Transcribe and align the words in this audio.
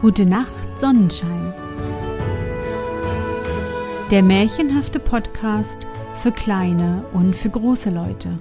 Gute 0.00 0.26
Nacht, 0.26 0.78
Sonnenschein. 0.78 1.52
Der 4.12 4.22
märchenhafte 4.22 5.00
Podcast 5.00 5.76
für 6.14 6.30
kleine 6.30 7.04
und 7.12 7.34
für 7.34 7.50
große 7.50 7.90
Leute. 7.90 8.38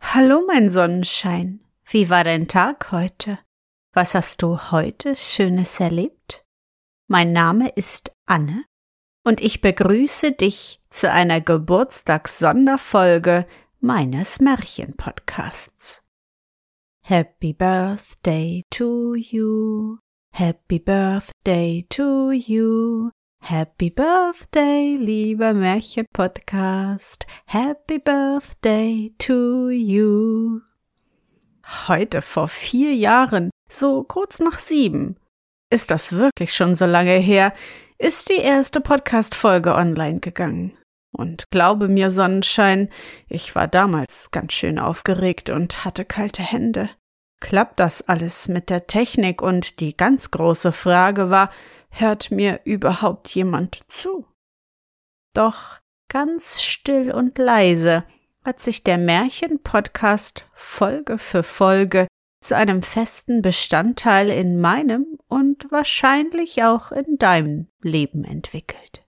Hallo, 0.00 0.44
mein 0.46 0.70
Sonnenschein. 0.70 1.64
Wie 1.86 2.08
war 2.08 2.22
dein 2.22 2.46
Tag 2.46 2.92
heute? 2.92 3.40
Was 3.92 4.14
hast 4.14 4.42
du 4.42 4.70
heute 4.70 5.16
Schönes 5.16 5.80
erlebt? 5.80 6.44
Mein 7.08 7.32
Name 7.32 7.70
ist 7.70 8.12
Anne 8.26 8.62
und 9.24 9.40
ich 9.40 9.60
begrüße 9.60 10.30
dich 10.32 10.80
zu 10.90 11.10
einer 11.10 11.40
Geburtstagssonderfolge 11.40 13.44
meines 13.80 14.38
Märchenpodcasts. 14.38 16.05
Happy 17.08 17.52
Birthday 17.52 18.64
to 18.72 19.14
you. 19.14 20.00
Happy 20.32 20.80
Birthday 20.80 21.86
to 21.88 22.32
you. 22.32 23.12
Happy 23.42 23.90
Birthday, 23.90 24.96
lieber 24.98 25.54
Märchenpodcast. 25.54 27.26
Happy 27.46 28.00
Birthday 28.00 29.12
to 29.18 29.68
you. 29.70 30.62
Heute 31.86 32.22
vor 32.22 32.48
vier 32.48 32.92
Jahren, 32.92 33.50
so 33.70 34.02
kurz 34.02 34.40
nach 34.40 34.58
sieben, 34.58 35.14
ist 35.70 35.92
das 35.92 36.10
wirklich 36.10 36.56
schon 36.56 36.74
so 36.74 36.86
lange 36.86 37.18
her, 37.18 37.52
ist 37.98 38.30
die 38.30 38.40
erste 38.40 38.80
Podcast-Folge 38.80 39.76
online 39.76 40.18
gegangen. 40.18 40.76
Und 41.16 41.50
glaube 41.50 41.88
mir, 41.88 42.10
Sonnenschein, 42.10 42.90
ich 43.28 43.54
war 43.54 43.68
damals 43.68 44.30
ganz 44.30 44.52
schön 44.52 44.78
aufgeregt 44.78 45.50
und 45.50 45.84
hatte 45.84 46.04
kalte 46.04 46.42
Hände. 46.42 46.90
Klappt 47.40 47.80
das 47.80 48.08
alles 48.08 48.48
mit 48.48 48.70
der 48.70 48.86
Technik? 48.86 49.42
Und 49.42 49.80
die 49.80 49.96
ganz 49.96 50.30
große 50.30 50.72
Frage 50.72 51.30
war, 51.30 51.50
hört 51.90 52.30
mir 52.30 52.60
überhaupt 52.64 53.28
jemand 53.28 53.80
zu? 53.88 54.26
Doch 55.34 55.78
ganz 56.08 56.62
still 56.62 57.10
und 57.12 57.38
leise 57.38 58.04
hat 58.44 58.62
sich 58.62 58.84
der 58.84 58.98
Märchen-Podcast 58.98 60.46
Folge 60.52 61.18
für 61.18 61.42
Folge 61.42 62.06
zu 62.42 62.56
einem 62.56 62.82
festen 62.82 63.42
Bestandteil 63.42 64.30
in 64.30 64.60
meinem 64.60 65.18
und 65.26 65.70
wahrscheinlich 65.72 66.62
auch 66.62 66.92
in 66.92 67.18
deinem 67.18 67.68
Leben 67.82 68.24
entwickelt. 68.24 69.05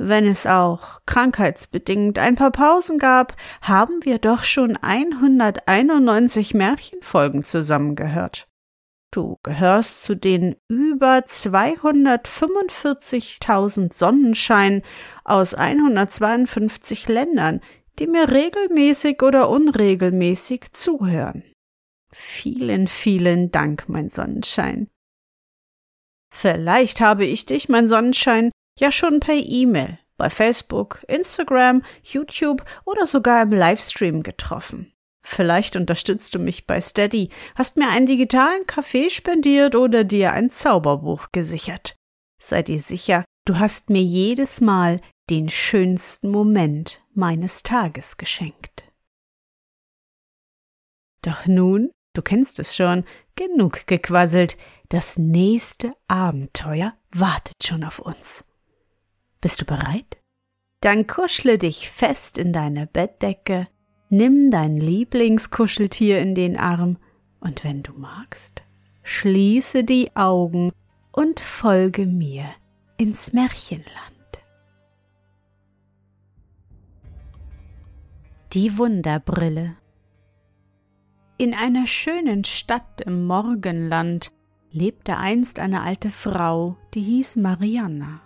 Wenn 0.00 0.28
es 0.28 0.46
auch 0.46 1.00
krankheitsbedingt 1.06 2.20
ein 2.20 2.36
paar 2.36 2.52
Pausen 2.52 2.98
gab, 2.98 3.34
haben 3.62 3.98
wir 4.04 4.20
doch 4.20 4.44
schon 4.44 4.76
191 4.76 6.54
Märchenfolgen 6.54 7.42
zusammengehört. 7.42 8.46
Du 9.10 9.40
gehörst 9.42 10.04
zu 10.04 10.14
den 10.14 10.54
über 10.68 11.24
245.000 11.26 13.92
Sonnenschein 13.92 14.82
aus 15.24 15.54
152 15.54 17.08
Ländern, 17.08 17.60
die 17.98 18.06
mir 18.06 18.30
regelmäßig 18.30 19.20
oder 19.24 19.48
unregelmäßig 19.48 20.66
zuhören. 20.74 21.42
Vielen, 22.12 22.86
vielen 22.86 23.50
Dank, 23.50 23.88
mein 23.88 24.10
Sonnenschein. 24.10 24.88
Vielleicht 26.32 27.00
habe 27.00 27.24
ich 27.24 27.46
dich, 27.46 27.68
mein 27.68 27.88
Sonnenschein, 27.88 28.52
ja 28.78 28.92
schon 28.92 29.20
per 29.20 29.34
E-Mail, 29.34 29.98
bei 30.16 30.30
Facebook, 30.30 31.02
Instagram, 31.08 31.82
YouTube 32.02 32.64
oder 32.84 33.06
sogar 33.06 33.42
im 33.42 33.52
Livestream 33.52 34.22
getroffen. 34.22 34.92
Vielleicht 35.22 35.76
unterstützt 35.76 36.34
du 36.34 36.38
mich 36.38 36.66
bei 36.66 36.80
Steady, 36.80 37.30
hast 37.54 37.76
mir 37.76 37.88
einen 37.88 38.06
digitalen 38.06 38.66
Kaffee 38.66 39.10
spendiert 39.10 39.74
oder 39.74 40.04
dir 40.04 40.32
ein 40.32 40.50
Zauberbuch 40.50 41.28
gesichert. 41.32 41.96
Sei 42.40 42.62
dir 42.62 42.80
sicher, 42.80 43.24
du 43.44 43.58
hast 43.58 43.90
mir 43.90 44.02
jedes 44.02 44.60
Mal 44.60 45.00
den 45.28 45.48
schönsten 45.50 46.30
Moment 46.30 47.02
meines 47.12 47.62
Tages 47.62 48.16
geschenkt. 48.16 48.84
Doch 51.22 51.46
nun, 51.46 51.90
du 52.14 52.22
kennst 52.22 52.58
es 52.58 52.74
schon, 52.74 53.04
genug 53.34 53.86
gequasselt, 53.86 54.56
das 54.88 55.18
nächste 55.18 55.94
Abenteuer 56.06 56.94
wartet 57.10 57.64
schon 57.64 57.84
auf 57.84 57.98
uns. 57.98 58.44
Bist 59.40 59.60
du 59.60 59.64
bereit? 59.64 60.18
Dann 60.80 61.06
kuschle 61.06 61.58
dich 61.58 61.90
fest 61.90 62.38
in 62.38 62.52
deine 62.52 62.86
Bettdecke, 62.86 63.68
nimm 64.08 64.50
dein 64.50 64.76
Lieblingskuscheltier 64.76 66.20
in 66.20 66.34
den 66.34 66.56
Arm 66.56 66.98
und 67.40 67.64
wenn 67.64 67.82
du 67.82 67.92
magst, 67.92 68.62
schließe 69.02 69.84
die 69.84 70.14
Augen 70.16 70.72
und 71.12 71.40
folge 71.40 72.06
mir 72.06 72.46
ins 72.96 73.32
Märchenland. 73.32 74.14
Die 78.52 78.78
Wunderbrille 78.78 79.76
In 81.36 81.54
einer 81.54 81.86
schönen 81.86 82.44
Stadt 82.44 83.02
im 83.02 83.26
Morgenland 83.26 84.32
lebte 84.70 85.16
einst 85.16 85.58
eine 85.58 85.82
alte 85.82 86.10
Frau, 86.10 86.76
die 86.94 87.02
hieß 87.02 87.36
Marianna. 87.36 88.20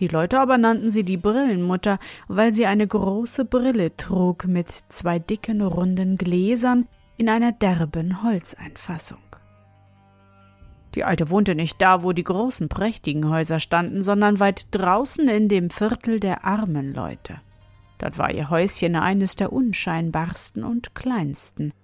Die 0.00 0.08
Leute 0.08 0.40
aber 0.40 0.56
nannten 0.56 0.90
sie 0.90 1.04
die 1.04 1.18
Brillenmutter, 1.18 1.98
weil 2.26 2.54
sie 2.54 2.64
eine 2.64 2.86
große 2.86 3.44
Brille 3.44 3.94
trug 3.96 4.46
mit 4.46 4.68
zwei 4.88 5.18
dicken 5.18 5.60
runden 5.60 6.16
Gläsern 6.16 6.88
in 7.18 7.28
einer 7.28 7.52
derben 7.52 8.22
Holzeinfassung. 8.22 9.18
Die 10.94 11.04
Alte 11.04 11.28
wohnte 11.28 11.54
nicht 11.54 11.80
da, 11.80 12.02
wo 12.02 12.12
die 12.12 12.24
großen 12.24 12.68
prächtigen 12.68 13.28
Häuser 13.28 13.60
standen, 13.60 14.02
sondern 14.02 14.40
weit 14.40 14.66
draußen 14.70 15.28
in 15.28 15.48
dem 15.48 15.68
Viertel 15.68 16.18
der 16.18 16.44
armen 16.46 16.94
Leute. 16.94 17.36
Dort 17.98 18.16
war 18.16 18.32
ihr 18.32 18.48
Häuschen 18.48 18.96
eines 18.96 19.36
der 19.36 19.52
unscheinbarsten 19.52 20.64
und 20.64 20.94
kleinsten. 20.94 21.74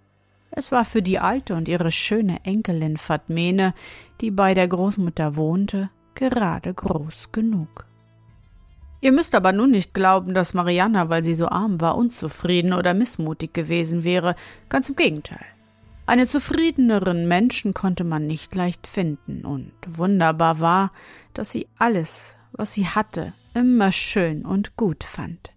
Es 0.51 0.73
war 0.73 0.87
für 0.87 1.03
die 1.03 1.19
Alte 1.19 1.55
und 1.55 1.69
ihre 1.69 1.91
schöne 1.91 2.39
Enkelin 2.45 2.97
Fatmene, 2.97 3.75
die 4.23 4.31
bei 4.31 4.55
der 4.55 4.67
Großmutter 4.67 5.37
wohnte, 5.37 5.91
gerade 6.15 6.73
groß 6.73 7.31
genug. 7.31 7.87
Ihr 9.07 9.13
müsst 9.13 9.37
aber 9.37 9.53
nun 9.53 9.71
nicht 9.71 9.95
glauben, 9.95 10.35
dass 10.35 10.53
Marianna, 10.53 11.09
weil 11.09 11.23
sie 11.23 11.35
so 11.35 11.47
arm 11.47 11.81
war, 11.81 11.97
unzufrieden 11.97 12.73
oder 12.73 12.93
missmutig 12.93 13.55
gewesen 13.55 14.03
wäre. 14.03 14.35
Ganz 14.69 14.89
im 14.89 14.97
Gegenteil. 14.97 15.47
Einen 16.07 16.29
zufriedeneren 16.29 17.29
Menschen 17.29 17.73
konnte 17.73 18.03
man 18.03 18.27
nicht 18.27 18.53
leicht 18.57 18.89
finden, 18.89 19.45
und 19.45 19.71
wunderbar 19.87 20.59
war, 20.59 20.91
dass 21.35 21.53
sie 21.53 21.69
alles, 21.79 22.37
was 22.51 22.73
sie 22.73 22.89
hatte, 22.89 23.33
immer 23.55 23.93
schön 23.93 24.45
und 24.45 24.77
gut 24.77 25.05
fand. 25.05 25.53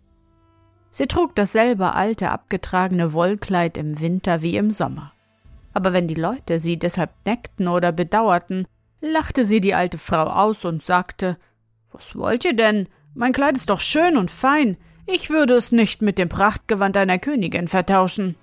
Sie 0.92 1.08
trug 1.08 1.34
dasselbe 1.34 1.96
alte, 1.96 2.30
abgetragene 2.30 3.14
Wollkleid 3.14 3.78
im 3.78 4.00
Winter 4.00 4.44
wie 4.44 4.58
im 4.58 4.70
Sommer. 4.70 5.12
Aber 5.74 5.92
wenn 5.92 6.08
die 6.08 6.14
Leute 6.14 6.60
sie 6.60 6.78
deshalb 6.78 7.10
neckten 7.26 7.68
oder 7.68 7.92
bedauerten, 7.92 8.68
lachte 9.02 9.44
sie 9.44 9.60
die 9.60 9.74
alte 9.74 9.98
Frau 9.98 10.26
aus 10.26 10.66
und 10.66 10.86
sagte 10.86 11.40
Was 11.92 12.16
wollt 12.16 12.46
ihr 12.46 12.56
denn? 12.56 12.88
Mein 13.16 13.34
Kleid 13.34 13.58
ist 13.58 13.70
doch 13.70 13.80
schön 13.80 14.18
und 14.18 14.32
fein. 14.32 14.78
Ich 15.06 15.30
würde 15.30 15.56
es 15.56 15.72
nicht 15.72 16.02
mit 16.02 16.18
dem 16.18 16.30
Prachtgewand 16.30 16.96
einer 16.96 17.18
Königin 17.18 17.68
vertauschen. 17.68 18.36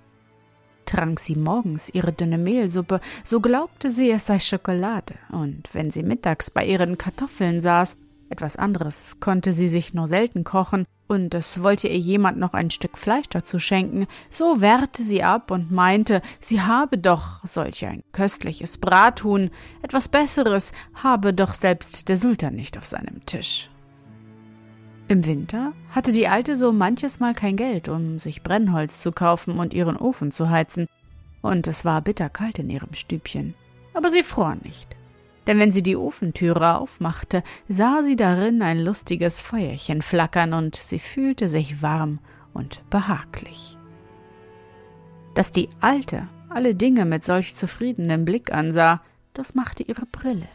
Trank 0.85 1.21
sie 1.21 1.37
morgens 1.37 1.91
ihre 1.91 2.13
dünne 2.13 2.39
Mehlsuppe, 2.39 3.01
so 3.25 3.41
glaubte 3.41 3.91
sie, 3.91 4.11
es 4.11 4.27
sei 4.27 4.39
Schokolade, 4.39 5.15
und 5.31 5.69
wenn 5.73 5.91
sie 5.91 6.03
mittags 6.03 6.51
bei 6.51 6.65
ihren 6.65 6.97
Kartoffeln 6.97 7.61
saß, 7.61 7.97
etwas 8.29 8.57
anderes 8.57 9.19
konnte 9.21 9.53
sie 9.53 9.69
sich 9.69 9.95
nur 9.95 10.09
selten 10.09 10.45
kochen, 10.45 10.85
und 11.09 11.35
es 11.35 11.63
wollte 11.63 11.89
ihr 11.89 11.99
jemand 11.99 12.39
noch 12.39 12.55
ein 12.55 12.71
Stück 12.71 12.99
Fleisch 12.99 13.29
dazu 13.31 13.59
schenken, 13.59 14.07
so 14.31 14.61
wehrte 14.61 15.03
sie 15.03 15.23
ab 15.23 15.51
und 15.51 15.71
meinte, 15.71 16.23
sie 16.41 16.63
habe 16.63 16.99
doch 16.99 17.45
solch 17.45 17.85
ein 17.85 18.03
köstliches 18.13 18.79
Brathuhn, 18.79 19.51
etwas 19.83 20.09
Besseres 20.09 20.73
habe 20.95 21.35
doch 21.35 21.55
selbst 21.55 22.09
der 22.09 22.17
Sultan 22.17 22.55
nicht 22.55 22.79
auf 22.79 22.87
seinem 22.87 23.25
Tisch. 23.27 23.71
Im 25.09 25.25
Winter 25.25 25.73
hatte 25.91 26.11
die 26.11 26.27
Alte 26.27 26.57
so 26.57 26.73
manches 26.73 27.21
Mal 27.21 27.33
kein 27.33 27.55
Geld, 27.57 27.89
um 27.89 28.19
sich 28.19 28.43
Brennholz 28.43 29.01
zu 29.01 29.13
kaufen 29.13 29.59
und 29.59 29.73
ihren 29.73 29.97
Ofen 29.97 30.33
zu 30.33 30.51
heizen, 30.51 30.89
und 31.43 31.69
es 31.69 31.85
war 31.85 32.01
bitterkalt 32.01 32.59
in 32.59 32.71
ihrem 32.71 32.93
Stübchen. 32.93 33.55
Aber 33.95 34.11
sie 34.11 34.25
fror 34.25 34.57
nicht, 34.65 34.89
denn 35.47 35.61
wenn 35.61 35.71
sie 35.71 35.85
die 35.85 35.97
Ofentüre 35.97 36.79
aufmachte, 36.79 37.45
sah 37.69 38.03
sie 38.03 38.17
darin 38.17 38.63
ein 38.63 38.81
lustiges 38.81 39.41
Feuerchen 39.41 40.03
flackern, 40.03 40.53
und 40.53 40.75
sie 40.75 40.99
fühlte 40.99 41.49
sich 41.49 41.83
warm 41.83 42.19
und 42.53 42.83
behaglich. 42.91 43.79
Dass 45.37 45.53
die 45.53 45.69
Alte 45.81 46.27
alle 46.49 46.75
Dinge 46.75 47.05
mit 47.05 47.25
solch 47.25 47.55
zufriedenem 47.55 48.25
Blick 48.25 48.53
ansah, 48.53 49.03
das 49.35 49.55
machte 49.55 49.85
ihre 49.85 50.07
Brille. 50.07 50.49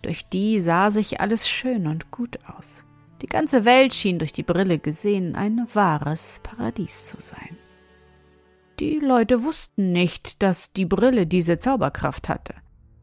Durch 0.00 0.26
die 0.26 0.58
sah 0.58 0.90
sich 0.90 1.20
alles 1.20 1.50
schön 1.50 1.86
und 1.86 2.10
gut 2.10 2.38
aus. 2.46 2.86
Die 3.22 3.26
ganze 3.26 3.64
Welt 3.64 3.92
schien 3.94 4.18
durch 4.18 4.32
die 4.32 4.42
Brille 4.42 4.78
gesehen 4.78 5.34
ein 5.34 5.66
wahres 5.74 6.40
Paradies 6.42 7.06
zu 7.06 7.20
sein. 7.20 7.58
Die 8.78 8.98
Leute 8.98 9.42
wussten 9.42 9.92
nicht, 9.92 10.42
dass 10.42 10.72
die 10.72 10.86
Brille 10.86 11.26
diese 11.26 11.58
Zauberkraft 11.58 12.30
hatte, 12.30 12.54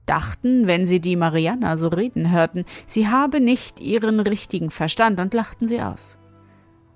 dachten, 0.08 0.66
wenn 0.66 0.88
sie 0.88 1.00
die 1.00 1.16
Mariana 1.16 1.78
so 1.78 1.90
reden 1.90 2.32
hörten, 2.32 2.66
sie 2.88 3.10
habe 3.10 3.40
nicht 3.40 3.80
ihren 3.80 4.20
richtigen 4.20 4.72
Verstand 4.72 5.20
und 5.20 5.36
lachten 5.36 5.68
sie 5.68 5.82
aus. 5.82 6.18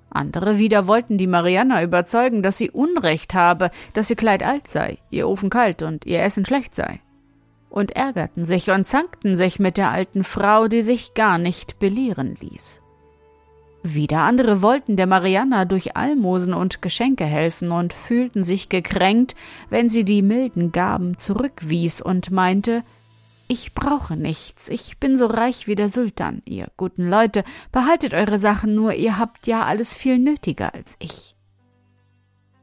Andere 0.09 0.57
wieder 0.57 0.88
wollten 0.88 1.18
die 1.19 1.27
Mariana 1.27 1.83
überzeugen, 1.83 2.41
dass 2.41 2.57
sie 2.57 2.71
Unrecht 2.71 3.35
habe, 3.35 3.69
dass 3.94 4.09
ihr 4.09 4.15
Kleid 4.15 4.44
alt 4.44 4.68
sei, 4.68 4.97
ihr 5.12 5.29
Ofen 5.29 5.50
kalt 5.50 5.83
und 5.83 6.06
ihr 6.06 6.21
Essen 6.23 6.45
schlecht 6.45 6.75
sei. 6.75 7.00
Und 7.69 7.95
ärgerten 7.95 8.44
sich 8.44 8.71
und 8.71 8.88
zankten 8.88 9.38
sich 9.38 9.59
mit 9.59 9.77
der 9.77 9.91
alten 9.91 10.25
Frau, 10.25 10.68
die 10.68 10.81
sich 10.81 11.13
gar 11.13 11.38
nicht 11.38 11.79
belehren 11.79 12.35
ließ. 12.41 12.81
Wieder 13.83 14.19
andere 14.24 14.62
wollten 14.62 14.95
der 14.95 15.07
Mariana 15.07 15.66
durch 15.66 15.98
Almosen 15.98 16.54
und 16.54 16.83
Geschenke 16.83 17.25
helfen 17.25 17.72
und 17.72 17.94
fühlten 17.94 18.44
sich 18.44 18.69
gekränkt, 18.69 19.36
wenn 19.69 19.89
sie 19.89 20.06
die 20.06 20.22
milden 20.22 20.72
Gaben 20.72 21.18
zurückwies 21.18 22.00
und 22.00 22.30
meinte, 22.30 22.83
ich 23.48 23.74
brauche 23.74 24.16
nichts, 24.16 24.69
ich 24.69 25.00
bin 25.00 25.18
so 25.18 25.25
reich 25.25 25.68
wie 25.68 25.75
der 25.75 25.89
Sultan, 25.89 26.42
ihr 26.45 26.68
guten 26.78 27.10
Leute, 27.10 27.44
behaltet 27.72 28.13
eure 28.13 28.38
Sachen 28.38 28.75
nur, 28.75 28.94
ihr 28.94 29.18
habt 29.18 29.48
ja 29.48 29.66
alles 29.66 29.94
viel 29.94 30.19
nötiger 30.19 30.74
als 30.74 30.95
ich. 31.00 31.36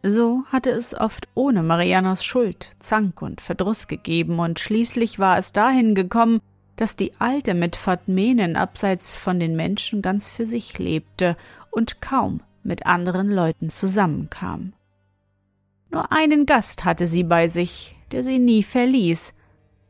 So 0.05 0.45
hatte 0.53 0.71
es 0.71 0.95
oft 0.99 1.29
ohne 1.35 1.65
Marianas 1.65 2.25
Schuld, 2.25 2.77
Zank 2.79 3.21
und 3.21 3.41
Verdruss 3.41 3.89
gegeben, 3.89 4.39
und 4.39 4.61
schließlich 4.61 5.19
war 5.19 5.37
es 5.37 5.53
dahin 5.53 5.97
gekommen, 5.97 6.41
dass 6.79 6.95
die 6.95 7.13
Alte 7.19 7.55
mit 7.55 7.75
Fatmenen 7.75 8.55
abseits 8.55 9.17
von 9.17 9.41
den 9.41 9.57
Menschen 9.57 10.01
ganz 10.01 10.31
für 10.31 10.47
sich 10.47 10.79
lebte 10.79 11.37
und 11.73 12.01
kaum 12.01 12.41
mit 12.63 12.87
anderen 12.87 13.31
Leuten 13.31 13.69
zusammenkam. 13.69 14.73
Nur 15.91 16.13
einen 16.13 16.47
Gast 16.47 16.85
hatte 16.85 17.07
sie 17.07 17.25
bei 17.25 17.49
sich, 17.49 17.97
der 18.13 18.23
sie 18.23 18.39
nie 18.39 18.63
verließ, 18.63 19.35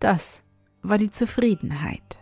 das 0.01 0.45
war 0.83 0.97
die 0.97 1.11
Zufriedenheit. 1.11 2.19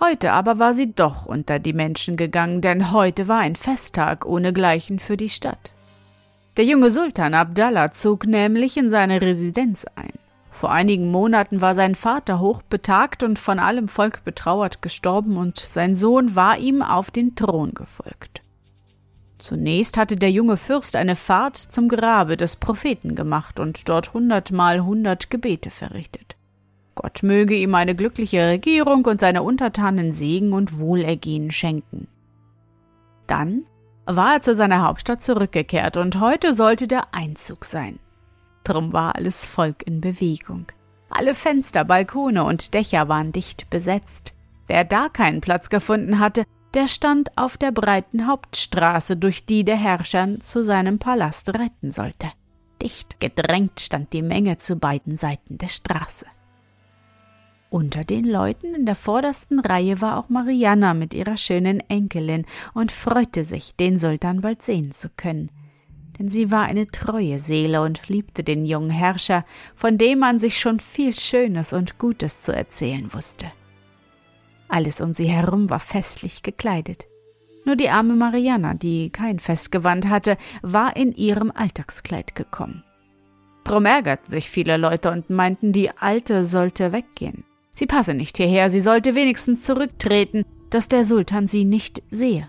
Heute 0.00 0.32
aber 0.32 0.58
war 0.58 0.72
sie 0.72 0.94
doch 0.94 1.26
unter 1.26 1.58
die 1.58 1.74
Menschen 1.74 2.16
gegangen, 2.16 2.62
denn 2.62 2.92
heute 2.92 3.28
war 3.28 3.40
ein 3.40 3.56
Festtag 3.56 4.24
ohnegleichen 4.24 5.00
für 5.00 5.18
die 5.18 5.30
Stadt. 5.30 5.72
Der 6.56 6.64
junge 6.64 6.90
Sultan 6.90 7.34
Abdallah 7.34 7.92
zog 7.92 8.26
nämlich 8.26 8.78
in 8.78 8.88
seine 8.88 9.20
Residenz 9.20 9.84
ein. 9.96 10.12
Vor 10.56 10.72
einigen 10.72 11.10
Monaten 11.10 11.60
war 11.60 11.74
sein 11.74 11.94
Vater 11.94 12.40
hochbetagt 12.40 13.22
und 13.22 13.38
von 13.38 13.58
allem 13.58 13.88
Volk 13.88 14.24
betrauert 14.24 14.80
gestorben, 14.80 15.36
und 15.36 15.58
sein 15.58 15.94
Sohn 15.94 16.34
war 16.34 16.56
ihm 16.56 16.80
auf 16.80 17.10
den 17.10 17.36
Thron 17.36 17.74
gefolgt. 17.74 18.40
Zunächst 19.38 19.98
hatte 19.98 20.16
der 20.16 20.30
junge 20.30 20.56
Fürst 20.56 20.96
eine 20.96 21.14
Fahrt 21.14 21.58
zum 21.58 21.90
Grabe 21.90 22.38
des 22.38 22.56
Propheten 22.56 23.14
gemacht 23.14 23.60
und 23.60 23.86
dort 23.86 24.14
hundertmal 24.14 24.80
hundert 24.80 25.28
Gebete 25.28 25.68
verrichtet. 25.68 26.36
Gott 26.94 27.22
möge 27.22 27.54
ihm 27.54 27.74
eine 27.74 27.94
glückliche 27.94 28.48
Regierung 28.48 29.04
und 29.04 29.20
seine 29.20 29.42
Untertanen 29.42 30.14
Segen 30.14 30.54
und 30.54 30.78
Wohlergehen 30.78 31.50
schenken. 31.50 32.08
Dann 33.26 33.66
war 34.06 34.36
er 34.36 34.40
zu 34.40 34.54
seiner 34.54 34.80
Hauptstadt 34.84 35.22
zurückgekehrt 35.22 35.98
und 35.98 36.18
heute 36.18 36.54
sollte 36.54 36.88
der 36.88 37.12
Einzug 37.12 37.66
sein. 37.66 37.98
Drum 38.66 38.92
war 38.92 39.14
alles 39.14 39.44
Volk 39.44 39.86
in 39.86 40.00
Bewegung. 40.00 40.66
Alle 41.08 41.36
Fenster, 41.36 41.84
Balkone 41.84 42.42
und 42.42 42.74
Dächer 42.74 43.08
waren 43.08 43.30
dicht 43.30 43.70
besetzt. 43.70 44.34
Wer 44.66 44.82
da 44.82 45.08
keinen 45.08 45.40
Platz 45.40 45.70
gefunden 45.70 46.18
hatte, 46.18 46.44
der 46.74 46.88
stand 46.88 47.30
auf 47.38 47.56
der 47.56 47.70
breiten 47.70 48.26
Hauptstraße, 48.26 49.16
durch 49.16 49.46
die 49.46 49.64
der 49.64 49.76
Herrscher 49.76 50.40
zu 50.42 50.64
seinem 50.64 50.98
Palast 50.98 51.48
reiten 51.54 51.92
sollte. 51.92 52.26
Dicht 52.82 53.20
gedrängt 53.20 53.78
stand 53.78 54.12
die 54.12 54.22
Menge 54.22 54.58
zu 54.58 54.74
beiden 54.74 55.16
Seiten 55.16 55.58
der 55.58 55.68
Straße. 55.68 56.26
Unter 57.70 58.02
den 58.02 58.24
Leuten 58.24 58.74
in 58.74 58.84
der 58.84 58.96
vordersten 58.96 59.60
Reihe 59.60 60.00
war 60.00 60.18
auch 60.18 60.28
Marianna 60.28 60.92
mit 60.92 61.14
ihrer 61.14 61.36
schönen 61.36 61.78
Enkelin 61.88 62.44
und 62.74 62.90
freute 62.90 63.44
sich, 63.44 63.76
den 63.76 64.00
Sultan 64.00 64.40
bald 64.40 64.62
sehen 64.62 64.90
zu 64.90 65.08
können. 65.16 65.50
Denn 66.18 66.28
sie 66.28 66.50
war 66.50 66.64
eine 66.64 66.86
treue 66.86 67.38
Seele 67.38 67.82
und 67.82 68.08
liebte 68.08 68.42
den 68.42 68.64
jungen 68.64 68.90
Herrscher, 68.90 69.44
von 69.74 69.98
dem 69.98 70.20
man 70.20 70.38
sich 70.38 70.58
schon 70.58 70.80
viel 70.80 71.14
Schönes 71.14 71.72
und 71.72 71.98
Gutes 71.98 72.40
zu 72.40 72.52
erzählen 72.52 73.12
wusste. 73.12 73.52
Alles 74.68 75.00
um 75.00 75.12
sie 75.12 75.26
herum 75.26 75.70
war 75.70 75.80
festlich 75.80 76.42
gekleidet. 76.42 77.06
Nur 77.64 77.76
die 77.76 77.90
arme 77.90 78.14
Marianna, 78.14 78.74
die 78.74 79.10
kein 79.10 79.40
Festgewand 79.40 80.08
hatte, 80.08 80.36
war 80.62 80.96
in 80.96 81.12
ihrem 81.12 81.50
Alltagskleid 81.50 82.34
gekommen. 82.34 82.84
Drum 83.64 83.84
ärgerten 83.84 84.30
sich 84.30 84.48
viele 84.48 84.76
Leute 84.76 85.10
und 85.10 85.28
meinten, 85.28 85.72
die 85.72 85.90
Alte 85.90 86.44
sollte 86.44 86.92
weggehen. 86.92 87.44
Sie 87.72 87.86
passe 87.86 88.14
nicht 88.14 88.36
hierher, 88.36 88.70
sie 88.70 88.80
sollte 88.80 89.16
wenigstens 89.16 89.64
zurücktreten, 89.64 90.44
dass 90.70 90.88
der 90.88 91.04
Sultan 91.04 91.48
sie 91.48 91.64
nicht 91.64 92.02
sehe. 92.08 92.48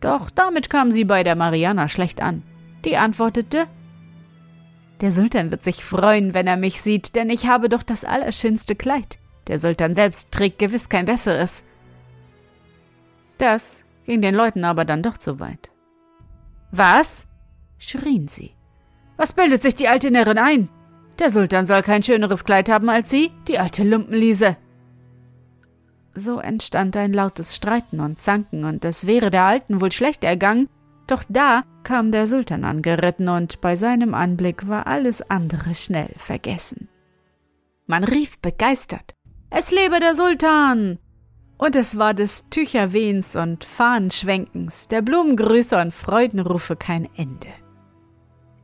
Doch 0.00 0.30
damit 0.30 0.70
kam 0.70 0.92
sie 0.92 1.04
bei 1.04 1.24
der 1.24 1.36
Mariana 1.36 1.88
schlecht 1.88 2.20
an. 2.20 2.42
Die 2.84 2.96
antwortete 2.96 3.66
Der 5.00 5.10
Sultan 5.10 5.50
wird 5.50 5.64
sich 5.64 5.84
freuen, 5.84 6.34
wenn 6.34 6.46
er 6.46 6.56
mich 6.56 6.80
sieht, 6.80 7.16
denn 7.16 7.30
ich 7.30 7.46
habe 7.46 7.68
doch 7.68 7.82
das 7.82 8.04
allerschönste 8.04 8.76
Kleid. 8.76 9.18
Der 9.48 9.58
Sultan 9.58 9.94
selbst 9.94 10.30
trägt 10.30 10.58
gewiss 10.58 10.88
kein 10.88 11.06
besseres. 11.06 11.64
Das 13.38 13.82
ging 14.04 14.20
den 14.20 14.34
Leuten 14.34 14.64
aber 14.64 14.84
dann 14.84 15.02
doch 15.02 15.16
zu 15.16 15.40
weit. 15.40 15.70
Was? 16.70 17.26
schrien 17.78 18.28
sie. 18.28 18.52
Was 19.16 19.32
bildet 19.32 19.62
sich 19.62 19.74
die 19.74 19.88
alte 19.88 20.10
Närrin 20.10 20.38
ein? 20.38 20.68
Der 21.18 21.30
Sultan 21.30 21.66
soll 21.66 21.82
kein 21.82 22.02
schöneres 22.02 22.44
Kleid 22.44 22.68
haben 22.68 22.88
als 22.88 23.10
sie, 23.10 23.32
die 23.48 23.58
alte 23.58 23.82
Lumpenliese. 23.82 24.56
So 26.18 26.40
entstand 26.40 26.96
ein 26.96 27.12
lautes 27.12 27.54
Streiten 27.54 28.00
und 28.00 28.20
Zanken, 28.20 28.64
und 28.64 28.84
es 28.84 29.06
wäre 29.06 29.30
der 29.30 29.44
Alten 29.44 29.80
wohl 29.80 29.92
schlecht 29.92 30.24
ergangen, 30.24 30.68
doch 31.06 31.22
da 31.28 31.62
kam 31.84 32.10
der 32.10 32.26
Sultan 32.26 32.64
angeritten, 32.64 33.28
und 33.28 33.60
bei 33.60 33.76
seinem 33.76 34.14
Anblick 34.14 34.66
war 34.66 34.88
alles 34.88 35.22
andere 35.30 35.76
schnell 35.76 36.10
vergessen. 36.16 36.88
Man 37.86 38.02
rief 38.02 38.38
begeistert 38.40 39.14
Es 39.48 39.70
lebe 39.70 40.00
der 40.00 40.16
Sultan. 40.16 40.98
Und 41.56 41.76
es 41.76 41.98
war 41.98 42.14
des 42.14 42.48
Tücherwehens 42.50 43.36
und 43.36 43.64
Fahnenschwenkens, 43.64 44.88
der 44.88 45.02
Blumengrüße 45.02 45.80
und 45.80 45.94
Freudenrufe 45.94 46.76
kein 46.76 47.08
Ende. 47.16 47.48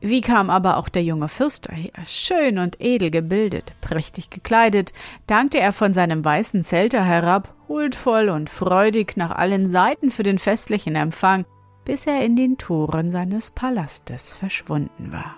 Wie 0.07 0.21
kam 0.21 0.51
aber 0.51 0.77
auch 0.77 0.87
der 0.87 1.01
junge 1.01 1.27
Fürst 1.29 1.67
daher? 1.67 2.05
Schön 2.05 2.59
und 2.59 2.79
edel 2.79 3.09
gebildet, 3.09 3.73
prächtig 3.81 4.29
gekleidet, 4.29 4.93
dankte 5.25 5.59
er 5.59 5.73
von 5.73 5.95
seinem 5.95 6.23
weißen 6.23 6.63
Zelter 6.63 7.03
herab, 7.03 7.55
huldvoll 7.67 8.29
und 8.29 8.51
freudig 8.51 9.17
nach 9.17 9.31
allen 9.31 9.67
Seiten 9.67 10.11
für 10.11 10.21
den 10.21 10.37
festlichen 10.37 10.95
Empfang, 10.95 11.45
bis 11.85 12.05
er 12.05 12.23
in 12.23 12.35
den 12.35 12.59
Toren 12.59 13.11
seines 13.11 13.49
Palastes 13.49 14.35
verschwunden 14.35 15.11
war. 15.11 15.37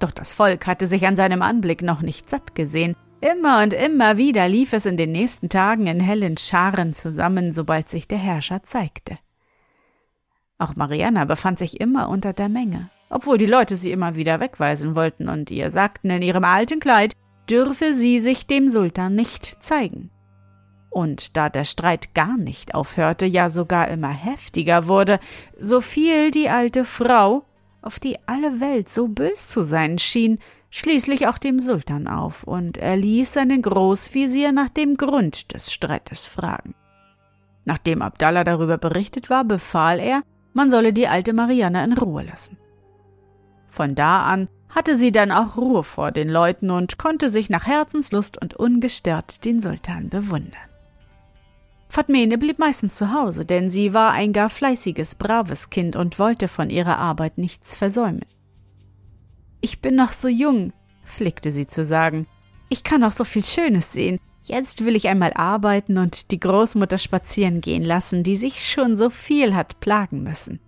Doch 0.00 0.10
das 0.10 0.34
Volk 0.34 0.66
hatte 0.66 0.86
sich 0.86 1.06
an 1.06 1.16
seinem 1.16 1.40
Anblick 1.40 1.80
noch 1.80 2.02
nicht 2.02 2.28
satt 2.28 2.54
gesehen. 2.54 2.94
Immer 3.22 3.62
und 3.62 3.72
immer 3.72 4.18
wieder 4.18 4.50
lief 4.50 4.74
es 4.74 4.84
in 4.84 4.98
den 4.98 5.12
nächsten 5.12 5.48
Tagen 5.48 5.86
in 5.86 6.00
hellen 6.00 6.36
Scharen 6.36 6.92
zusammen, 6.92 7.54
sobald 7.54 7.88
sich 7.88 8.06
der 8.06 8.18
Herrscher 8.18 8.64
zeigte. 8.64 9.16
Auch 10.58 10.76
Mariana 10.76 11.24
befand 11.24 11.58
sich 11.58 11.80
immer 11.80 12.10
unter 12.10 12.34
der 12.34 12.50
Menge 12.50 12.90
obwohl 13.10 13.36
die 13.36 13.46
Leute 13.46 13.76
sie 13.76 13.90
immer 13.90 14.16
wieder 14.16 14.40
wegweisen 14.40 14.96
wollten 14.96 15.28
und 15.28 15.50
ihr 15.50 15.70
sagten, 15.70 16.10
in 16.10 16.22
ihrem 16.22 16.44
alten 16.44 16.80
Kleid 16.80 17.14
dürfe 17.50 17.92
sie 17.92 18.20
sich 18.20 18.46
dem 18.46 18.68
Sultan 18.68 19.14
nicht 19.14 19.62
zeigen. 19.62 20.10
Und 20.88 21.36
da 21.36 21.48
der 21.48 21.64
Streit 21.64 22.14
gar 22.14 22.36
nicht 22.36 22.74
aufhörte, 22.74 23.26
ja 23.26 23.50
sogar 23.50 23.88
immer 23.88 24.08
heftiger 24.08 24.86
wurde, 24.86 25.18
so 25.58 25.80
fiel 25.80 26.30
die 26.30 26.48
alte 26.48 26.84
Frau, 26.84 27.44
auf 27.82 27.98
die 27.98 28.16
alle 28.26 28.60
Welt 28.60 28.88
so 28.88 29.08
bös 29.08 29.48
zu 29.48 29.62
sein 29.62 29.98
schien, 29.98 30.38
schließlich 30.70 31.26
auch 31.26 31.38
dem 31.38 31.60
Sultan 31.60 32.06
auf, 32.06 32.44
und 32.44 32.76
er 32.76 32.96
ließ 32.96 33.32
seinen 33.32 33.62
Großvisier 33.62 34.52
nach 34.52 34.68
dem 34.68 34.96
Grund 34.96 35.52
des 35.54 35.72
Streites 35.72 36.26
fragen. 36.26 36.74
Nachdem 37.64 38.02
Abdallah 38.02 38.44
darüber 38.44 38.78
berichtet 38.78 39.30
war, 39.30 39.44
befahl 39.44 39.98
er, 39.98 40.22
man 40.52 40.70
solle 40.70 40.92
die 40.92 41.08
alte 41.08 41.32
Marianne 41.32 41.84
in 41.84 41.92
Ruhe 41.92 42.22
lassen. 42.22 42.56
Von 43.70 43.94
da 43.94 44.24
an 44.24 44.48
hatte 44.68 44.96
sie 44.96 45.12
dann 45.12 45.32
auch 45.32 45.56
Ruhe 45.56 45.82
vor 45.84 46.12
den 46.12 46.28
Leuten 46.28 46.70
und 46.70 46.98
konnte 46.98 47.28
sich 47.28 47.50
nach 47.50 47.66
Herzenslust 47.66 48.40
und 48.40 48.54
ungestört 48.54 49.44
den 49.44 49.62
Sultan 49.62 50.08
bewundern. 50.08 50.60
Fatmene 51.88 52.38
blieb 52.38 52.60
meistens 52.60 52.94
zu 52.94 53.12
Hause, 53.12 53.44
denn 53.44 53.68
sie 53.68 53.92
war 53.92 54.12
ein 54.12 54.32
gar 54.32 54.48
fleißiges, 54.48 55.16
braves 55.16 55.70
Kind 55.70 55.96
und 55.96 56.20
wollte 56.20 56.46
von 56.46 56.70
ihrer 56.70 56.98
Arbeit 56.98 57.36
nichts 57.36 57.74
versäumen. 57.74 58.24
Ich 59.60 59.80
bin 59.80 59.96
noch 59.96 60.12
so 60.12 60.28
jung, 60.28 60.72
pflegte 61.04 61.50
sie 61.50 61.66
zu 61.66 61.82
sagen. 61.82 62.28
Ich 62.68 62.84
kann 62.84 63.00
noch 63.00 63.10
so 63.10 63.24
viel 63.24 63.44
Schönes 63.44 63.92
sehen. 63.92 64.20
Jetzt 64.44 64.84
will 64.84 64.94
ich 64.94 65.08
einmal 65.08 65.32
arbeiten 65.34 65.98
und 65.98 66.30
die 66.30 66.38
Großmutter 66.38 66.96
spazieren 66.96 67.60
gehen 67.60 67.84
lassen, 67.84 68.22
die 68.22 68.36
sich 68.36 68.64
schon 68.64 68.96
so 68.96 69.10
viel 69.10 69.54
hat 69.54 69.80
plagen 69.80 70.22
müssen. 70.22 70.60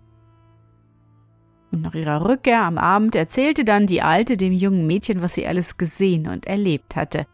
Und 1.72 1.80
nach 1.80 1.94
ihrer 1.94 2.28
Rückkehr 2.28 2.62
am 2.62 2.76
Abend 2.76 3.14
erzählte 3.14 3.64
dann 3.64 3.86
die 3.86 4.02
Alte 4.02 4.36
dem 4.36 4.52
jungen 4.52 4.86
Mädchen, 4.86 5.22
was 5.22 5.34
sie 5.34 5.46
alles 5.46 5.78
gesehen 5.78 6.28
und 6.28 6.46
erlebt 6.46 6.96
hatte, 6.96 7.26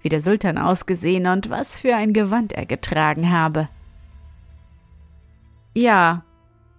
wie 0.00 0.08
der 0.08 0.20
Sultan 0.20 0.58
ausgesehen 0.58 1.26
und 1.26 1.50
was 1.50 1.76
für 1.76 1.96
ein 1.96 2.12
Gewand 2.12 2.52
er 2.52 2.66
getragen 2.66 3.30
habe. 3.30 3.68
Ja, 5.74 6.24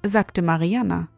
sagte 0.04 0.42
Mariana. 0.42 1.10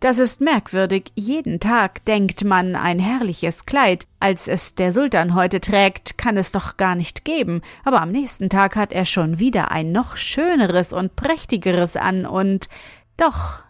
Das 0.00 0.18
ist 0.18 0.40
merkwürdig. 0.40 1.10
Jeden 1.16 1.58
Tag 1.58 2.04
denkt 2.04 2.44
man 2.44 2.76
ein 2.76 3.00
herrliches 3.00 3.66
Kleid, 3.66 4.06
als 4.20 4.46
es 4.46 4.74
der 4.74 4.92
Sultan 4.92 5.34
heute 5.34 5.60
trägt, 5.60 6.18
kann 6.18 6.36
es 6.36 6.52
doch 6.52 6.76
gar 6.76 6.94
nicht 6.94 7.24
geben, 7.24 7.62
aber 7.82 8.00
am 8.00 8.12
nächsten 8.12 8.48
Tag 8.48 8.76
hat 8.76 8.92
er 8.92 9.06
schon 9.06 9.38
wieder 9.38 9.72
ein 9.72 9.90
noch 9.90 10.16
schöneres 10.16 10.92
und 10.92 11.16
prächtigeres 11.16 11.96
an 11.96 12.26
und 12.26 12.68
doch 13.16 13.64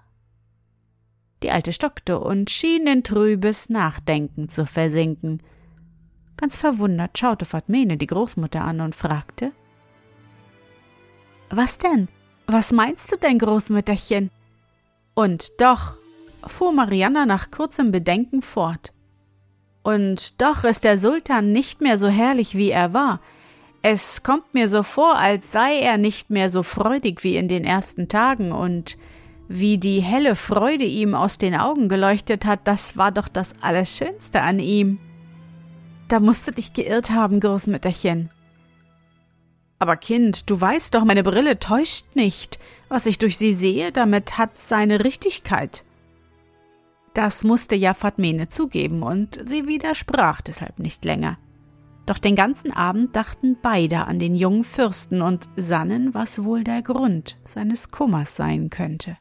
die 1.43 1.51
Alte 1.51 1.73
stockte 1.73 2.19
und 2.19 2.51
schien 2.51 2.87
in 2.87 3.05
trübes 3.05 3.69
Nachdenken 3.69 4.49
zu 4.49 4.67
versinken. 4.67 5.43
Ganz 6.37 6.57
verwundert 6.57 7.19
schaute 7.19 7.45
Fatmene 7.45 7.97
die 7.97 8.07
Großmutter 8.07 8.63
an 8.63 8.81
und 8.81 8.95
fragte 8.95 9.53
Was 11.51 11.79
denn? 11.79 12.09
Was 12.47 12.73
meinst 12.73 13.13
du 13.13 13.17
denn, 13.17 13.39
Großmütterchen? 13.39 14.31
Und 15.15 15.61
doch, 15.61 15.97
fuhr 16.47 16.73
Marianna 16.73 17.27
nach 17.27 17.51
kurzem 17.51 17.91
Bedenken 17.91 18.41
fort. 18.43 18.93
Und 19.83 20.41
doch 20.41 20.65
ist 20.65 20.85
der 20.85 20.99
Sultan 20.99 21.53
nicht 21.53 21.81
mehr 21.81 21.99
so 21.99 22.09
herrlich, 22.09 22.57
wie 22.57 22.71
er 22.71 22.93
war. 22.95 23.21
Es 23.83 24.23
kommt 24.23 24.55
mir 24.55 24.69
so 24.69 24.83
vor, 24.83 25.17
als 25.17 25.53
sei 25.53 25.79
er 25.79 25.99
nicht 25.99 26.31
mehr 26.31 26.51
so 26.51 26.63
freudig 26.63 27.23
wie 27.25 27.37
in 27.37 27.49
den 27.49 27.65
ersten 27.65 28.09
Tagen, 28.09 28.53
und 28.53 28.97
wie 29.49 29.79
die 29.79 30.01
helle 30.01 30.37
Freude 30.37 30.85
ihm 30.85 31.15
aus 31.15 31.39
den 31.39 31.55
Augen 31.55 31.89
geleuchtet 31.89 32.45
hat, 32.45 32.61
das 32.65 32.97
war 32.97 33.11
doch 33.11 33.29
das 33.29 33.53
Allerschönste 33.63 34.43
an 34.43 34.59
ihm. 34.59 34.99
Da 36.09 36.21
musst 36.21 36.47
du 36.47 36.53
dich 36.53 36.75
geirrt 36.75 37.11
haben, 37.11 37.41
Großmütterchen. 37.41 38.31
Aber 39.79 39.97
Kind, 39.97 40.51
du 40.51 40.61
weißt 40.61 40.95
doch, 40.95 41.05
meine 41.05 41.23
Brille 41.23 41.59
täuscht 41.59 42.15
nicht. 42.15 42.59
Was 42.89 43.07
ich 43.07 43.19
durch 43.19 43.39
sie 43.39 43.53
sehe, 43.53 43.93
damit 43.93 44.39
hat 44.39 44.59
seine 44.59 45.05
Richtigkeit. 45.05 45.85
Das 47.15 47.45
musste 47.45 47.75
ja 47.75 47.95
Fatmene 47.95 48.49
zugeben, 48.49 49.03
und 49.03 49.39
sie 49.47 49.67
widersprach 49.67 50.41
deshalb 50.41 50.79
nicht 50.79 51.05
länger. 51.05 51.39
Doch 52.07 52.19
den 52.19 52.37
ganzen 52.37 52.73
Abend 52.73 53.15
dachten 53.15 53.59
beide 53.61 54.07
an 54.07 54.19
den 54.19 54.35
jungen 54.35 54.65
Fürsten 54.65 55.21
und 55.21 55.49
sannen, 55.57 56.15
was 56.15 56.43
wohl 56.43 56.65
der 56.65 56.83
Grund 56.83 57.37
seines 57.45 57.91
Kummers 57.91 58.35
sein 58.35 58.71
könnte. 58.71 59.19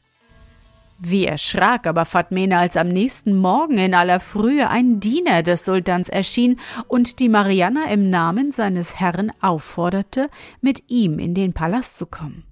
Wie 0.99 1.25
erschrak 1.25 1.85
aber 1.85 2.05
Fatmene, 2.05 2.57
als 2.57 2.75
am 2.75 2.87
nächsten 2.87 3.37
Morgen 3.37 3.77
in 3.77 3.93
aller 3.93 4.19
Frühe 4.19 4.69
ein 4.69 4.99
Diener 4.99 5.43
des 5.43 5.63
Sultans 5.63 6.09
erschien 6.09 6.59
und 6.87 7.19
die 7.19 7.29
Marianna 7.29 7.85
im 7.91 8.09
Namen 8.09 8.51
seines 8.51 8.99
Herrn 8.99 9.31
aufforderte, 9.39 10.29
mit 10.59 10.89
ihm 10.89 11.19
in 11.19 11.35
den 11.35 11.53
Palast 11.53 11.99
zu 11.99 12.07
kommen. 12.07 12.45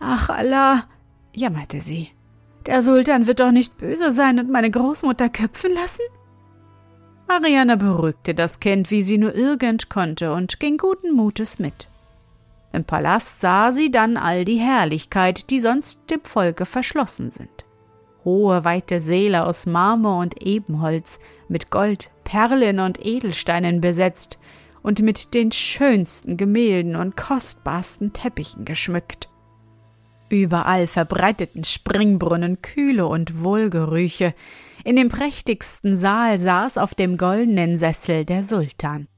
Ach 0.00 0.30
Allah, 0.30 0.84
jammerte 1.34 1.82
sie, 1.82 2.08
der 2.64 2.80
Sultan 2.80 3.26
wird 3.26 3.40
doch 3.40 3.52
nicht 3.52 3.76
böse 3.76 4.12
sein 4.12 4.38
und 4.38 4.50
meine 4.50 4.70
Großmutter 4.70 5.28
köpfen 5.28 5.74
lassen? 5.74 6.02
Marianna 7.28 7.76
beruhigte 7.76 8.34
das 8.34 8.60
Kind, 8.60 8.90
wie 8.90 9.02
sie 9.02 9.18
nur 9.18 9.34
irgend 9.34 9.90
konnte, 9.90 10.32
und 10.32 10.58
ging 10.58 10.78
guten 10.78 11.14
Mutes 11.14 11.58
mit. 11.58 11.88
Im 12.72 12.84
Palast 12.84 13.40
sah 13.40 13.70
sie 13.70 13.90
dann 13.90 14.16
all 14.16 14.44
die 14.44 14.58
Herrlichkeit, 14.58 15.50
die 15.50 15.60
sonst 15.60 16.10
dem 16.10 16.22
Volke 16.22 16.64
verschlossen 16.64 17.30
sind. 17.30 17.66
Hohe, 18.24 18.64
weite 18.64 19.00
Säle 19.00 19.44
aus 19.44 19.66
Marmor 19.66 20.20
und 20.20 20.42
Ebenholz, 20.42 21.18
mit 21.48 21.70
Gold, 21.70 22.10
Perlen 22.24 22.80
und 22.80 23.04
Edelsteinen 23.04 23.80
besetzt 23.80 24.38
und 24.82 25.02
mit 25.02 25.34
den 25.34 25.52
schönsten 25.52 26.36
Gemälden 26.36 26.96
und 26.96 27.16
kostbarsten 27.16 28.12
Teppichen 28.12 28.64
geschmückt. 28.64 29.28
Überall 30.28 30.86
verbreiteten 30.86 31.64
Springbrunnen 31.64 32.62
Kühle 32.62 33.06
und 33.06 33.42
Wohlgerüche. 33.42 34.34
In 34.82 34.96
dem 34.96 35.10
prächtigsten 35.10 35.94
Saal 35.94 36.40
saß 36.40 36.78
auf 36.78 36.94
dem 36.94 37.18
goldenen 37.18 37.76
Sessel 37.76 38.24
der 38.24 38.42
Sultan. 38.42 39.08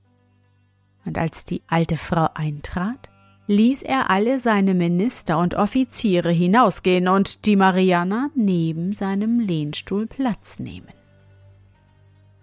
Und 1.04 1.16
als 1.16 1.44
die 1.44 1.62
alte 1.68 1.96
Frau 1.96 2.28
eintrat, 2.34 3.08
ließ 3.46 3.82
er 3.82 4.10
alle 4.10 4.38
seine 4.38 4.74
Minister 4.74 5.38
und 5.38 5.54
Offiziere 5.54 6.30
hinausgehen 6.30 7.08
und 7.08 7.44
die 7.44 7.56
Mariana 7.56 8.30
neben 8.34 8.92
seinem 8.92 9.38
Lehnstuhl 9.40 10.06
Platz 10.06 10.58
nehmen. 10.58 10.88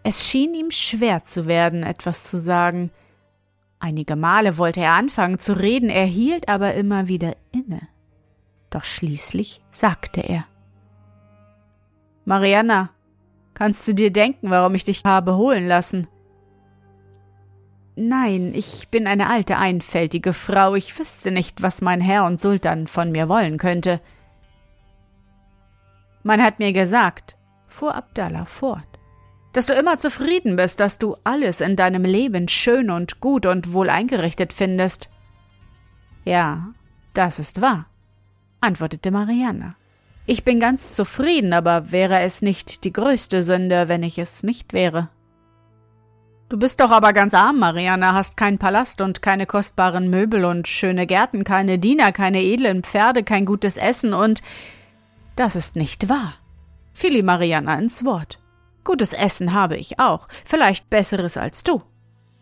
Es 0.04 0.28
schien 0.28 0.54
ihm 0.54 0.72
schwer 0.72 1.24
zu 1.24 1.48
werden, 1.48 1.84
etwas 1.84 2.26
zu 2.26 2.38
sagen. 2.40 2.92
Einige 3.80 4.16
Male 4.16 4.58
wollte 4.58 4.82
er 4.82 4.94
anfangen 4.94 5.40
zu 5.40 5.54
reden, 5.54 5.90
er 5.90 6.06
hielt 6.06 6.50
aber 6.50 6.74
immer 6.74 7.08
wieder 7.08 7.36
inne. 7.52 7.88
Doch 8.70 8.84
schließlich 8.84 9.62
sagte 9.72 10.22
er 10.22 10.46
Mariana, 12.26 12.92
kannst 13.54 13.88
du 13.88 13.94
dir 13.94 14.12
denken, 14.12 14.50
warum 14.50 14.76
ich 14.76 14.84
dich 14.84 15.04
habe 15.04 15.36
holen 15.36 15.68
lassen? 15.68 16.08
Nein, 18.04 18.54
ich 18.56 18.88
bin 18.88 19.06
eine 19.06 19.30
alte, 19.30 19.58
einfältige 19.58 20.34
Frau, 20.34 20.74
ich 20.74 20.98
wüsste 20.98 21.30
nicht, 21.30 21.62
was 21.62 21.82
mein 21.82 22.02
Herr 22.02 22.26
und 22.26 22.42
Sultan 22.42 22.88
von 22.88 23.12
mir 23.12 23.30
wollen 23.30 23.60
könnte. 23.60 24.02
Man 26.24 26.42
hat 26.42 26.58
mir 26.58 26.74
gesagt, 26.74 27.36
fuhr 27.68 27.94
Abdallah 27.94 28.46
fort, 28.46 28.88
dass 29.54 29.68
du 29.68 29.74
immer 29.74 30.00
zufrieden 30.00 30.56
bist, 30.56 30.80
dass 30.80 30.98
du 30.98 31.16
alles 31.24 31.62
in 31.62 31.76
deinem 31.76 32.04
Leben 32.04 32.48
schön 32.48 32.90
und 32.90 33.20
gut 33.20 33.46
und 33.46 33.72
wohl 33.72 33.92
eingerichtet 33.92 34.52
findest. 34.52 35.12
Ja, 36.26 36.70
das 37.14 37.38
ist 37.38 37.62
wahr, 37.62 37.86
antwortete 38.62 39.12
Marianne. 39.12 39.76
Ich 40.26 40.44
bin 40.44 40.60
ganz 40.60 40.96
zufrieden, 40.96 41.54
aber 41.54 41.92
wäre 41.92 42.22
es 42.22 42.42
nicht 42.42 42.84
die 42.84 42.94
größte 42.94 43.44
Sünde, 43.44 43.90
wenn 43.90 44.02
ich 44.02 44.18
es 44.18 44.42
nicht 44.42 44.74
wäre. 44.74 45.10
Du 46.52 46.58
bist 46.58 46.82
doch 46.82 46.92
aber 46.92 47.14
ganz 47.14 47.34
arm, 47.34 47.60
Mariana, 47.60 48.14
hast 48.14 48.36
keinen 48.36 48.58
Palast 48.58 49.00
und 49.00 49.22
keine 49.22 49.46
kostbaren 49.46 50.10
Möbel 50.10 50.44
und 50.44 50.68
schöne 50.68 51.08
Gärten, 51.08 51.46
keine 51.46 51.80
Diener, 51.80 52.12
keine 52.12 52.42
edlen 52.42 52.84
Pferde, 52.84 53.24
kein 53.24 53.46
gutes 53.46 53.78
Essen 53.78 54.14
und 54.14 54.42
das 55.38 55.56
ist 55.56 55.78
nicht 55.78 56.10
wahr. 56.10 56.34
Fiel 56.92 57.16
ihm 57.16 57.28
Mariana 57.28 57.80
ins 57.80 58.04
Wort. 58.04 58.38
Gutes 58.84 59.14
Essen 59.14 59.54
habe 59.54 59.78
ich 59.78 59.98
auch, 60.02 60.28
vielleicht 60.44 60.90
besseres 60.90 61.38
als 61.38 61.64
du. 61.64 61.84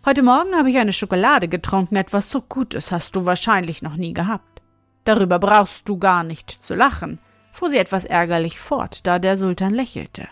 Heute 0.04 0.24
Morgen 0.24 0.56
habe 0.56 0.72
ich 0.72 0.80
eine 0.80 0.94
Schokolade 0.94 1.48
getrunken, 1.48 1.96
etwas 1.96 2.32
so 2.32 2.42
Gutes 2.42 2.92
hast 2.92 3.16
du 3.16 3.28
wahrscheinlich 3.28 3.84
noch 3.84 3.96
nie 3.96 4.14
gehabt. 4.16 4.64
Darüber 5.04 5.38
brauchst 5.38 5.88
du 5.88 6.00
gar 6.00 6.24
nicht 6.24 6.50
zu 6.50 6.74
lachen, 6.74 7.20
fuhr 7.52 7.70
sie 7.70 7.78
etwas 7.78 8.06
ärgerlich 8.06 8.60
fort, 8.60 9.06
da 9.06 9.20
der 9.20 9.38
Sultan 9.38 9.76
lächelte. 9.76 10.28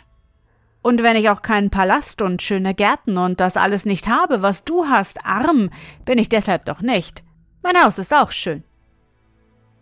Und 0.81 1.03
wenn 1.03 1.15
ich 1.15 1.29
auch 1.29 1.41
keinen 1.41 1.69
Palast 1.69 2.22
und 2.22 2.41
schöne 2.41 2.74
Gärten 2.74 3.17
und 3.17 3.39
das 3.39 3.57
alles 3.57 3.86
nicht 3.86 4.07
habe, 4.07 4.41
was 4.41 4.63
du 4.63 4.88
hast, 4.88 5.25
arm, 5.25 5.69
bin 6.05 6.17
ich 6.17 6.29
deshalb 6.29 6.65
doch 6.65 6.81
nicht. 6.81 7.24
Mein 7.62 7.84
Haus 7.84 7.98
ist 7.98 8.13
auch 8.13 8.31
schön. 8.31 8.63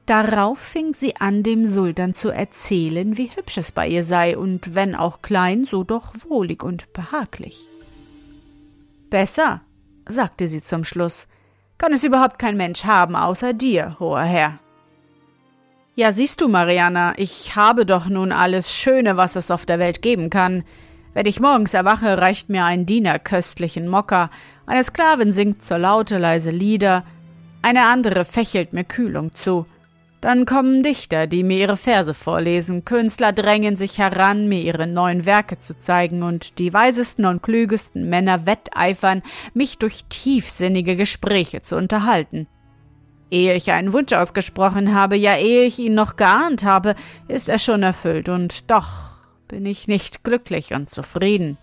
Darauf 0.06 0.60
fing 0.60 0.94
sie 0.94 1.16
an, 1.16 1.42
dem 1.42 1.66
Sultan 1.66 2.14
zu 2.14 2.30
erzählen, 2.30 3.18
wie 3.18 3.32
hübsch 3.36 3.58
es 3.58 3.72
bei 3.72 3.88
ihr 3.88 4.04
sei, 4.04 4.38
und 4.38 4.76
wenn 4.76 4.96
auch 4.96 5.22
klein, 5.22 5.66
so 5.66 5.84
doch 5.84 6.14
wohlig 6.28 6.64
und 6.64 6.94
behaglich. 6.94 7.68
Besser, 9.10 9.62
sagte 10.08 10.48
sie 10.48 10.64
zum 10.64 10.86
Schluss, 10.86 11.28
kann 11.78 11.92
es 11.92 12.04
überhaupt 12.04 12.40
kein 12.40 12.56
Mensch 12.56 12.84
haben 12.86 13.16
außer 13.16 13.54
dir, 13.54 13.98
hoher 14.00 14.24
Herr. 14.24 14.60
Ja, 15.96 16.12
siehst 16.12 16.42
du, 16.42 16.50
Mariana, 16.50 17.14
ich 17.18 17.56
habe 17.56 17.86
doch 17.86 18.08
nun 18.08 18.32
alles 18.32 18.74
Schöne, 18.74 19.18
was 19.18 19.36
es 19.36 19.50
auf 19.50 19.66
der 19.66 19.80
Welt 19.80 20.02
geben 20.02 20.30
kann. 20.30 20.64
Wenn 21.16 21.28
ich 21.28 21.40
morgens 21.40 21.74
erwache, 21.74 22.18
reicht 22.18 22.50
mir 22.50 22.66
ein 22.66 22.86
Diener 22.86 23.20
köstlichen 23.20 23.88
Mokka, 23.88 24.30
eine 24.66 24.84
Sklavin 24.84 25.32
singt 25.32 25.64
zur 25.64 25.78
Laute 25.78 26.18
leise 26.18 26.52
Lieder, 26.52 27.06
eine 27.62 27.86
andere 27.86 28.26
fächelt 28.26 28.74
mir 28.74 28.84
Kühlung 28.84 29.34
zu. 29.34 29.66
Dann 30.20 30.46
kommen 30.46 30.84
Dichter, 30.84 31.26
die 31.26 31.44
mir 31.44 31.58
ihre 31.58 31.78
Verse 31.78 32.14
vorlesen, 32.14 32.84
Künstler 32.84 33.32
drängen 33.32 33.78
sich 33.78 33.98
heran, 33.98 34.50
mir 34.50 34.60
ihre 34.60 34.88
neuen 34.88 35.26
Werke 35.26 35.58
zu 35.58 35.80
zeigen, 35.80 36.22
und 36.22 36.60
die 36.60 36.74
weisesten 36.74 37.24
und 37.24 37.42
klügesten 37.42 38.10
Männer 38.10 38.46
wetteifern, 38.46 39.24
mich 39.54 39.78
durch 39.78 40.04
tiefsinnige 40.10 40.98
Gespräche 40.98 41.62
zu 41.62 41.78
unterhalten. 41.78 42.48
Ehe 43.32 43.54
ich 43.54 43.72
einen 43.72 43.94
Wunsch 43.94 44.12
ausgesprochen 44.12 44.94
habe, 44.94 45.16
ja 45.16 45.38
ehe 45.38 45.64
ich 45.64 45.80
ihn 45.80 45.96
noch 45.96 46.18
geahnt 46.18 46.66
habe, 46.66 46.94
ist 47.30 47.48
er 47.48 47.60
schon 47.60 47.84
erfüllt, 47.84 48.28
und 48.28 48.70
doch 48.70 49.15
bin 49.48 49.66
ich 49.66 49.88
nicht 49.88 50.24
glücklich 50.24 50.74
und 50.74 50.90
zufrieden. 50.90 51.58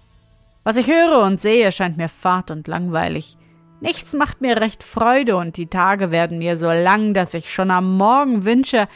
Was 0.65 0.77
ich 0.77 0.87
höre 0.87 1.23
und 1.23 1.41
sehe, 1.41 1.73
scheint 1.73 1.97
mir 1.97 2.09
fad 2.09 2.51
und 2.51 2.69
langweilig. 2.69 3.37
Nichts 3.81 4.15
macht 4.15 4.41
mir 4.41 4.61
recht 4.61 4.85
Freude, 4.85 5.37
und 5.37 5.57
die 5.57 5.67
Tage 5.67 6.13
werden 6.13 6.39
mir 6.39 6.57
so 6.57 6.71
lang, 6.71 7.15
dass 7.15 7.35
ich 7.35 7.53
schon 7.53 7.71
am 7.73 7.97
Morgen 7.97 8.45
wünsche, 8.45 8.87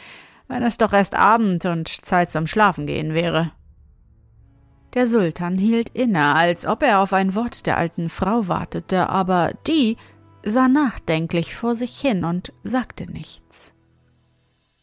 wenn 0.47 0.63
es 0.63 0.77
doch 0.77 0.93
erst 0.93 1.15
Abend 1.15 1.65
und 1.65 1.89
Zeit 1.89 2.31
zum 2.31 2.47
Schlafen 2.47 2.87
gehen 2.87 3.13
wäre. 3.13 3.51
Der 4.93 5.05
Sultan 5.05 5.57
hielt 5.57 5.89
inne, 5.89 6.33
als 6.33 6.65
ob 6.65 6.81
er 6.83 7.01
auf 7.01 7.11
ein 7.11 7.35
Wort 7.35 7.65
der 7.65 7.77
alten 7.77 8.09
Frau 8.09 8.47
wartete, 8.47 9.09
aber 9.09 9.51
die 9.67 9.97
sah 10.43 10.69
nachdenklich 10.69 11.55
vor 11.55 11.75
sich 11.75 11.99
hin 11.99 12.23
und 12.23 12.53
sagte 12.63 13.11
nichts. 13.11 13.73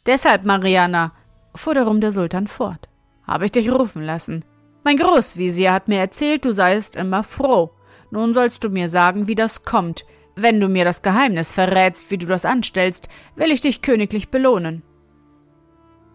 Deshalb, 0.05 0.45
Mariana, 0.45 1.13
fuhr 1.55 1.75
darum 1.75 2.03
der 2.03 2.13
Sultan 2.13 2.47
fort, 2.47 2.89
habe 3.27 3.47
ich 3.47 3.53
dich 3.53 3.71
rufen 3.71 4.03
lassen. 4.03 4.45
Mein 4.85 4.97
Großvisier 4.97 5.73
hat 5.73 5.89
mir 5.89 5.99
erzählt, 5.99 6.45
du 6.45 6.53
seiest 6.53 6.97
immer 6.97 7.23
froh. 7.23 7.71
Nun 8.11 8.35
sollst 8.35 8.63
du 8.65 8.69
mir 8.69 8.89
sagen, 8.89 9.27
wie 9.27 9.35
das 9.35 9.65
kommt. 9.65 10.05
Wenn 10.37 10.61
du 10.61 10.69
mir 10.69 10.85
das 10.85 11.03
Geheimnis 11.03 11.53
verrätst, 11.53 12.11
wie 12.11 12.19
du 12.19 12.27
das 12.27 12.45
anstellst, 12.45 13.09
will 13.37 13.51
ich 13.51 13.61
dich 13.61 13.83
königlich 13.83 14.31
belohnen. 14.31 14.83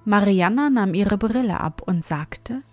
Marianna 0.06 0.70
nahm 0.70 0.94
ihre 0.94 1.18
Brille 1.18 1.60
ab 1.60 1.82
und 1.86 2.06
sagte 2.06 2.64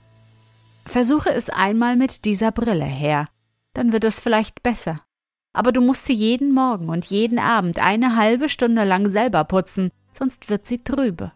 Versuche 0.87 1.31
es 1.31 1.51
einmal 1.51 1.97
mit 1.97 2.25
dieser 2.25 2.53
Brille 2.53 2.85
her, 2.85 3.29
dann 3.75 3.93
wird 3.93 4.05
es 4.05 4.21
vielleicht 4.21 4.63
besser. 4.63 5.01
Aber 5.53 5.73
du 5.73 5.81
musst 5.81 6.07
sie 6.07 6.15
jeden 6.15 6.53
Morgen 6.53 6.89
und 6.89 7.07
jeden 7.07 7.39
Abend 7.39 7.79
eine 7.79 8.17
halbe 8.17 8.49
Stunde 8.49 8.85
lang 8.85 9.09
selber 9.09 9.45
putzen, 9.45 9.91
sonst 10.17 10.51
wird 10.51 10.67
sie 10.67 10.85
trübe. 10.85 11.33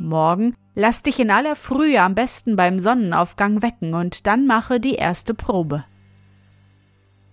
Morgen 0.00 0.54
lass 0.74 1.02
dich 1.02 1.20
in 1.20 1.30
aller 1.30 1.54
Frühe 1.54 2.00
am 2.00 2.14
besten 2.14 2.56
beim 2.56 2.80
Sonnenaufgang 2.80 3.60
wecken 3.60 3.92
und 3.92 4.26
dann 4.26 4.46
mache 4.46 4.80
die 4.80 4.94
erste 4.94 5.34
Probe. 5.34 5.84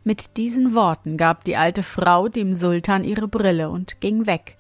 Mit 0.04 0.36
diesen 0.36 0.74
Worten 0.74 1.16
gab 1.16 1.46
die 1.46 1.56
alte 1.56 1.82
Frau 1.82 2.28
dem 2.28 2.56
Sultan 2.56 3.06
ihre 3.06 3.30
Brille 3.30 3.70
und 3.70 4.02
ging 4.02 4.26
weg. 4.26 4.58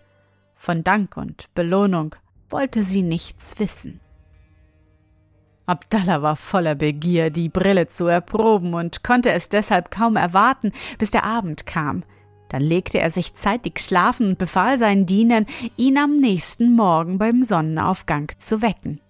Von 0.55 0.85
Dank 0.85 1.17
und 1.17 1.53
Belohnung 1.53 2.15
wollte 2.49 2.81
sie 2.83 3.01
nichts 3.01 3.59
wissen. 3.59 3.99
Abdallah 5.65 6.21
war 6.21 6.37
voller 6.37 6.75
Begier, 6.75 7.29
die 7.29 7.49
Brille 7.49 7.87
zu 7.87 8.07
erproben 8.07 8.73
und 8.73 9.03
konnte 9.03 9.31
es 9.31 9.49
deshalb 9.49 9.91
kaum 9.91 10.15
erwarten, 10.15 10.71
bis 10.97 11.11
der 11.11 11.25
Abend 11.25 11.65
kam. 11.65 12.03
Dann 12.49 12.61
legte 12.61 12.99
er 12.99 13.11
sich 13.11 13.35
zeitig 13.35 13.79
schlafen 13.79 14.29
und 14.29 14.37
befahl 14.37 14.77
seinen 14.77 15.05
Dienern, 15.05 15.45
ihn 15.75 15.97
am 15.97 16.17
nächsten 16.17 16.75
Morgen 16.75 17.17
beim 17.17 17.43
Sonnenaufgang 17.43 18.31
zu 18.37 18.61
wecken. 18.61 19.01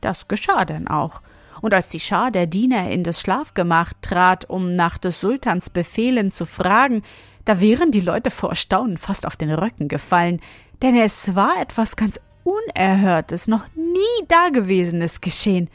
Das 0.00 0.28
geschah 0.28 0.64
dann 0.64 0.88
auch, 0.88 1.20
und 1.60 1.74
als 1.74 1.88
die 1.88 2.00
Schar 2.00 2.30
der 2.30 2.46
Diener 2.46 2.90
in 2.90 3.04
das 3.04 3.20
Schlafgemach 3.20 3.92
trat, 4.00 4.48
um 4.48 4.76
nach 4.76 4.96
des 4.98 5.20
Sultans 5.20 5.68
Befehlen 5.68 6.30
zu 6.30 6.46
fragen, 6.46 7.02
da 7.44 7.60
wären 7.60 7.90
die 7.90 8.00
Leute 8.00 8.30
vor 8.30 8.54
Staunen 8.54 8.98
fast 8.98 9.26
auf 9.26 9.36
den 9.36 9.50
Röcken 9.50 9.88
gefallen, 9.88 10.40
denn 10.82 10.96
es 10.96 11.34
war 11.34 11.60
etwas 11.60 11.96
ganz 11.96 12.20
Unerhörtes, 12.42 13.48
noch 13.48 13.66
nie 13.76 14.26
Dagewesenes 14.28 15.20
geschehen. 15.20 15.68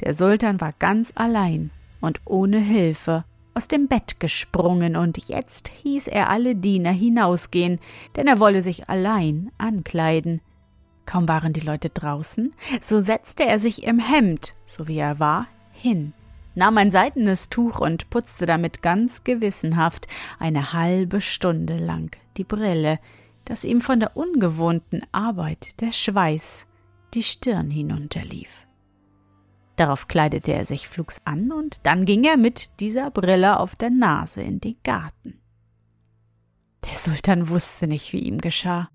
Der 0.00 0.14
Sultan 0.14 0.60
war 0.60 0.72
ganz 0.78 1.12
allein 1.14 1.70
und 2.00 2.20
ohne 2.24 2.58
Hilfe 2.58 3.24
aus 3.56 3.68
dem 3.68 3.88
Bett 3.88 4.20
gesprungen, 4.20 4.96
und 4.96 5.16
jetzt 5.28 5.68
hieß 5.68 6.08
er 6.08 6.28
alle 6.28 6.54
Diener 6.54 6.92
hinausgehen, 6.92 7.80
denn 8.14 8.26
er 8.26 8.38
wolle 8.38 8.60
sich 8.60 8.90
allein 8.90 9.50
ankleiden. 9.56 10.42
Kaum 11.06 11.26
waren 11.26 11.54
die 11.54 11.60
Leute 11.60 11.88
draußen, 11.88 12.52
so 12.82 13.00
setzte 13.00 13.46
er 13.46 13.58
sich 13.58 13.84
im 13.84 13.98
Hemd, 13.98 14.54
so 14.66 14.88
wie 14.88 14.98
er 14.98 15.20
war, 15.20 15.46
hin, 15.72 16.12
nahm 16.54 16.76
ein 16.76 16.90
seidenes 16.90 17.48
Tuch 17.48 17.80
und 17.80 18.10
putzte 18.10 18.44
damit 18.44 18.82
ganz 18.82 19.24
gewissenhaft 19.24 20.06
eine 20.38 20.74
halbe 20.74 21.22
Stunde 21.22 21.78
lang 21.78 22.14
die 22.36 22.44
Brille, 22.44 22.98
dass 23.46 23.64
ihm 23.64 23.80
von 23.80 24.00
der 24.00 24.16
ungewohnten 24.16 25.02
Arbeit 25.12 25.80
der 25.80 25.92
Schweiß 25.92 26.66
die 27.14 27.22
Stirn 27.22 27.70
hinunterlief. 27.70 28.65
Darauf 29.76 30.08
kleidete 30.08 30.52
er 30.52 30.64
sich 30.64 30.88
flugs 30.88 31.20
an 31.24 31.52
und 31.52 31.78
dann 31.82 32.06
ging 32.06 32.24
er 32.24 32.38
mit 32.38 32.80
dieser 32.80 33.10
Brille 33.10 33.60
auf 33.60 33.76
der 33.76 33.90
Nase 33.90 34.42
in 34.42 34.60
den 34.60 34.76
Garten. 34.82 35.38
Der 36.88 36.96
Sultan 36.96 37.48
wusste 37.48 37.86
nicht, 37.86 38.12
wie 38.12 38.20
ihm 38.20 38.40
geschah. 38.40 38.88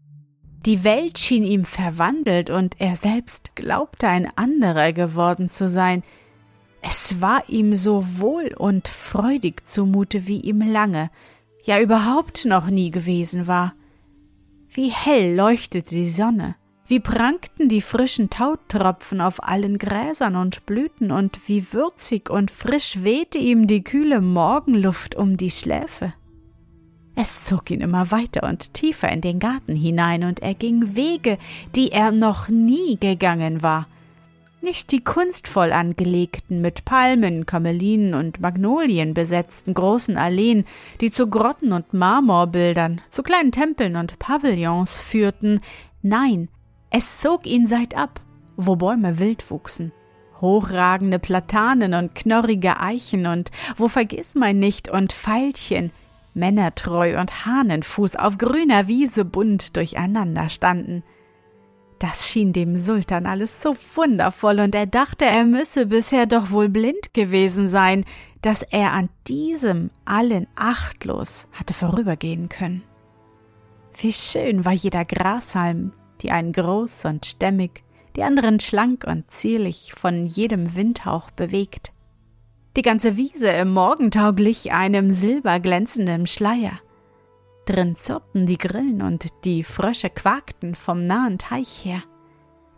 Die 0.66 0.84
Welt 0.84 1.18
schien 1.18 1.44
ihm 1.44 1.66
verwandelt 1.66 2.50
und 2.50 2.80
er 2.80 2.96
selbst 2.96 3.56
glaubte 3.56 4.08
ein 4.08 4.30
anderer 4.38 4.94
geworden 4.94 5.50
zu 5.50 5.70
sein. 5.70 6.04
Es 6.82 7.22
war 7.22 7.48
ihm 7.50 7.76
so 7.76 8.04
wohl 8.20 8.54
und 8.58 8.88
freudig 8.88 9.68
zumute, 9.68 10.28
wie 10.28 10.40
ihm 10.40 10.62
lange, 10.62 11.10
ja 11.64 11.80
überhaupt 11.80 12.46
noch 12.46 12.68
nie 12.68 12.92
gewesen 12.92 13.48
war. 13.48 13.74
Wie 14.68 14.90
hell 14.90 15.36
leuchtete 15.36 15.94
die 15.94 16.10
Sonne, 16.10 16.56
wie 16.92 17.00
prangten 17.00 17.70
die 17.70 17.80
frischen 17.80 18.30
Tautropfen 18.30 19.22
auf 19.22 19.42
allen 19.48 19.78
Gräsern 19.78 20.36
und 20.36 20.66
Blüten, 20.66 21.14
und 21.14 21.48
wie 21.48 21.72
würzig 21.72 22.30
und 22.30 22.52
frisch 22.52 23.02
wehte 23.02 23.38
ihm 23.38 23.66
die 23.66 23.82
kühle 23.82 24.20
Morgenluft 24.20 25.16
um 25.16 25.38
die 25.38 25.52
Schläfe. 25.52 26.12
Es 27.16 27.46
zog 27.46 27.72
ihn 27.72 27.80
immer 27.80 28.12
weiter 28.12 28.44
und 28.44 28.74
tiefer 28.74 29.08
in 29.08 29.22
den 29.22 29.40
Garten 29.40 29.74
hinein, 29.74 30.26
und 30.26 30.42
er 30.42 30.54
ging 30.54 30.94
Wege, 30.94 31.38
die 31.76 31.94
er 31.94 32.12
noch 32.12 32.50
nie 32.50 32.98
gegangen 33.00 33.64
war. 33.64 33.88
Nicht 34.62 34.92
die 34.92 35.02
kunstvoll 35.02 35.72
angelegten, 35.72 36.60
mit 36.60 36.84
Palmen, 36.84 37.46
Kamelinen 37.46 38.16
und 38.16 38.42
Magnolien 38.42 39.14
besetzten 39.14 39.74
großen 39.74 40.18
Alleen, 40.18 40.66
die 41.00 41.10
zu 41.10 41.28
Grotten 41.28 41.72
und 41.72 41.94
Marmorbildern, 41.94 43.00
zu 43.10 43.24
kleinen 43.24 43.54
Tempeln 43.54 43.96
und 43.96 44.20
Pavillons 44.20 44.98
führten, 44.98 45.62
nein, 46.02 46.50
es 46.92 47.18
zog 47.18 47.46
ihn 47.46 47.68
seitab, 47.68 48.22
wo 48.58 48.76
Bäume 48.76 49.18
wild 49.18 49.50
wuchsen, 49.50 49.94
hochragende 50.42 51.20
Platanen 51.20 51.94
und 51.94 52.14
knorrige 52.14 52.80
Eichen 52.80 53.26
und 53.26 53.50
wo 53.78 53.88
Vergissmeinnicht 53.88 54.90
und 54.90 55.14
Veilchen, 55.14 55.92
Männertreu 56.34 57.20
und 57.20 57.46
Hahnenfuß 57.46 58.18
auf 58.18 58.38
grüner 58.38 58.88
Wiese 58.88 59.26
bunt 59.26 59.76
durcheinander 59.76 60.50
standen. 60.50 61.04
Das 62.00 62.28
schien 62.28 62.52
dem 62.52 62.78
Sultan 62.78 63.26
alles 63.26 63.62
so 63.62 63.76
wundervoll, 63.96 64.60
und 64.60 64.74
er 64.74 64.88
dachte, 64.88 65.26
er 65.26 65.46
müsse 65.46 65.86
bisher 65.86 66.26
doch 66.26 66.50
wohl 66.50 66.68
blind 66.68 67.14
gewesen 67.14 67.68
sein, 67.68 68.06
dass 68.42 68.64
er 68.64 68.92
an 68.92 69.10
diesem 69.28 69.92
allen 70.04 70.48
achtlos 70.56 71.48
hatte 71.52 71.74
vorübergehen 71.74 72.50
können. 72.50 72.84
Wie 73.98 74.14
schön 74.14 74.66
war 74.66 74.72
jeder 74.72 75.06
Grashalm, 75.06 75.94
die 76.22 76.32
einen 76.32 76.54
groß 76.54 77.06
und 77.06 77.26
stämmig, 77.26 77.84
die 78.16 78.24
anderen 78.24 78.60
schlank 78.60 79.06
und 79.08 79.30
zierlich 79.32 79.94
von 79.96 80.26
jedem 80.28 80.76
Windhauch 80.76 81.32
bewegt. 81.32 81.92
Die 82.78 82.82
ganze 82.82 83.18
Wiese 83.18 83.50
im 83.50 83.74
Morgentau 83.74 84.34
glich 84.34 84.72
einem 84.72 85.12
silberglänzenden 85.12 86.28
Schleier. 86.28 86.80
Drin 87.66 87.96
zirpten 87.96 88.46
die 88.46 88.58
Grillen 88.58 89.02
und 89.02 89.28
die 89.44 89.64
Frösche 89.64 90.10
quakten 90.10 90.76
vom 90.76 91.06
nahen 91.06 91.38
Teich 91.38 91.86
her. 91.86 92.04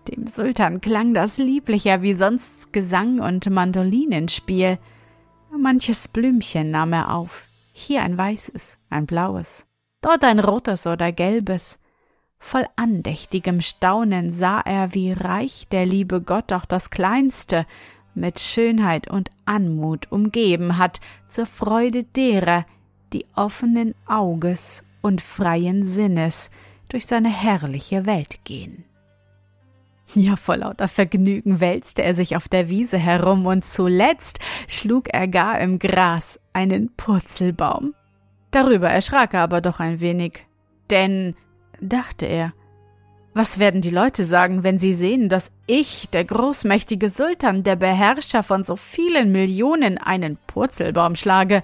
Dem 0.08 0.28
Sultan 0.28 0.82
klang 0.82 1.14
das 1.14 1.38
lieblicher 1.38 2.02
wie 2.02 2.14
sonst 2.14 2.74
Gesang 2.74 3.20
und 3.20 3.50
Mandolinenspiel. 3.50 4.78
Manches 5.56 6.08
Blümchen 6.08 6.72
nahm 6.72 6.94
er 6.94 7.14
auf, 7.14 7.48
hier 7.72 8.02
ein 8.02 8.18
weißes, 8.18 8.80
ein 8.90 9.06
blaues, 9.06 9.66
dort 10.02 10.24
ein 10.24 10.40
rotes 10.40 10.88
oder 10.88 11.12
gelbes, 11.12 11.80
Voll 12.44 12.66
andächtigem 12.76 13.62
Staunen 13.62 14.34
sah 14.34 14.60
er, 14.60 14.94
wie 14.94 15.14
reich 15.14 15.66
der 15.72 15.86
liebe 15.86 16.22
Gott 16.22 16.52
auch 16.52 16.66
das 16.66 16.90
Kleinste 16.90 17.66
mit 18.16 18.42
Schönheit 18.42 19.10
und 19.10 19.32
Anmut 19.46 20.12
umgeben 20.12 20.78
hat, 20.78 21.00
zur 21.30 21.46
Freude 21.46 22.04
derer, 22.04 22.66
die 23.14 23.26
offenen 23.34 23.96
Auges 24.06 24.84
und 25.02 25.22
freien 25.22 25.88
Sinnes 25.88 26.52
durch 26.90 27.06
seine 27.06 27.30
herrliche 27.30 28.06
Welt 28.06 28.44
gehen. 28.44 28.84
Ja, 30.14 30.36
vor 30.36 30.58
lauter 30.58 30.90
Vergnügen 30.90 31.62
wälzte 31.62 32.04
er 32.04 32.14
sich 32.14 32.36
auf 32.36 32.50
der 32.50 32.68
Wiese 32.68 32.98
herum 32.98 33.46
und 33.46 33.64
zuletzt 33.64 34.40
schlug 34.68 35.08
er 35.14 35.30
gar 35.30 35.60
im 35.62 35.80
Gras 35.80 36.42
einen 36.52 36.94
Purzelbaum. 36.98 37.96
Darüber 38.52 38.90
erschrak 38.90 39.34
er 39.34 39.44
aber 39.44 39.62
doch 39.62 39.80
ein 39.80 40.02
wenig, 40.02 40.46
denn 40.90 41.36
dachte 41.90 42.26
er. 42.26 42.54
Was 43.34 43.58
werden 43.58 43.82
die 43.82 43.90
Leute 43.90 44.24
sagen, 44.24 44.64
wenn 44.64 44.78
sie 44.78 44.94
sehen, 44.94 45.28
dass 45.28 45.52
ich, 45.66 46.08
der 46.10 46.24
großmächtige 46.24 47.10
Sultan, 47.10 47.64
der 47.64 47.76
Beherrscher 47.76 48.44
von 48.44 48.64
so 48.64 48.76
vielen 48.76 49.32
Millionen, 49.32 49.98
einen 49.98 50.38
Purzelbaum 50.46 51.16
schlage? 51.16 51.64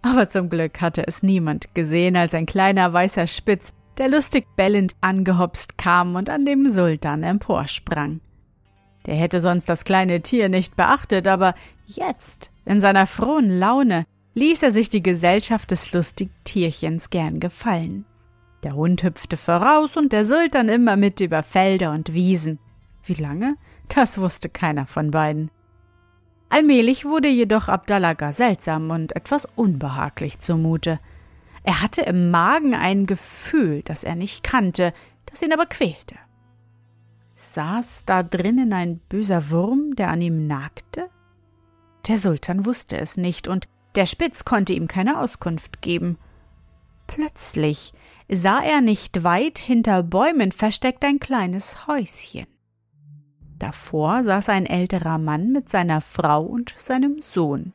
Aber 0.00 0.30
zum 0.30 0.48
Glück 0.48 0.80
hatte 0.80 1.06
es 1.06 1.22
niemand 1.22 1.74
gesehen 1.74 2.16
als 2.16 2.32
ein 2.34 2.46
kleiner 2.46 2.92
weißer 2.92 3.26
Spitz, 3.26 3.72
der 3.98 4.08
lustig 4.08 4.46
bellend 4.56 4.96
angehopst 5.02 5.76
kam 5.76 6.16
und 6.16 6.30
an 6.30 6.46
dem 6.46 6.72
Sultan 6.72 7.22
emporsprang. 7.22 8.20
Der 9.04 9.14
hätte 9.16 9.40
sonst 9.40 9.68
das 9.68 9.84
kleine 9.84 10.22
Tier 10.22 10.48
nicht 10.48 10.76
beachtet, 10.76 11.28
aber 11.28 11.54
jetzt, 11.86 12.50
in 12.64 12.80
seiner 12.80 13.06
frohen 13.06 13.50
Laune, 13.50 14.06
ließ 14.34 14.62
er 14.62 14.70
sich 14.70 14.88
die 14.88 15.02
Gesellschaft 15.02 15.70
des 15.70 15.92
lustigen 15.92 16.32
Tierchens 16.44 17.10
gern 17.10 17.40
gefallen. 17.40 18.06
Der 18.62 18.74
Hund 18.74 19.02
hüpfte 19.02 19.36
voraus 19.36 19.96
und 19.96 20.12
der 20.12 20.24
Sultan 20.24 20.68
immer 20.68 20.96
mit 20.96 21.20
über 21.20 21.42
Felder 21.42 21.92
und 21.92 22.12
Wiesen. 22.12 22.58
Wie 23.04 23.14
lange? 23.14 23.56
Das 23.88 24.18
wusste 24.18 24.48
keiner 24.48 24.86
von 24.86 25.10
beiden. 25.10 25.50
Allmählich 26.48 27.04
wurde 27.04 27.28
jedoch 27.28 27.68
Abdallah 27.68 28.12
gar 28.12 28.32
seltsam 28.32 28.90
und 28.90 29.16
etwas 29.16 29.48
unbehaglich 29.56 30.38
zumute. 30.38 31.00
Er 31.64 31.80
hatte 31.82 32.02
im 32.02 32.30
Magen 32.30 32.74
ein 32.74 33.06
Gefühl, 33.06 33.82
das 33.82 34.04
er 34.04 34.14
nicht 34.14 34.44
kannte, 34.44 34.92
das 35.26 35.42
ihn 35.42 35.52
aber 35.52 35.66
quälte. 35.66 36.16
Saß 37.36 38.04
da 38.06 38.22
drinnen 38.22 38.72
ein 38.72 38.98
böser 39.08 39.50
Wurm, 39.50 39.96
der 39.96 40.08
an 40.10 40.20
ihm 40.20 40.46
nagte? 40.46 41.08
Der 42.06 42.18
Sultan 42.18 42.66
wusste 42.66 42.96
es 42.96 43.16
nicht, 43.16 43.48
und 43.48 43.66
der 43.94 44.06
Spitz 44.06 44.44
konnte 44.44 44.72
ihm 44.72 44.88
keine 44.88 45.20
Auskunft 45.20 45.82
geben. 45.82 46.18
Plötzlich 47.06 47.92
sah 48.34 48.62
er 48.62 48.80
nicht 48.80 49.24
weit 49.24 49.58
hinter 49.58 50.02
Bäumen 50.02 50.52
versteckt 50.52 51.04
ein 51.04 51.20
kleines 51.20 51.86
Häuschen. 51.86 52.46
Davor 53.58 54.24
saß 54.24 54.48
ein 54.48 54.66
älterer 54.66 55.18
Mann 55.18 55.52
mit 55.52 55.70
seiner 55.70 56.00
Frau 56.00 56.42
und 56.42 56.74
seinem 56.76 57.20
Sohn. 57.20 57.74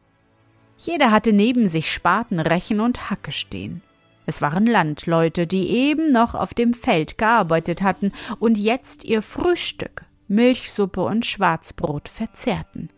Jeder 0.77 1.11
hatte 1.11 1.31
neben 1.31 1.67
sich 1.69 1.91
Spaten, 1.91 2.39
Rechen 2.39 2.79
und 2.79 3.09
Hacke 3.09 3.31
stehen. 3.31 3.81
Es 4.25 4.41
waren 4.41 4.65
Landleute, 4.65 5.47
die 5.47 5.69
eben 5.69 6.11
noch 6.11 6.35
auf 6.35 6.53
dem 6.53 6.73
Feld 6.73 7.17
gearbeitet 7.17 7.81
hatten 7.81 8.11
und 8.39 8.57
jetzt 8.57 9.05
ihr 9.05 9.21
Frühstück, 9.21 10.05
Milchsuppe 10.27 11.01
und 11.01 11.25
Schwarzbrot 11.25 12.09
verzehrten. 12.09 12.89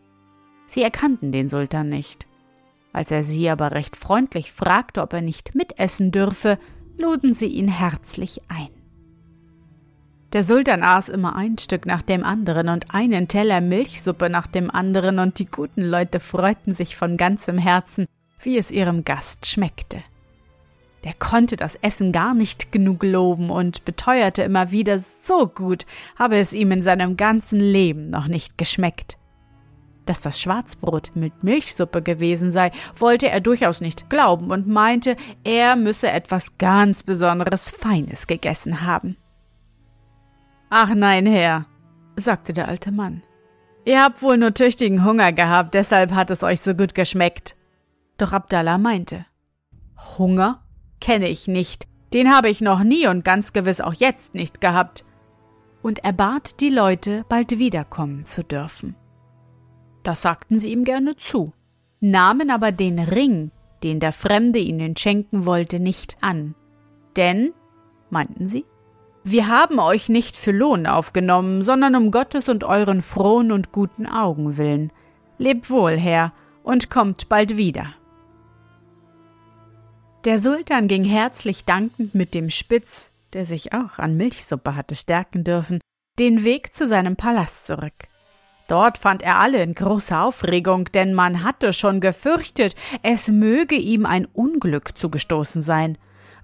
Sie 0.66 0.82
erkannten 0.82 1.32
den 1.32 1.50
Sultan 1.50 1.90
nicht. 1.90 2.26
Als 2.94 3.12
er 3.12 3.24
sie 3.24 3.50
aber 3.50 3.72
recht 3.72 3.96
freundlich 3.96 4.52
fragte, 4.52 5.02
ob 5.02 5.14
er 5.14 5.22
nicht 5.22 5.54
mitessen 5.54 6.12
dürfe, 6.12 6.58
luden 7.00 7.34
sie 7.34 7.48
ihn 7.48 7.68
herzlich 7.68 8.42
ein. 8.50 8.70
Der 10.34 10.44
Sultan 10.44 10.84
aß 10.84 11.10
immer 11.10 11.36
ein 11.36 11.58
Stück 11.58 11.88
nach 11.88 12.04
dem 12.04 12.24
anderen 12.24 12.70
und 12.70 12.94
einen 12.94 13.28
Teller 13.28 13.62
Milchsuppe 13.62 14.30
nach 14.30 14.46
dem 14.46 14.70
anderen, 14.70 15.18
und 15.18 15.40
die 15.40 15.48
guten 15.48 15.82
Leute 15.82 16.20
freuten 16.20 16.74
sich 16.74 16.96
von 16.96 17.18
ganzem 17.18 17.58
Herzen, 17.58 18.06
wie 18.42 18.58
es 18.58 18.70
ihrem 18.70 19.04
Gast 19.04 19.48
schmeckte. 19.48 20.04
Der 21.04 21.14
konnte 21.14 21.56
das 21.56 21.76
Essen 21.76 22.12
gar 22.12 22.34
nicht 22.34 22.72
genug 22.72 23.04
loben 23.04 23.50
und 23.50 23.86
beteuerte 23.86 24.44
immer 24.44 24.72
wieder, 24.72 25.00
so 25.00 25.48
gut 25.48 25.86
habe 26.18 26.38
es 26.38 26.54
ihm 26.54 26.72
in 26.72 26.84
seinem 26.84 27.18
ganzen 27.18 27.60
Leben 27.60 28.10
noch 28.10 28.28
nicht 28.28 28.58
geschmeckt. 28.58 29.19
Dass 30.10 30.22
das 30.22 30.42
Schwarzbrot 30.42 31.12
mit 31.14 31.44
Milchsuppe 31.44 32.02
gewesen 32.02 32.50
sei, 32.50 32.72
wollte 32.96 33.30
er 33.30 33.42
durchaus 33.42 33.80
nicht 33.80 34.10
glauben 34.10 34.50
und 34.50 34.66
meinte, 34.66 35.16
er 35.44 35.76
müsse 35.76 36.10
etwas 36.10 36.58
ganz 36.58 37.04
Besonderes 37.04 37.70
Feines 37.70 38.26
gegessen 38.26 38.82
haben. 38.82 39.18
Ach 40.72 40.96
nein, 40.96 41.28
Herr, 41.28 41.68
sagte 42.16 42.54
der 42.54 42.70
alte 42.70 42.92
Mann. 42.92 43.22
Ihr 43.86 44.02
habt 44.02 44.24
wohl 44.24 44.40
nur 44.40 44.56
tüchtigen 44.56 45.06
Hunger 45.06 45.32
gehabt, 45.32 45.76
deshalb 45.76 46.12
hat 46.14 46.32
es 46.32 46.42
euch 46.42 46.62
so 46.62 46.74
gut 46.74 46.96
geschmeckt. 46.96 47.56
Doch 48.18 48.34
Abdallah 48.34 48.80
meinte, 48.80 49.28
Hunger 50.18 50.64
kenne 51.00 51.28
ich 51.28 51.48
nicht, 51.48 51.88
den 52.14 52.34
habe 52.34 52.50
ich 52.50 52.62
noch 52.62 52.80
nie 52.80 53.06
und 53.06 53.24
ganz 53.24 53.54
gewiss 53.54 53.80
auch 53.80 53.94
jetzt 53.94 54.34
nicht 54.34 54.60
gehabt. 54.60 55.06
Und 55.84 56.04
er 56.04 56.14
bat 56.14 56.62
die 56.62 56.70
Leute, 56.70 57.26
bald 57.30 57.60
wiederkommen 57.60 58.26
zu 58.26 58.44
dürfen. 58.44 58.96
Das 60.10 60.24
sagten 60.24 60.58
sie 60.58 60.72
ihm 60.72 60.86
gerne 60.86 61.18
zu, 61.18 61.54
nahmen 62.00 62.50
aber 62.50 62.72
den 62.72 62.98
Ring, 62.98 63.52
den 63.84 64.00
der 64.00 64.12
Fremde 64.12 64.58
ihnen 64.58 64.98
schenken 64.98 65.46
wollte, 65.46 65.80
nicht 65.80 66.18
an. 66.20 66.56
Denn, 67.16 67.54
meinten 68.10 68.48
sie, 68.48 68.66
wir 69.24 69.48
haben 69.50 69.78
euch 69.78 70.10
nicht 70.10 70.36
für 70.36 70.50
Lohn 70.50 70.88
aufgenommen, 70.88 71.62
sondern 71.62 71.96
um 71.96 72.10
Gottes 72.10 72.50
und 72.50 72.64
euren 72.64 73.04
frohen 73.04 73.52
und 73.52 73.72
guten 73.72 74.08
Augen 74.08 74.58
willen. 74.58 74.92
Lebt 75.38 75.70
wohl, 75.70 75.96
Herr, 75.96 76.34
und 76.64 76.90
kommt 76.90 77.30
bald 77.30 77.56
wieder. 77.56 77.94
Der 80.26 80.40
Sultan 80.40 80.88
ging 80.88 81.04
herzlich 81.04 81.66
dankend 81.66 82.16
mit 82.16 82.34
dem 82.34 82.50
Spitz, 82.50 83.12
der 83.34 83.46
sich 83.46 83.74
auch 83.74 84.00
an 84.00 84.18
Milchsuppe 84.18 84.76
hatte 84.76 84.96
stärken 84.96 85.44
dürfen, 85.44 85.80
den 86.18 86.44
Weg 86.44 86.74
zu 86.74 86.88
seinem 86.88 87.16
Palast 87.16 87.68
zurück. 87.68 88.09
Dort 88.70 88.98
fand 88.98 89.22
er 89.22 89.40
alle 89.40 89.62
in 89.62 89.74
großer 89.74 90.24
Aufregung, 90.24 90.86
denn 90.94 91.14
man 91.14 91.44
hatte 91.44 91.74
schon 91.74 92.00
gefürchtet, 92.00 92.76
es 93.04 93.28
möge 93.28 93.76
ihm 93.76 94.06
ein 94.06 94.26
Unglück 94.26 94.98
zugestoßen 94.98 95.62
sein 95.62 95.98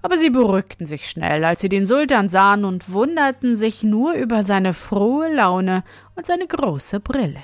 aber 0.06 0.18
sie 0.18 0.30
beruhigten 0.30 0.86
sich 0.86 1.10
schnell, 1.10 1.44
als 1.44 1.60
sie 1.60 1.68
den 1.68 1.84
Sultan 1.84 2.28
sahen 2.28 2.64
und 2.64 2.92
wunderten 2.92 3.56
sich 3.56 3.82
nur 3.82 4.12
über 4.12 4.44
seine 4.44 4.72
frohe 4.72 5.34
Laune 5.34 5.82
und 6.14 6.24
seine 6.24 6.46
große 6.46 7.00
Brille. 7.00 7.42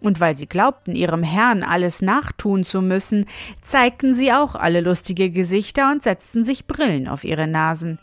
Und 0.00 0.18
weil 0.18 0.34
sie 0.34 0.46
glaubten, 0.46 0.96
ihrem 0.96 1.22
Herrn 1.22 1.62
alles 1.62 2.00
nachtun 2.00 2.64
zu 2.64 2.80
müssen, 2.80 3.26
zeigten 3.60 4.14
sie 4.14 4.32
auch 4.32 4.54
alle 4.54 4.80
lustige 4.80 5.28
Gesichter 5.28 5.90
und 5.92 6.02
setzten 6.02 6.42
sich 6.42 6.66
Brillen 6.66 7.06
auf 7.06 7.22
ihre 7.22 7.46
Nasen. 7.46 7.98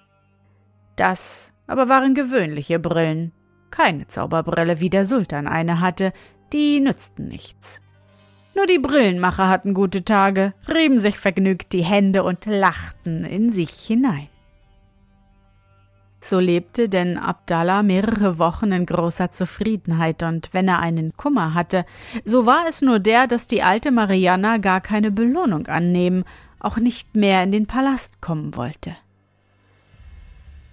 Das 0.96 1.52
aber 1.66 1.90
waren 1.90 2.14
gewöhnliche 2.14 2.78
Brillen, 2.78 3.32
keine 3.76 4.08
Zauberbrille, 4.08 4.80
wie 4.80 4.90
der 4.90 5.06
Sultan 5.06 5.48
eine 5.48 5.82
hatte, 5.82 6.14
die 6.54 6.80
nützten 6.80 7.28
nichts. 7.28 7.82
Nur 8.56 8.68
die 8.68 8.80
Brillenmacher 8.80 9.50
hatten 9.50 9.74
gute 9.74 10.06
Tage, 10.06 10.54
rieben 10.74 11.00
sich 11.00 11.18
vergnügt 11.20 11.74
die 11.74 11.84
Hände 11.84 12.24
und 12.24 12.46
lachten 12.46 13.26
in 13.26 13.52
sich 13.52 13.72
hinein. 13.72 14.30
So 16.22 16.40
lebte 16.40 16.88
denn 16.88 17.18
Abdallah 17.18 17.84
mehrere 17.84 18.40
Wochen 18.40 18.72
in 18.72 18.86
großer 18.86 19.32
Zufriedenheit, 19.32 20.24
und 20.24 20.50
wenn 20.54 20.70
er 20.70 20.80
einen 20.80 21.16
Kummer 21.18 21.54
hatte, 21.54 21.86
so 22.24 22.46
war 22.46 22.68
es 22.70 22.82
nur 22.82 23.00
der, 23.00 23.28
dass 23.28 23.46
die 23.46 23.62
alte 23.62 23.92
Marianna 23.92 24.58
gar 24.58 24.80
keine 24.82 25.12
Belohnung 25.12 25.68
annehmen, 25.68 26.24
auch 26.60 26.78
nicht 26.78 27.16
mehr 27.16 27.44
in 27.44 27.52
den 27.52 27.68
Palast 27.68 28.22
kommen 28.22 28.56
wollte. 28.56 28.96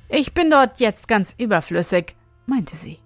Ich 0.08 0.32
bin 0.32 0.50
dort 0.50 0.78
jetzt 0.78 1.08
ganz 1.08 1.34
überflüssig, 1.36 2.14
meinte 2.46 2.76
sie, 2.76 2.98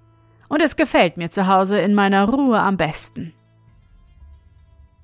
und 0.48 0.62
es 0.62 0.76
gefällt 0.76 1.16
mir 1.16 1.30
zu 1.30 1.46
Hause 1.46 1.78
in 1.80 1.94
meiner 1.94 2.28
Ruhe 2.28 2.60
am 2.60 2.76
besten. 2.76 3.32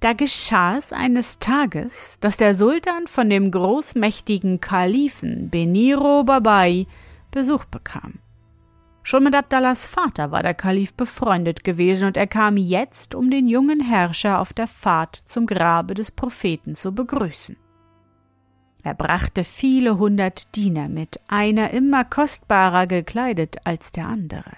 Da 0.01 0.15
geschah 0.15 0.77
es 0.77 0.93
eines 0.93 1.39
Tages, 1.39 2.19
dass 2.21 2.37
der 2.37 2.55
Sultan 2.55 3.07
von 3.07 3.31
dem 3.31 3.53
großmächtigen 3.53 4.61
Kalifen 4.61 5.49
Beniro 5.49 6.25
Babai 6.25 6.87
Besuch 7.31 7.65
bekam. 7.67 8.15
Schon 9.05 9.25
mit 9.25 9.35
Abdallahs 9.35 9.87
Vater 9.87 10.31
war 10.31 10.43
der 10.43 10.55
Kalif 10.55 10.95
befreundet 10.95 11.65
gewesen 11.65 12.07
und 12.07 12.17
er 12.17 12.27
kam 12.27 12.57
jetzt, 12.57 13.15
um 13.15 13.31
den 13.31 13.49
jungen 13.49 13.81
Herrscher 13.81 14.41
auf 14.41 14.53
der 14.53 14.69
Fahrt 14.69 15.23
zum 15.25 15.47
Grabe 15.47 15.95
des 15.95 16.11
Propheten 16.11 16.75
zu 16.75 16.93
begrüßen. 16.93 17.57
Er 18.85 18.95
brachte 18.95 19.45
viele 19.45 19.99
hundert 19.99 20.57
Diener 20.57 20.89
mit, 20.89 21.21
einer 21.29 21.71
immer 21.71 22.05
kostbarer 22.05 22.87
gekleidet 22.87 23.57
als 23.65 23.93
der 23.93 24.07
andere. 24.07 24.51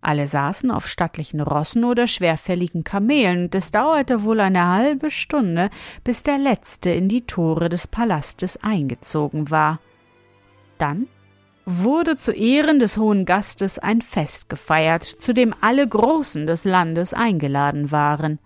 Alle 0.00 0.26
saßen 0.26 0.70
auf 0.70 0.86
stattlichen 0.86 1.40
Rossen 1.40 1.84
oder 1.84 2.06
schwerfälligen 2.06 2.84
Kamelen, 2.84 3.44
und 3.44 3.54
es 3.54 3.72
dauerte 3.72 4.22
wohl 4.22 4.40
eine 4.40 4.66
halbe 4.68 5.10
Stunde, 5.10 5.70
bis 6.04 6.22
der 6.22 6.38
letzte 6.38 6.90
in 6.90 7.08
die 7.08 7.26
Tore 7.26 7.68
des 7.68 7.86
Palastes 7.86 8.58
eingezogen 8.62 9.50
war. 9.50 9.80
Dann 10.78 11.08
wurde 11.66 12.16
zu 12.16 12.32
Ehren 12.32 12.78
des 12.78 12.96
hohen 12.96 13.26
Gastes 13.26 13.78
ein 13.78 14.00
Fest 14.00 14.48
gefeiert, 14.48 15.02
zu 15.04 15.34
dem 15.34 15.54
alle 15.60 15.86
Großen 15.86 16.46
des 16.46 16.64
Landes 16.64 17.12
eingeladen 17.12 17.90
waren. 17.90 18.38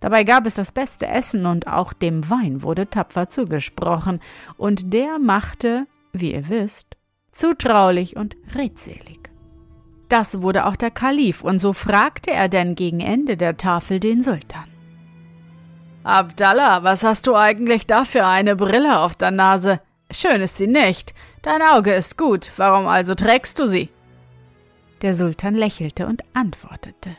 Dabei 0.00 0.24
gab 0.24 0.46
es 0.46 0.54
das 0.54 0.72
beste 0.72 1.06
Essen 1.06 1.46
und 1.46 1.66
auch 1.66 1.92
dem 1.92 2.30
Wein 2.30 2.62
wurde 2.62 2.88
tapfer 2.88 3.30
zugesprochen, 3.30 4.20
und 4.56 4.92
der 4.92 5.18
machte, 5.18 5.86
wie 6.12 6.32
ihr 6.32 6.48
wisst, 6.48 6.96
zutraulich 7.32 8.16
und 8.16 8.36
redselig. 8.54 9.18
Das 10.08 10.40
wurde 10.40 10.66
auch 10.66 10.76
der 10.76 10.90
Kalif, 10.90 11.42
und 11.42 11.58
so 11.58 11.72
fragte 11.72 12.30
er 12.30 12.48
denn 12.48 12.74
gegen 12.74 13.00
Ende 13.00 13.36
der 13.36 13.56
Tafel 13.56 14.00
den 14.00 14.22
Sultan. 14.22 14.64
Abdallah, 16.04 16.84
was 16.84 17.02
hast 17.02 17.26
du 17.26 17.34
eigentlich 17.34 17.86
da 17.86 18.04
für 18.04 18.24
eine 18.24 18.56
Brille 18.56 19.00
auf 19.00 19.14
der 19.16 19.30
Nase? 19.30 19.80
Schön 20.10 20.40
ist 20.40 20.56
sie 20.56 20.66
nicht. 20.66 21.12
Dein 21.42 21.60
Auge 21.60 21.92
ist 21.92 22.16
gut. 22.16 22.50
Warum 22.56 22.86
also 22.86 23.14
trägst 23.14 23.58
du 23.58 23.66
sie? 23.66 23.90
Der 25.02 25.12
Sultan 25.12 25.54
lächelte 25.54 26.06
und 26.06 26.22
antwortete. 26.32 27.10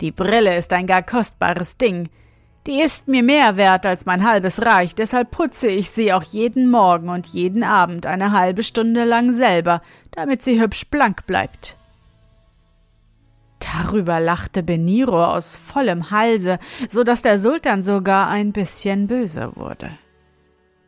Die 0.00 0.10
Brille 0.10 0.56
ist 0.56 0.72
ein 0.72 0.86
gar 0.86 1.02
kostbares 1.02 1.76
Ding. 1.76 2.08
Die 2.66 2.80
ist 2.80 3.08
mir 3.08 3.22
mehr 3.22 3.56
wert 3.56 3.84
als 3.84 4.06
mein 4.06 4.26
halbes 4.26 4.64
Reich, 4.64 4.94
deshalb 4.94 5.30
putze 5.30 5.68
ich 5.68 5.90
sie 5.90 6.12
auch 6.12 6.22
jeden 6.22 6.70
Morgen 6.70 7.10
und 7.10 7.26
jeden 7.26 7.62
Abend 7.62 8.06
eine 8.06 8.32
halbe 8.32 8.62
Stunde 8.62 9.04
lang 9.04 9.32
selber, 9.34 9.82
damit 10.12 10.42
sie 10.42 10.60
hübsch 10.60 10.86
blank 10.88 11.26
bleibt. 11.26 11.76
Darüber 13.60 14.18
lachte 14.18 14.62
Beniro 14.62 15.24
aus 15.24 15.56
vollem 15.56 16.10
Halse, 16.10 16.58
so 16.88 17.04
dass 17.04 17.22
der 17.22 17.38
Sultan 17.38 17.82
sogar 17.82 18.28
ein 18.28 18.52
bisschen 18.52 19.08
böse 19.08 19.52
wurde. 19.56 19.90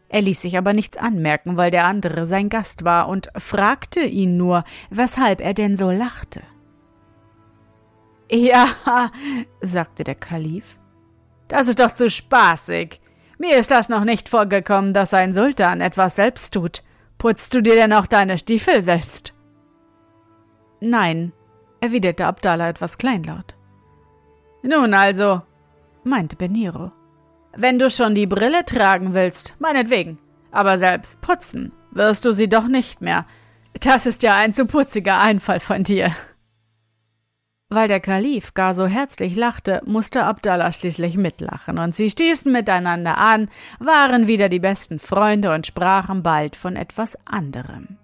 Er 0.09 0.23
ließ 0.23 0.41
sich 0.41 0.57
aber 0.57 0.73
nichts 0.73 0.97
anmerken, 0.97 1.57
weil 1.57 1.71
der 1.71 1.85
andere 1.85 2.27
sein 2.27 2.49
Gast 2.49 2.85
war, 2.85 3.09
und 3.09 3.29
fragte 3.37 4.01
ihn 4.01 4.37
nur, 4.37 4.65
weshalb 4.89 5.41
er 5.41 5.53
denn 5.53 5.77
so 5.77 5.91
lachte. 5.91 6.43
Ja, 8.31 8.67
sagte 9.61 10.05
der 10.05 10.17
Kalif, 10.17 10.79
das 11.49 11.69
ist 11.69 11.79
doch 11.79 11.93
zu 11.93 12.11
spaßig. 12.11 13.01
Mir 13.39 13.57
ist 13.59 13.71
das 13.71 13.89
noch 13.89 14.05
nicht 14.05 14.29
vorgekommen, 14.29 14.95
dass 14.95 15.15
ein 15.15 15.35
Sultan 15.35 15.81
etwas 15.81 16.17
selbst 16.17 16.55
tut. 16.55 16.83
Putzt 17.19 17.55
du 17.55 17.63
dir 17.63 17.75
denn 17.75 17.93
auch 17.93 18.07
deine 18.07 18.39
Stiefel 18.39 18.83
selbst? 18.83 19.33
Nein, 20.81 21.33
erwiderte 21.81 22.27
Abdallah 22.27 22.69
etwas 22.69 22.99
kleinlaut. 22.99 23.55
Nun 24.63 24.95
also, 24.95 25.43
meinte 26.05 26.37
Beniro, 26.37 26.93
wenn 27.55 27.79
du 27.79 27.91
schon 27.91 28.15
die 28.15 28.27
Brille 28.27 28.65
tragen 28.65 29.15
willst, 29.15 29.55
meinetwegen, 29.59 30.19
aber 30.51 30.79
selbst 30.79 31.21
putzen 31.21 31.73
wirst 31.91 32.25
du 32.25 32.33
sie 32.33 32.49
doch 32.49 32.69
nicht 32.69 33.01
mehr. 33.01 33.27
Das 33.81 34.07
ist 34.07 34.23
ja 34.23 34.35
ein 34.35 34.53
zu 34.53 34.67
putziger 34.67 35.21
Einfall 35.21 35.61
von 35.61 35.83
dir. 35.85 36.15
Weil 37.69 37.89
der 37.89 37.99
Kalif 37.99 38.55
gar 38.55 38.75
so 38.77 38.87
herzlich 38.87 39.35
lachte, 39.35 39.83
musste 39.87 40.25
Abdallah 40.25 40.71
schließlich 40.71 41.17
mitlachen, 41.17 41.79
und 41.79 41.97
sie 41.97 42.09
stießen 42.09 42.53
miteinander 42.53 43.19
an, 43.19 43.51
waren 43.81 44.29
wieder 44.29 44.49
die 44.49 44.61
besten 44.61 45.01
Freunde 45.01 45.53
und 45.53 45.67
sprachen 45.67 46.23
bald 46.23 46.55
von 46.55 46.77
etwas 46.77 47.19
anderem. 47.27 47.99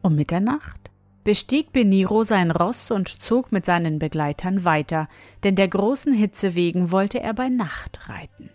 Um 0.00 0.14
Mitternacht 0.16 0.90
bestieg 1.24 1.72
Beniro 1.72 2.22
sein 2.22 2.52
Ross 2.52 2.90
und 2.90 3.08
zog 3.08 3.52
mit 3.52 3.66
seinen 3.66 3.98
Begleitern 3.98 4.64
weiter, 4.64 5.08
denn 5.42 5.56
der 5.56 5.68
großen 5.68 6.14
Hitze 6.14 6.54
wegen 6.54 6.92
wollte 6.92 7.20
er 7.20 7.34
bei 7.34 7.48
Nacht 7.48 8.08
reiten. 8.08 8.48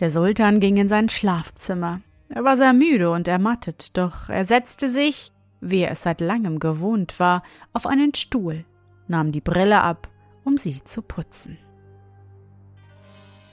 Der 0.00 0.10
Sultan 0.10 0.58
ging 0.58 0.76
in 0.76 0.88
sein 0.88 1.08
Schlafzimmer. 1.08 2.00
Er 2.28 2.42
war 2.42 2.56
sehr 2.56 2.72
müde 2.72 3.12
und 3.12 3.28
ermattet, 3.28 3.96
doch 3.96 4.28
er 4.28 4.44
setzte 4.44 4.88
sich, 4.88 5.30
wie 5.64 5.80
er 5.80 5.90
es 5.90 6.02
seit 6.02 6.20
langem 6.20 6.58
gewohnt 6.58 7.18
war, 7.18 7.42
auf 7.72 7.86
einen 7.86 8.14
Stuhl, 8.14 8.64
nahm 9.08 9.32
die 9.32 9.40
Brille 9.40 9.82
ab, 9.82 10.08
um 10.44 10.56
sie 10.56 10.82
zu 10.84 11.02
putzen. 11.02 11.58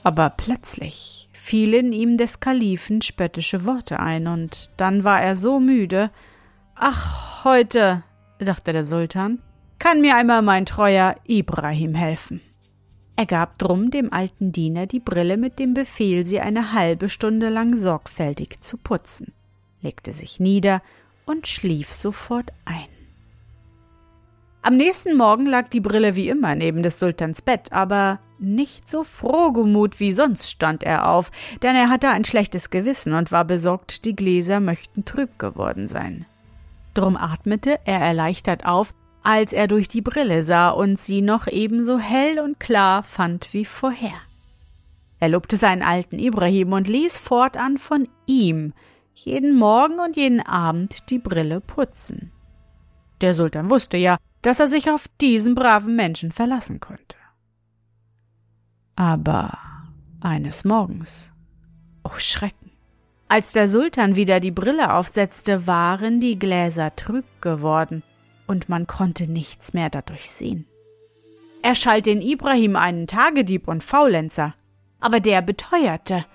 Aber 0.04 0.30
plötzlich 0.30 1.28
fielen 1.32 1.92
ihm 1.92 2.18
des 2.18 2.40
Kalifen 2.40 3.02
spöttische 3.02 3.64
Worte 3.64 4.00
ein, 4.00 4.26
und 4.26 4.70
dann 4.76 5.04
war 5.04 5.20
er 5.22 5.36
so 5.36 5.60
müde, 5.60 6.10
Ach, 6.74 7.44
heute, 7.44 8.02
dachte 8.38 8.72
der 8.72 8.84
Sultan, 8.84 9.40
kann 9.78 10.00
mir 10.00 10.16
einmal 10.16 10.42
mein 10.42 10.66
treuer 10.66 11.16
Ibrahim 11.26 11.94
helfen. 11.94 12.40
Er 13.14 13.26
gab 13.26 13.58
drum 13.58 13.90
dem 13.90 14.12
alten 14.12 14.52
Diener 14.52 14.86
die 14.86 15.00
Brille 15.00 15.36
mit 15.36 15.58
dem 15.58 15.74
Befehl, 15.74 16.24
sie 16.24 16.40
eine 16.40 16.72
halbe 16.72 17.08
Stunde 17.08 17.50
lang 17.50 17.76
sorgfältig 17.76 18.60
zu 18.62 18.78
putzen, 18.78 19.32
legte 19.80 20.12
sich 20.12 20.40
nieder 20.40 20.82
und 21.26 21.46
schlief 21.46 21.92
sofort 21.92 22.52
ein. 22.64 22.88
Am 24.64 24.76
nächsten 24.76 25.16
Morgen 25.16 25.46
lag 25.46 25.68
die 25.68 25.80
Brille 25.80 26.14
wie 26.14 26.28
immer 26.28 26.54
neben 26.54 26.84
des 26.84 27.00
Sultans 27.00 27.42
Bett, 27.42 27.72
aber 27.72 28.20
nicht 28.38 28.88
so 28.88 29.02
frohgemut 29.02 29.98
wie 29.98 30.12
sonst 30.12 30.50
stand 30.50 30.84
er 30.84 31.08
auf, 31.08 31.32
denn 31.62 31.74
er 31.74 31.88
hatte 31.88 32.10
ein 32.10 32.24
schlechtes 32.24 32.70
Gewissen 32.70 33.12
und 33.12 33.32
war 33.32 33.44
besorgt, 33.44 34.04
die 34.04 34.14
Gläser 34.14 34.60
möchten 34.60 35.04
trüb 35.04 35.38
geworden 35.38 35.88
sein. 35.88 36.26
Drum 36.94 37.16
atmete 37.16 37.80
er 37.86 38.00
erleichtert 38.00 38.64
auf, 38.64 38.94
als 39.24 39.52
er 39.52 39.66
durch 39.66 39.88
die 39.88 40.02
Brille 40.02 40.42
sah 40.42 40.70
und 40.70 41.00
sie 41.00 41.22
noch 41.22 41.46
ebenso 41.46 41.98
hell 41.98 42.38
und 42.38 42.60
klar 42.60 43.02
fand 43.02 43.52
wie 43.52 43.64
vorher. 43.64 44.14
Er 45.18 45.28
lobte 45.28 45.56
seinen 45.56 45.82
alten 45.82 46.18
Ibrahim 46.18 46.72
und 46.72 46.88
ließ 46.88 47.16
fortan 47.16 47.78
von 47.78 48.08
ihm 48.26 48.74
jeden 49.14 49.56
Morgen 49.56 50.00
und 50.00 50.16
jeden 50.16 50.40
Abend 50.40 51.10
die 51.10 51.18
Brille 51.18 51.60
putzen. 51.60 52.32
Der 53.20 53.34
Sultan 53.34 53.70
wusste 53.70 53.96
ja, 53.96 54.18
dass 54.42 54.58
er 54.58 54.68
sich 54.68 54.90
auf 54.90 55.08
diesen 55.20 55.54
braven 55.54 55.94
Menschen 55.94 56.32
verlassen 56.32 56.80
konnte. 56.80 57.16
Aber 58.96 59.58
eines 60.20 60.64
Morgens, 60.64 61.30
oh 62.04 62.18
Schrecken, 62.18 62.70
als 63.28 63.52
der 63.52 63.68
Sultan 63.68 64.16
wieder 64.16 64.40
die 64.40 64.50
Brille 64.50 64.92
aufsetzte, 64.92 65.66
waren 65.66 66.20
die 66.20 66.38
Gläser 66.38 66.94
trüb 66.96 67.24
geworden, 67.40 68.02
und 68.46 68.68
man 68.68 68.86
konnte 68.86 69.26
nichts 69.26 69.72
mehr 69.72 69.88
dadurch 69.88 70.30
sehen. 70.30 70.66
Er 71.62 71.74
schalt 71.74 72.06
den 72.06 72.20
Ibrahim 72.20 72.76
einen 72.76 73.06
Tagedieb 73.06 73.68
und 73.68 73.82
Faulenzer, 73.82 74.54
aber 75.00 75.20
der 75.20 75.40
beteuerte 75.40 76.26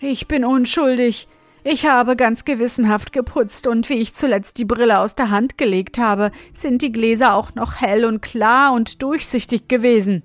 Ich 0.00 0.26
bin 0.26 0.44
unschuldig, 0.44 1.28
ich 1.64 1.86
habe 1.86 2.16
ganz 2.16 2.44
gewissenhaft 2.44 3.12
geputzt, 3.12 3.66
und 3.66 3.88
wie 3.88 3.94
ich 3.94 4.14
zuletzt 4.14 4.58
die 4.58 4.64
Brille 4.64 5.00
aus 5.00 5.14
der 5.14 5.30
Hand 5.30 5.58
gelegt 5.58 5.98
habe, 5.98 6.30
sind 6.54 6.82
die 6.82 6.92
Gläser 6.92 7.34
auch 7.34 7.54
noch 7.54 7.80
hell 7.80 8.04
und 8.04 8.22
klar 8.22 8.72
und 8.72 9.02
durchsichtig 9.02 9.68
gewesen. 9.68 10.22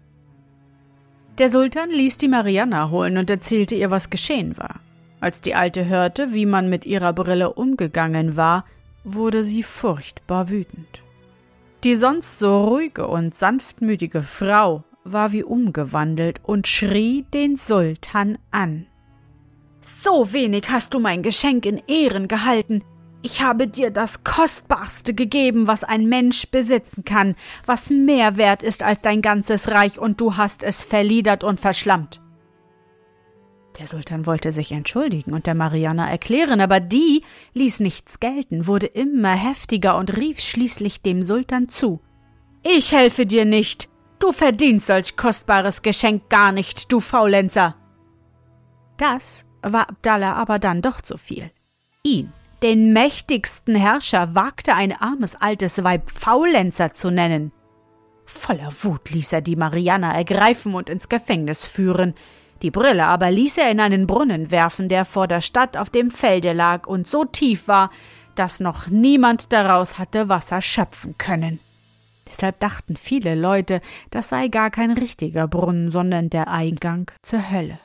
Der 1.39 1.49
Sultan 1.49 1.89
ließ 1.89 2.19
die 2.19 2.27
Marianna 2.27 2.91
holen 2.91 3.17
und 3.17 3.29
erzählte 3.29 3.75
ihr, 3.75 3.89
was 3.89 4.09
geschehen 4.09 4.55
war. 4.57 4.79
Als 5.19 5.41
die 5.41 5.55
Alte 5.55 5.85
hörte, 5.85 6.33
wie 6.33 6.45
man 6.45 6.69
mit 6.69 6.85
ihrer 6.85 7.13
Brille 7.13 7.53
umgegangen 7.53 8.35
war, 8.35 8.65
wurde 9.03 9.43
sie 9.43 9.63
furchtbar 9.63 10.49
wütend. 10.49 11.01
Die 11.83 11.95
sonst 11.95 12.39
so 12.39 12.65
ruhige 12.65 13.07
und 13.07 13.35
sanftmütige 13.35 14.21
Frau 14.21 14.83
war 15.03 15.31
wie 15.31 15.43
umgewandelt 15.43 16.39
und 16.43 16.67
schrie 16.67 17.25
den 17.33 17.55
Sultan 17.55 18.37
an. 18.51 18.85
So 19.83 20.31
wenig 20.31 20.65
hast 20.69 20.93
du 20.93 20.99
mein 20.99 21.23
Geschenk 21.23 21.65
in 21.65 21.81
Ehren 21.87 22.27
gehalten. 22.27 22.83
Ich 23.21 23.41
habe 23.41 23.67
dir 23.67 23.89
das 23.89 24.23
Kostbarste 24.23 25.13
gegeben, 25.13 25.67
was 25.67 25.83
ein 25.83 26.07
Mensch 26.07 26.47
besitzen 26.47 27.05
kann, 27.05 27.35
was 27.65 27.89
mehr 27.89 28.37
wert 28.37 28.63
ist 28.63 28.83
als 28.83 29.01
dein 29.01 29.21
ganzes 29.21 29.69
Reich, 29.69 29.97
und 29.97 30.19
du 30.19 30.35
hast 30.35 30.63
es 30.63 30.83
verliedert 30.83 31.43
und 31.43 31.59
verschlammt. 31.59 32.21
Der 33.79 33.87
Sultan 33.87 34.25
wollte 34.25 34.51
sich 34.51 34.71
entschuldigen 34.71 35.33
und 35.33 35.47
der 35.47 35.55
Mariana 35.55 36.09
erklären, 36.09 36.61
aber 36.61 36.79
die 36.79 37.23
ließ 37.53 37.79
nichts 37.79 38.19
gelten, 38.19 38.67
wurde 38.67 38.87
immer 38.87 39.33
heftiger 39.33 39.97
und 39.97 40.15
rief 40.15 40.39
schließlich 40.39 41.01
dem 41.01 41.23
Sultan 41.23 41.69
zu. 41.69 42.01
Ich 42.63 42.91
helfe 42.91 43.25
dir 43.25 43.45
nicht. 43.45 43.89
Du 44.19 44.31
verdienst 44.31 44.87
solch 44.87 45.17
kostbares 45.17 45.81
Geschenk 45.81 46.29
gar 46.29 46.51
nicht, 46.51 46.91
du 46.91 46.99
Faulenzer. 46.99 47.75
Das 48.97 49.45
war 49.63 49.89
Abdallah 49.89 50.33
aber 50.33 50.59
dann 50.59 50.81
doch 50.81 51.01
zu 51.01 51.17
viel. 51.17 51.49
Ihn, 52.03 52.31
den 52.61 52.93
mächtigsten 52.93 53.75
Herrscher, 53.75 54.35
wagte 54.35 54.75
ein 54.75 54.93
armes 54.93 55.35
altes 55.35 55.83
Weib 55.83 56.09
Faulenzer 56.09 56.93
zu 56.93 57.09
nennen. 57.09 57.51
Voller 58.25 58.71
Wut 58.81 59.09
ließ 59.09 59.33
er 59.33 59.41
die 59.41 59.55
Mariana 59.55 60.13
ergreifen 60.13 60.73
und 60.73 60.89
ins 60.89 61.09
Gefängnis 61.09 61.65
führen. 61.65 62.13
Die 62.61 62.71
Brille 62.71 63.05
aber 63.05 63.31
ließ 63.31 63.57
er 63.57 63.69
in 63.69 63.79
einen 63.79 64.07
Brunnen 64.07 64.49
werfen, 64.49 64.87
der 64.87 65.03
vor 65.03 65.27
der 65.27 65.41
Stadt 65.41 65.75
auf 65.75 65.89
dem 65.89 66.09
Felde 66.09 66.53
lag 66.53 66.87
und 66.87 67.07
so 67.07 67.25
tief 67.25 67.67
war, 67.67 67.89
dass 68.35 68.59
noch 68.59 68.87
niemand 68.87 69.51
daraus 69.51 69.99
hatte 69.99 70.29
Wasser 70.29 70.61
schöpfen 70.61 71.17
können. 71.17 71.59
Deshalb 72.31 72.59
dachten 72.59 72.95
viele 72.95 73.35
Leute, 73.35 73.81
das 74.09 74.29
sei 74.29 74.47
gar 74.47 74.71
kein 74.71 74.91
richtiger 74.91 75.47
Brunnen, 75.47 75.91
sondern 75.91 76.29
der 76.29 76.47
Eingang 76.47 77.11
zur 77.21 77.51
Hölle. 77.51 77.77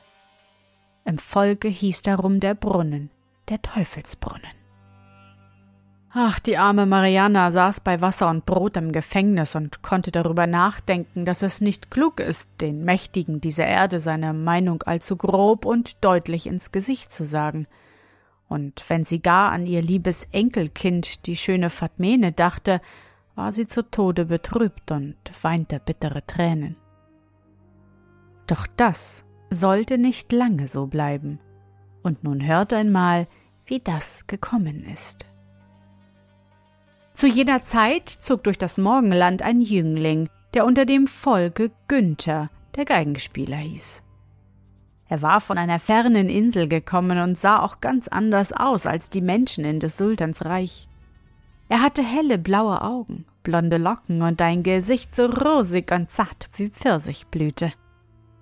Im 1.09 1.17
Volke 1.17 1.69
hieß 1.69 2.03
darum 2.03 2.39
der 2.39 2.53
Brunnen, 2.53 3.09
der 3.49 3.59
Teufelsbrunnen. 3.63 4.51
Ach, 6.13 6.37
die 6.37 6.55
arme 6.55 6.85
Mariana 6.85 7.49
saß 7.49 7.79
bei 7.79 7.99
Wasser 7.99 8.29
und 8.29 8.45
Brot 8.45 8.77
im 8.77 8.91
Gefängnis 8.91 9.55
und 9.55 9.81
konnte 9.81 10.11
darüber 10.11 10.45
nachdenken, 10.45 11.25
dass 11.25 11.41
es 11.41 11.61
nicht 11.61 11.89
klug 11.89 12.19
ist, 12.19 12.47
den 12.61 12.83
Mächtigen 12.83 13.41
dieser 13.41 13.65
Erde 13.65 13.97
seine 13.97 14.33
Meinung 14.33 14.83
allzu 14.83 15.15
grob 15.15 15.65
und 15.65 15.97
deutlich 16.01 16.45
ins 16.45 16.71
Gesicht 16.71 17.11
zu 17.11 17.25
sagen. 17.25 17.65
Und 18.47 18.87
wenn 18.87 19.03
sie 19.03 19.19
gar 19.19 19.51
an 19.51 19.65
ihr 19.65 19.81
liebes 19.81 20.27
Enkelkind, 20.31 21.25
die 21.25 21.37
schöne 21.37 21.71
Fatmene, 21.71 22.33
dachte, 22.33 22.81
war 23.33 23.51
sie 23.51 23.65
zu 23.65 23.81
Tode 23.89 24.25
betrübt 24.25 24.91
und 24.91 25.15
weinte 25.41 25.79
bittere 25.79 26.23
Tränen. 26.27 26.75
Doch 28.45 28.67
das 28.77 29.25
sollte 29.49 29.97
nicht 29.97 30.31
lange 30.31 30.67
so 30.67 30.87
bleiben. 30.87 31.39
Und 32.03 32.23
nun 32.23 32.45
hört 32.45 32.73
einmal, 32.73 33.27
wie 33.65 33.79
das 33.79 34.27
gekommen 34.27 34.83
ist. 34.83 35.25
Zu 37.13 37.27
jener 37.27 37.63
Zeit 37.65 38.09
zog 38.09 38.43
durch 38.45 38.57
das 38.57 38.77
Morgenland 38.77 39.41
ein 39.41 39.61
Jüngling, 39.61 40.29
der 40.53 40.65
unter 40.65 40.85
dem 40.85 41.07
Volke 41.07 41.71
Günther, 41.87 42.49
der 42.75 42.85
Geigenspieler, 42.85 43.57
hieß. 43.57 44.03
Er 45.09 45.21
war 45.21 45.41
von 45.41 45.57
einer 45.57 45.79
fernen 45.79 46.29
Insel 46.29 46.67
gekommen 46.67 47.19
und 47.19 47.37
sah 47.37 47.59
auch 47.59 47.81
ganz 47.81 48.07
anders 48.07 48.53
aus 48.53 48.85
als 48.85 49.09
die 49.09 49.21
Menschen 49.21 49.65
in 49.65 49.79
des 49.79 49.97
Sultans 49.97 50.45
Reich. 50.45 50.87
Er 51.67 51.81
hatte 51.81 52.03
helle 52.03 52.37
blaue 52.37 52.81
Augen, 52.81 53.25
blonde 53.43 53.77
Locken 53.77 54.21
und 54.21 54.41
ein 54.41 54.63
Gesicht 54.63 55.15
so 55.15 55.25
rosig 55.25 55.91
und 55.91 56.09
zart 56.09 56.49
wie 56.55 56.69
Pfirsichblüte. 56.69 57.73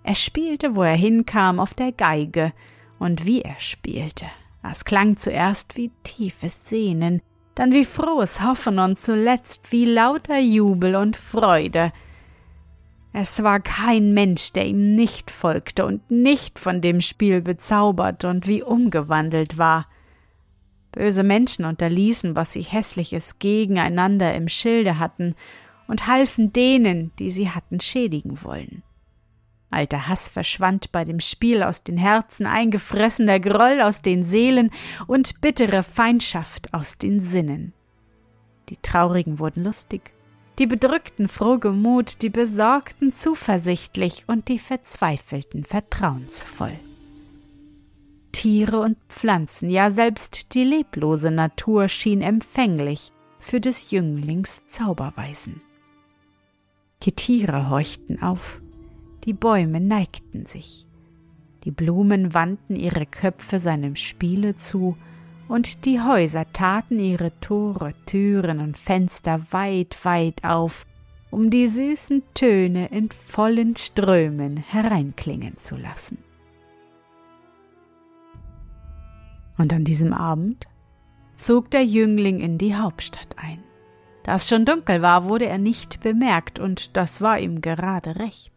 Er 0.08 0.16
spielte, 0.16 0.78
wo 0.78 0.84
er 0.84 0.96
hinkam, 0.96 1.60
auf 1.60 1.74
der 1.74 1.92
Geige, 1.92 2.54
und 2.98 3.26
wie 3.26 3.42
er 3.42 3.60
spielte. 3.60 4.26
Es 4.64 4.86
klang 4.86 5.18
zuerst 5.18 5.76
wie 5.76 5.92
tiefes 6.04 6.70
Sehnen, 6.70 7.22
dann 7.56 7.74
wie 7.74 7.84
frohes 7.84 8.42
Hoffen 8.42 8.80
und 8.80 8.98
zuletzt 8.98 9.70
wie 9.74 9.84
lauter 9.84 10.40
Jubel 10.40 10.96
und 10.96 11.18
Freude. 11.18 11.92
Es 13.12 13.44
war 13.44 13.60
kein 13.60 14.14
Mensch, 14.14 14.54
der 14.54 14.66
ihm 14.66 14.96
nicht 14.96 15.30
folgte 15.30 15.86
und 15.86 16.10
nicht 16.10 16.58
von 16.58 16.80
dem 16.80 17.02
Spiel 17.02 17.42
bezaubert 17.42 18.24
und 18.24 18.48
wie 18.48 18.64
umgewandelt 18.64 19.58
war. 19.58 19.88
Böse 20.94 21.24
Menschen 21.24 21.66
unterließen, 21.66 22.38
was 22.38 22.54
sie 22.54 22.62
Hässliches 22.62 23.40
gegeneinander 23.40 24.34
im 24.34 24.48
Schilde 24.48 25.00
hatten, 25.00 25.36
und 25.90 26.08
halfen 26.08 26.54
denen, 26.54 27.12
die 27.20 27.30
sie 27.30 27.50
hatten 27.50 27.82
schädigen 27.82 28.42
wollen. 28.42 28.84
Alter 29.70 30.08
Hass 30.08 30.30
verschwand 30.30 30.92
bei 30.92 31.04
dem 31.04 31.20
Spiel 31.20 31.62
aus 31.62 31.84
den 31.84 31.98
Herzen, 31.98 32.46
eingefressener 32.46 33.40
Groll 33.40 33.82
aus 33.82 34.02
den 34.02 34.24
Seelen 34.24 34.72
und 35.08 35.42
bittere 35.42 35.84
Feindschaft 35.84 36.74
aus 36.74 36.98
den 36.98 37.22
Sinnen. 37.22 37.74
Die 38.70 38.78
Traurigen 38.78 39.40
wurden 39.40 39.64
lustig, 39.64 40.14
die 40.60 40.68
Bedrückten 40.68 41.28
frohgemut, 41.28 42.22
die 42.22 42.30
Besorgten 42.30 43.12
zuversichtlich 43.12 44.24
und 44.28 44.48
die 44.48 44.60
Verzweifelten 44.60 45.64
vertrauensvoll. 45.64 46.74
Tiere 48.32 48.80
und 48.80 48.98
Pflanzen, 49.08 49.70
ja 49.70 49.92
selbst 49.92 50.54
die 50.54 50.64
leblose 50.64 51.32
Natur 51.32 51.88
schien 51.90 52.22
empfänglich 52.22 53.12
für 53.40 53.62
des 53.62 53.92
Jünglings 53.92 54.66
Zauberweisen. 54.68 55.62
Die 57.04 57.12
Tiere 57.12 57.70
horchten 57.70 58.22
auf, 58.22 58.62
die 59.28 59.34
Bäume 59.34 59.82
neigten 59.82 60.46
sich, 60.46 60.88
die 61.66 61.72
Blumen 61.72 62.34
wandten 62.34 62.78
ihre 62.78 63.06
Köpfe 63.06 63.60
seinem 63.60 63.98
Spiele 63.98 64.56
zu, 64.56 64.98
und 65.50 65.84
die 65.84 66.02
Häuser 66.02 66.46
taten 66.54 66.98
ihre 66.98 67.38
Tore, 67.42 67.94
Türen 68.06 68.60
und 68.60 68.78
Fenster 68.78 69.52
weit, 69.52 69.98
weit 70.04 70.46
auf, 70.46 70.86
um 71.30 71.50
die 71.50 71.68
süßen 71.68 72.24
Töne 72.34 72.88
in 72.88 73.10
vollen 73.12 73.76
Strömen 73.76 74.56
hereinklingen 74.56 75.58
zu 75.58 75.76
lassen. 75.76 76.20
Und 79.58 79.74
an 79.74 79.84
diesem 79.84 80.14
Abend 80.14 80.68
zog 81.36 81.70
der 81.72 81.84
Jüngling 81.84 82.40
in 82.40 82.58
die 82.58 82.76
Hauptstadt 82.76 83.36
ein. 83.38 83.60
Da 84.24 84.36
es 84.36 84.48
schon 84.48 84.64
dunkel 84.64 85.02
war, 85.02 85.26
wurde 85.26 85.48
er 85.48 85.58
nicht 85.58 86.00
bemerkt, 86.00 86.60
und 86.60 86.96
das 86.96 87.20
war 87.20 87.40
ihm 87.40 87.60
gerade 87.60 88.16
recht. 88.18 88.57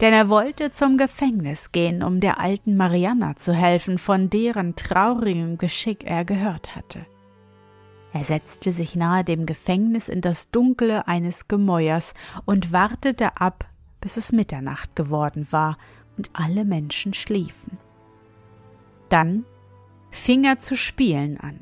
Denn 0.00 0.12
er 0.12 0.28
wollte 0.28 0.72
zum 0.72 0.98
Gefängnis 0.98 1.72
gehen, 1.72 2.02
um 2.02 2.20
der 2.20 2.38
alten 2.38 2.76
Marianna 2.76 3.36
zu 3.36 3.54
helfen, 3.54 3.98
von 3.98 4.28
deren 4.28 4.76
traurigem 4.76 5.56
Geschick 5.58 6.04
er 6.04 6.24
gehört 6.24 6.76
hatte. 6.76 7.06
Er 8.12 8.24
setzte 8.24 8.72
sich 8.72 8.94
nahe 8.94 9.24
dem 9.24 9.46
Gefängnis 9.46 10.08
in 10.08 10.20
das 10.20 10.50
Dunkle 10.50 11.06
eines 11.06 11.48
Gemäuers 11.48 12.14
und 12.44 12.72
wartete 12.72 13.40
ab, 13.40 13.66
bis 14.00 14.16
es 14.16 14.32
Mitternacht 14.32 14.96
geworden 14.96 15.46
war 15.50 15.78
und 16.16 16.30
alle 16.32 16.64
Menschen 16.64 17.14
schliefen. 17.14 17.78
Dann 19.08 19.44
fing 20.10 20.44
er 20.44 20.58
zu 20.58 20.76
spielen 20.76 21.38
an 21.38 21.60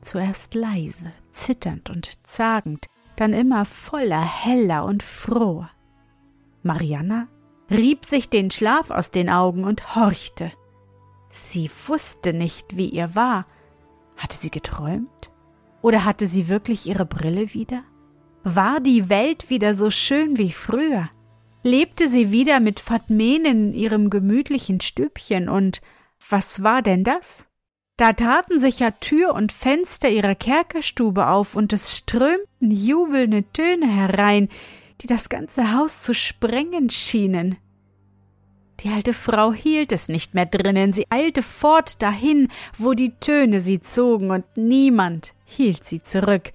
zuerst 0.00 0.54
leise, 0.54 1.12
zitternd 1.32 1.90
und 1.90 2.26
zagend, 2.26 2.86
dann 3.16 3.32
immer 3.32 3.64
voller, 3.64 4.22
heller 4.22 4.84
und 4.84 5.02
froher. 5.02 5.70
Marianna 6.62 7.28
rieb 7.70 8.04
sich 8.04 8.28
den 8.28 8.50
Schlaf 8.50 8.90
aus 8.90 9.10
den 9.10 9.30
Augen 9.30 9.64
und 9.64 9.94
horchte. 9.94 10.52
Sie 11.30 11.70
wusste 11.86 12.32
nicht, 12.32 12.76
wie 12.76 12.88
ihr 12.88 13.14
war. 13.14 13.46
Hatte 14.16 14.36
sie 14.36 14.50
geträumt? 14.50 15.30
Oder 15.82 16.04
hatte 16.04 16.26
sie 16.26 16.48
wirklich 16.48 16.86
ihre 16.86 17.06
Brille 17.06 17.54
wieder? 17.54 17.84
War 18.42 18.80
die 18.80 19.08
Welt 19.08 19.50
wieder 19.50 19.74
so 19.74 19.90
schön 19.90 20.36
wie 20.38 20.52
früher? 20.52 21.08
Lebte 21.62 22.08
sie 22.08 22.30
wieder 22.30 22.58
mit 22.58 22.80
Fatmenen 22.80 23.72
in 23.72 23.74
ihrem 23.74 24.10
gemütlichen 24.10 24.80
Stübchen 24.80 25.48
und 25.48 25.80
was 26.28 26.62
war 26.62 26.82
denn 26.82 27.04
das? 27.04 27.46
Da 27.96 28.14
taten 28.14 28.58
sich 28.58 28.78
ja 28.78 28.92
Tür 28.92 29.34
und 29.34 29.52
Fenster 29.52 30.08
ihrer 30.08 30.34
Kerkerstube 30.34 31.26
auf, 31.26 31.54
und 31.54 31.74
es 31.74 31.98
strömten 31.98 32.70
jubelnde 32.70 33.44
Töne 33.52 33.88
herein, 33.88 34.48
die 35.00 35.06
das 35.06 35.28
ganze 35.28 35.74
Haus 35.74 36.02
zu 36.02 36.14
sprengen 36.14 36.90
schienen. 36.90 37.56
Die 38.80 38.90
alte 38.90 39.12
Frau 39.12 39.52
hielt 39.52 39.92
es 39.92 40.08
nicht 40.08 40.34
mehr 40.34 40.46
drinnen, 40.46 40.92
sie 40.92 41.06
eilte 41.10 41.42
fort 41.42 42.02
dahin, 42.02 42.48
wo 42.78 42.94
die 42.94 43.12
Töne 43.20 43.60
sie 43.60 43.80
zogen, 43.80 44.30
und 44.30 44.44
niemand 44.56 45.34
hielt 45.44 45.86
sie 45.86 46.02
zurück, 46.02 46.52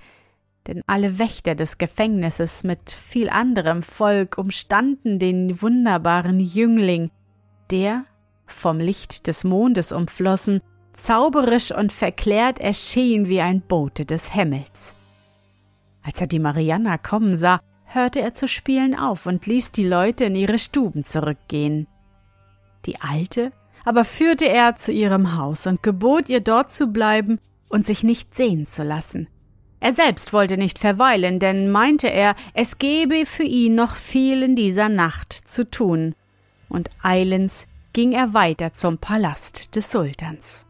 denn 0.67 0.81
alle 0.87 1.19
Wächter 1.19 1.53
des 1.53 1.77
Gefängnisses 1.77 2.63
mit 2.63 2.91
viel 2.91 3.29
anderem 3.29 3.83
Volk 3.83 4.37
umstanden 4.39 5.19
den 5.19 5.61
wunderbaren 5.61 6.39
Jüngling, 6.39 7.11
der, 7.69 8.05
vom 8.47 8.79
Licht 8.79 9.27
des 9.27 9.43
Mondes 9.43 9.91
umflossen, 9.91 10.61
zauberisch 10.93 11.71
und 11.71 11.93
verklärt 11.93 12.59
erschien 12.59 13.27
wie 13.27 13.41
ein 13.41 13.61
Bote 13.61 14.05
des 14.05 14.33
Himmels. 14.33 14.95
Als 16.01 16.21
er 16.21 16.27
die 16.27 16.39
Marianna 16.39 16.97
kommen 16.97 17.37
sah, 17.37 17.59
hörte 17.95 18.21
er 18.21 18.35
zu 18.35 18.47
spielen 18.47 18.97
auf 18.97 19.25
und 19.25 19.47
ließ 19.47 19.71
die 19.71 19.87
Leute 19.87 20.25
in 20.25 20.35
ihre 20.35 20.59
Stuben 20.59 21.05
zurückgehen. 21.05 21.87
Die 22.85 23.01
Alte 23.01 23.51
aber 23.85 24.03
führte 24.03 24.49
er 24.49 24.75
zu 24.75 24.91
ihrem 24.91 25.37
Haus 25.37 25.67
und 25.67 25.83
gebot 25.83 26.27
ihr 26.27 26.41
dort 26.41 26.71
zu 26.71 26.87
bleiben 26.87 27.39
und 27.69 27.85
sich 27.85 28.03
nicht 28.03 28.35
sehen 28.35 28.65
zu 28.65 28.83
lassen. 28.83 29.27
Er 29.79 29.93
selbst 29.93 30.33
wollte 30.33 30.57
nicht 30.57 30.79
verweilen, 30.79 31.39
denn 31.39 31.69
meinte 31.69 32.07
er, 32.07 32.35
es 32.53 32.79
gebe 32.79 33.25
für 33.27 33.43
ihn 33.43 33.75
noch 33.75 33.95
viel 33.95 34.41
in 34.41 34.55
dieser 34.55 34.89
Nacht 34.89 35.33
zu 35.33 35.69
tun, 35.69 36.15
und 36.69 36.89
eilends 37.03 37.67
ging 37.93 38.11
er 38.11 38.33
weiter 38.33 38.73
zum 38.73 38.97
Palast 38.97 39.75
des 39.75 39.91
Sultans. 39.91 40.65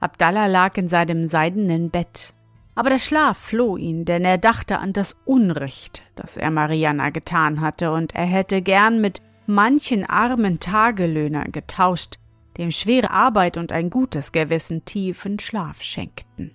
Abdallah 0.00 0.46
lag 0.46 0.76
in 0.78 0.88
seinem 0.88 1.28
seidenen 1.28 1.90
Bett. 1.90 2.32
Aber 2.74 2.90
der 2.90 2.98
Schlaf 2.98 3.38
floh 3.38 3.76
ihn, 3.76 4.04
denn 4.04 4.24
er 4.24 4.38
dachte 4.38 4.78
an 4.78 4.92
das 4.92 5.16
Unrecht, 5.24 6.02
das 6.16 6.36
er 6.36 6.50
Mariana 6.50 7.10
getan 7.10 7.60
hatte, 7.60 7.92
und 7.92 8.14
er 8.14 8.26
hätte 8.26 8.62
gern 8.62 9.00
mit 9.00 9.22
manchen 9.46 10.04
armen 10.04 10.58
Tagelöhner 10.58 11.44
getauscht, 11.44 12.18
dem 12.58 12.70
schwere 12.70 13.10
Arbeit 13.10 13.56
und 13.56 13.72
ein 13.72 13.90
gutes 13.90 14.32
Gewissen 14.32 14.84
tiefen 14.84 15.38
Schlaf 15.38 15.82
schenkten. 15.82 16.52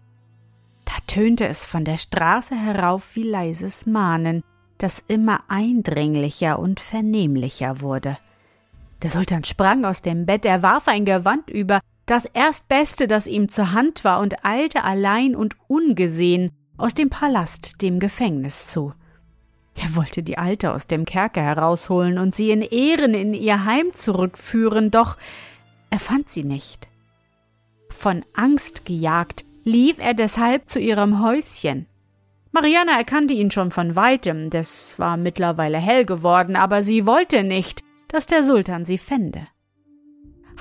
Da 0.85 0.93
tönte 1.07 1.47
es 1.47 1.65
von 1.65 1.85
der 1.85 1.97
Straße 1.97 2.55
herauf 2.55 3.15
wie 3.15 3.23
leises 3.23 3.85
Mahnen, 3.85 4.43
das 4.77 5.03
immer 5.07 5.41
eindringlicher 5.47 6.57
und 6.57 6.79
vernehmlicher 6.79 7.81
wurde. 7.81 8.17
Der 9.01 9.09
Sultan 9.09 9.43
sprang 9.43 9.85
aus 9.85 10.01
dem 10.01 10.25
Bett, 10.25 10.45
er 10.45 10.63
warf 10.63 10.87
ein 10.87 11.05
Gewand 11.05 11.49
über, 11.49 11.79
das 12.09 12.25
Erstbeste, 12.25 13.07
das 13.07 13.27
ihm 13.27 13.49
zur 13.49 13.71
Hand 13.71 14.03
war, 14.03 14.19
und 14.19 14.43
eilte 14.43 14.83
allein 14.83 15.35
und 15.35 15.55
ungesehen 15.67 16.51
aus 16.77 16.95
dem 16.95 17.09
Palast 17.09 17.81
dem 17.81 17.99
Gefängnis 17.99 18.67
zu. 18.67 18.93
Er 19.75 19.95
wollte 19.95 20.23
die 20.23 20.37
Alte 20.37 20.73
aus 20.73 20.87
dem 20.87 21.05
Kerker 21.05 21.41
herausholen 21.41 22.17
und 22.17 22.35
sie 22.35 22.51
in 22.51 22.61
Ehren 22.61 23.13
in 23.13 23.33
ihr 23.33 23.63
Heim 23.65 23.93
zurückführen, 23.93 24.89
doch 24.91 25.17
er 25.89 25.99
fand 25.99 26.31
sie 26.31 26.43
nicht. 26.43 26.87
Von 27.89 28.25
Angst 28.33 28.85
gejagt, 28.85 29.45
lief 29.63 29.99
er 29.99 30.15
deshalb 30.15 30.69
zu 30.69 30.79
ihrem 30.79 31.23
Häuschen. 31.23 31.85
Mariana 32.51 32.97
erkannte 32.97 33.35
ihn 33.35 33.51
schon 33.51 33.69
von 33.69 33.95
weitem, 33.95 34.49
das 34.49 34.97
war 34.97 35.15
mittlerweile 35.15 35.77
hell 35.77 36.05
geworden, 36.05 36.55
aber 36.55 36.81
sie 36.81 37.05
wollte 37.05 37.43
nicht, 37.43 37.83
dass 38.07 38.25
der 38.25 38.43
Sultan 38.43 38.85
sie 38.85 38.97
fände 38.97 39.47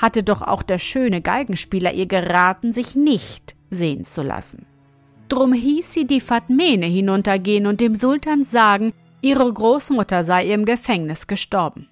hatte 0.01 0.23
doch 0.23 0.43
auch 0.43 0.63
der 0.63 0.79
schöne 0.79 1.21
Geigenspieler 1.21 1.93
ihr 1.93 2.07
geraten, 2.07 2.73
sich 2.73 2.95
nicht 2.95 3.55
sehen 3.71 4.05
zu 4.05 4.23
lassen. 4.23 4.67
Drum 5.29 5.53
hieß 5.53 5.93
sie 5.93 6.07
die 6.07 6.21
Fatmene 6.21 6.87
hinuntergehen 6.87 7.67
und 7.67 7.81
dem 7.81 7.95
Sultan 7.95 8.45
sagen, 8.45 8.95
ihre 9.21 9.53
Großmutter 9.53 10.25
sei 10.25 10.47
im 10.53 10.65
Gefängnis 10.65 11.27
gestorben. 11.27 11.89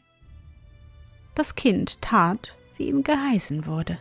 Das 1.34 1.54
Kind 1.54 2.00
tat, 2.00 2.56
wie 2.78 2.88
ihm 2.88 3.02
geheißen 3.02 3.66
wurde. 3.66 3.98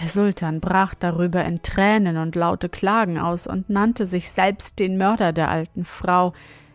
Der 0.00 0.08
Sultan 0.08 0.60
brach 0.60 0.94
darüber 0.94 1.44
in 1.44 1.62
Tränen 1.62 2.18
und 2.18 2.36
laute 2.36 2.68
Klagen 2.68 3.18
aus 3.18 3.48
und 3.48 3.68
nannte 3.70 4.06
sich 4.06 4.30
selbst 4.30 4.78
den 4.78 4.98
Mörder 4.98 5.32
der 5.32 5.50
alten 5.50 5.84
Frau, 5.84 6.34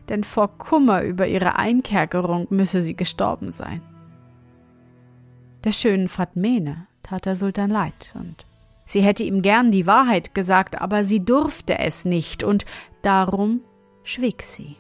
denn 0.10 0.26
vor 0.26 0.58
Kummer 0.58 1.04
über 1.04 1.28
ihre 1.28 1.56
Einkerkerung 1.56 2.48
müsse 2.50 2.82
sie 2.82 2.96
gestorben 2.96 3.54
sein. 3.54 3.82
Der 5.64 5.72
schönen 5.72 6.10
Fatmene 6.10 6.88
tat 7.04 7.26
der 7.26 7.36
Sultan 7.36 7.70
leid, 7.70 8.14
und 8.16 8.46
sie 8.86 9.02
hätte 9.02 9.24
ihm 9.24 9.42
gern 9.42 9.72
die 9.72 9.88
Wahrheit 9.88 10.36
gesagt, 10.36 10.82
aber 10.82 11.06
sie 11.06 11.24
durfte 11.24 11.80
es 11.80 12.04
nicht, 12.04 12.44
und 12.44 12.66
darum 13.02 13.62
schwieg 14.04 14.44
sie. 14.44 14.76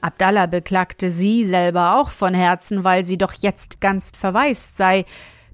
Abdallah 0.00 0.46
beklagte 0.46 1.10
sie 1.10 1.44
selber 1.44 1.96
auch 1.96 2.10
von 2.10 2.34
Herzen, 2.34 2.84
weil 2.84 3.04
sie 3.04 3.16
doch 3.16 3.32
jetzt 3.32 3.80
ganz 3.80 4.12
verwaist 4.16 4.76
sei, 4.76 5.06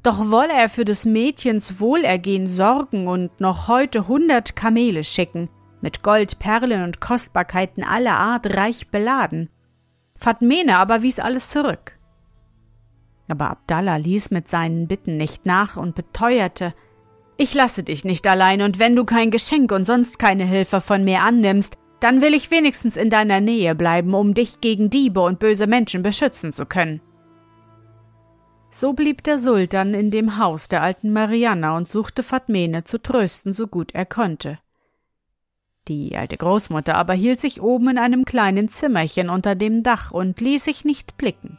doch 0.02 0.30
wolle 0.30 0.52
er 0.52 0.68
für 0.68 0.84
des 0.84 1.04
Mädchens 1.04 1.80
Wohlergehen 1.80 2.48
sorgen 2.48 3.06
und 3.06 3.40
noch 3.40 3.68
heute 3.68 4.06
hundert 4.06 4.54
Kamele 4.54 5.02
schicken, 5.02 5.48
mit 5.80 6.02
Gold, 6.02 6.38
Perlen 6.40 6.82
und 6.82 7.00
Kostbarkeiten 7.00 7.84
aller 7.84 8.18
Art 8.18 8.54
reich 8.54 8.88
beladen. 8.88 9.48
Fatmene 10.16 10.76
aber 10.78 11.02
wies 11.02 11.20
alles 11.20 11.48
zurück. 11.48 11.93
Aber 13.28 13.50
Abdallah 13.50 13.96
ließ 13.96 14.30
mit 14.30 14.48
seinen 14.48 14.86
Bitten 14.86 15.16
nicht 15.16 15.46
nach 15.46 15.76
und 15.76 15.94
beteuerte, 15.94 16.74
ich 17.36 17.52
lasse 17.52 17.82
dich 17.82 18.04
nicht 18.04 18.28
allein, 18.28 18.62
und 18.62 18.78
wenn 18.78 18.94
du 18.94 19.04
kein 19.04 19.30
Geschenk 19.30 19.72
und 19.72 19.86
sonst 19.86 20.18
keine 20.18 20.44
Hilfe 20.44 20.80
von 20.80 21.02
mir 21.02 21.22
annimmst, 21.22 21.76
dann 21.98 22.20
will 22.20 22.34
ich 22.34 22.50
wenigstens 22.50 22.96
in 22.96 23.10
deiner 23.10 23.40
Nähe 23.40 23.74
bleiben, 23.74 24.14
um 24.14 24.34
dich 24.34 24.60
gegen 24.60 24.90
Diebe 24.90 25.20
und 25.20 25.38
böse 25.38 25.66
Menschen 25.66 26.02
beschützen 26.02 26.52
zu 26.52 26.66
können. 26.66 27.00
So 28.70 28.92
blieb 28.92 29.22
der 29.24 29.38
Sultan 29.38 29.94
in 29.94 30.10
dem 30.10 30.38
Haus 30.38 30.68
der 30.68 30.82
alten 30.82 31.12
Marianna 31.12 31.76
und 31.76 31.88
suchte 31.88 32.22
Fatmene 32.22 32.84
zu 32.84 33.00
trösten, 33.00 33.52
so 33.52 33.66
gut 33.68 33.94
er 33.94 34.04
konnte. 34.04 34.58
Die 35.88 36.16
alte 36.16 36.36
Großmutter 36.36 36.94
aber 36.94 37.14
hielt 37.14 37.40
sich 37.40 37.62
oben 37.62 37.90
in 37.90 37.98
einem 37.98 38.24
kleinen 38.24 38.68
Zimmerchen 38.68 39.28
unter 39.28 39.54
dem 39.54 39.82
Dach 39.82 40.10
und 40.10 40.40
ließ 40.40 40.64
sich 40.64 40.84
nicht 40.84 41.16
blicken. 41.16 41.58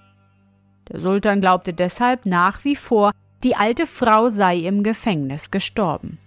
Der 0.90 1.00
Sultan 1.00 1.42
glaubte 1.42 1.74
deshalb 1.74 2.26
nach 2.26 2.64
wie 2.64 2.76
vor, 2.76 3.12
die 3.44 3.56
alte 3.56 3.88
Frau 3.88 4.30
sei 4.30 4.58
im 4.58 4.84
Gefängnis 4.84 5.52
gestorben. 5.52 6.20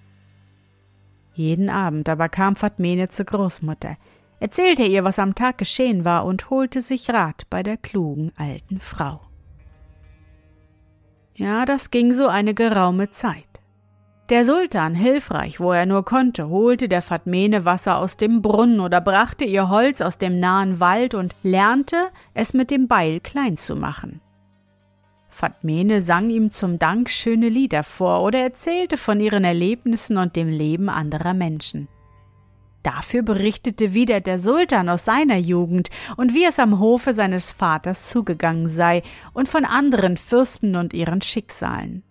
Jeden 1.34 1.70
Abend 1.70 2.08
aber 2.08 2.28
kam 2.28 2.56
Fatmene 2.56 3.08
zur 3.08 3.26
Großmutter, 3.26 3.96
erzählte 4.40 4.82
ihr, 4.82 5.04
was 5.04 5.18
am 5.18 5.34
Tag 5.34 5.58
geschehen 5.58 6.04
war 6.04 6.24
und 6.24 6.50
holte 6.50 6.80
sich 6.80 7.10
Rat 7.10 7.44
bei 7.50 7.62
der 7.62 7.76
klugen 7.76 8.32
alten 8.36 8.80
Frau. 8.80 9.20
Ja, 11.34 11.64
das 11.64 11.92
ging 11.92 12.12
so 12.12 12.26
eine 12.26 12.54
geraume 12.54 13.10
Zeit. 13.10 13.44
Der 14.28 14.44
Sultan, 14.44 14.94
hilfreich, 14.94 15.58
wo 15.58 15.72
er 15.72 15.86
nur 15.86 16.04
konnte, 16.04 16.48
holte 16.48 16.88
der 16.88 17.00
Fatmene 17.00 17.64
Wasser 17.64 17.96
aus 17.96 18.16
dem 18.16 18.42
Brunnen 18.42 18.80
oder 18.80 19.00
brachte 19.00 19.44
ihr 19.44 19.70
Holz 19.70 20.00
aus 20.00 20.18
dem 20.18 20.38
nahen 20.38 20.80
Wald 20.80 21.14
und 21.14 21.34
lernte, 21.42 21.96
es 22.34 22.52
mit 22.52 22.70
dem 22.70 22.88
Beil 22.88 23.20
klein 23.20 23.56
zu 23.56 23.74
machen. 23.74 24.20
Fatmene 25.38 26.00
sang 26.00 26.30
ihm 26.30 26.50
zum 26.50 26.80
Dank 26.80 27.08
schöne 27.08 27.48
Lieder 27.48 27.84
vor 27.84 28.24
oder 28.24 28.40
erzählte 28.40 28.96
von 28.96 29.20
ihren 29.20 29.44
Erlebnissen 29.44 30.16
und 30.16 30.34
dem 30.34 30.48
Leben 30.48 30.88
anderer 30.88 31.32
Menschen. 31.32 31.86
Dafür 32.82 33.22
berichtete 33.22 33.94
wieder 33.94 34.20
der 34.20 34.40
Sultan 34.40 34.88
aus 34.88 35.04
seiner 35.04 35.36
Jugend 35.36 35.90
und 36.16 36.34
wie 36.34 36.44
es 36.44 36.58
am 36.58 36.80
Hofe 36.80 37.14
seines 37.14 37.52
Vaters 37.52 38.08
zugegangen 38.08 38.66
sei 38.66 39.04
und 39.32 39.46
von 39.48 39.64
anderen 39.64 40.16
Fürsten 40.16 40.74
und 40.74 40.92
ihren 40.92 41.22
Schicksalen. 41.22 42.02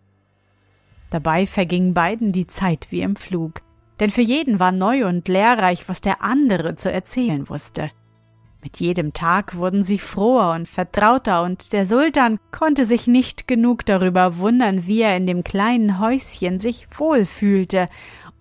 Dabei 1.09 1.45
verging 1.45 1.93
beiden 1.93 2.31
die 2.31 2.47
Zeit 2.47 2.87
wie 2.91 3.01
im 3.01 3.17
Flug, 3.17 3.61
denn 3.99 4.09
für 4.09 4.21
jeden 4.21 4.61
war 4.61 4.71
neu 4.71 5.05
und 5.05 5.27
lehrreich, 5.27 5.89
was 5.89 5.99
der 5.99 6.21
andere 6.21 6.75
zu 6.75 6.89
erzählen 6.89 7.49
wusste. 7.49 7.91
Mit 8.67 8.81
jedem 8.81 9.13
Tag 9.13 9.55
wurden 9.55 9.85
sie 9.85 9.97
froher 9.97 10.51
und 10.51 10.67
vertrauter, 10.67 11.41
und 11.43 11.71
der 11.71 11.85
Sultan 11.85 12.37
konnte 12.51 12.83
sich 12.83 13.07
nicht 13.07 13.47
genug 13.47 13.85
darüber 13.85 14.39
wundern, 14.39 14.85
wie 14.85 15.03
er 15.03 15.15
in 15.15 15.25
dem 15.25 15.45
kleinen 15.45 16.01
Häuschen 16.01 16.59
sich 16.59 16.85
wohl 16.91 17.25
fühlte 17.25 17.87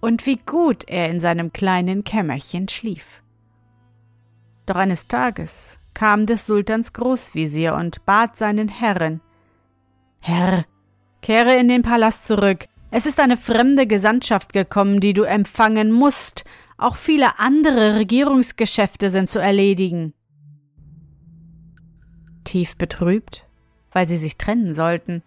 und 0.01 0.27
wie 0.27 0.41
gut 0.45 0.83
er 0.89 1.11
in 1.11 1.21
seinem 1.21 1.53
kleinen 1.53 2.03
Kämmerchen 2.03 2.69
schlief. 2.69 3.23
Doch 4.67 4.75
eines 4.75 5.07
Tages 5.07 5.79
kam 5.95 6.27
des 6.27 6.45
Sultans 6.45 6.93
Großvisier 6.93 7.77
und 7.77 8.05
bat 8.05 8.37
seinen 8.37 8.67
Herren 8.67 9.21
Herr, 10.19 10.65
kehre 11.23 11.55
in 11.55 11.69
den 11.69 11.83
Palast 11.83 12.27
zurück, 12.27 12.67
es 12.91 13.07
ist 13.07 13.21
eine 13.21 13.37
fremde 13.37 13.87
Gesandtschaft 13.87 14.53
gekommen, 14.53 14.99
die 14.99 15.13
du 15.13 15.23
empfangen 15.23 15.93
musst, 15.93 16.45
auch 16.79 16.97
viele 16.97 17.39
andere 17.39 17.97
Regierungsgeschäfte 17.97 19.09
sind 19.09 19.31
zu 19.31 19.39
erledigen. 19.39 20.13
Tief 22.47 22.77
betrübt, 22.77 23.45
weil 23.93 24.07
sie 24.07 24.17
sich 24.17 24.39
trennen 24.39 24.73
sollten, 24.73 25.23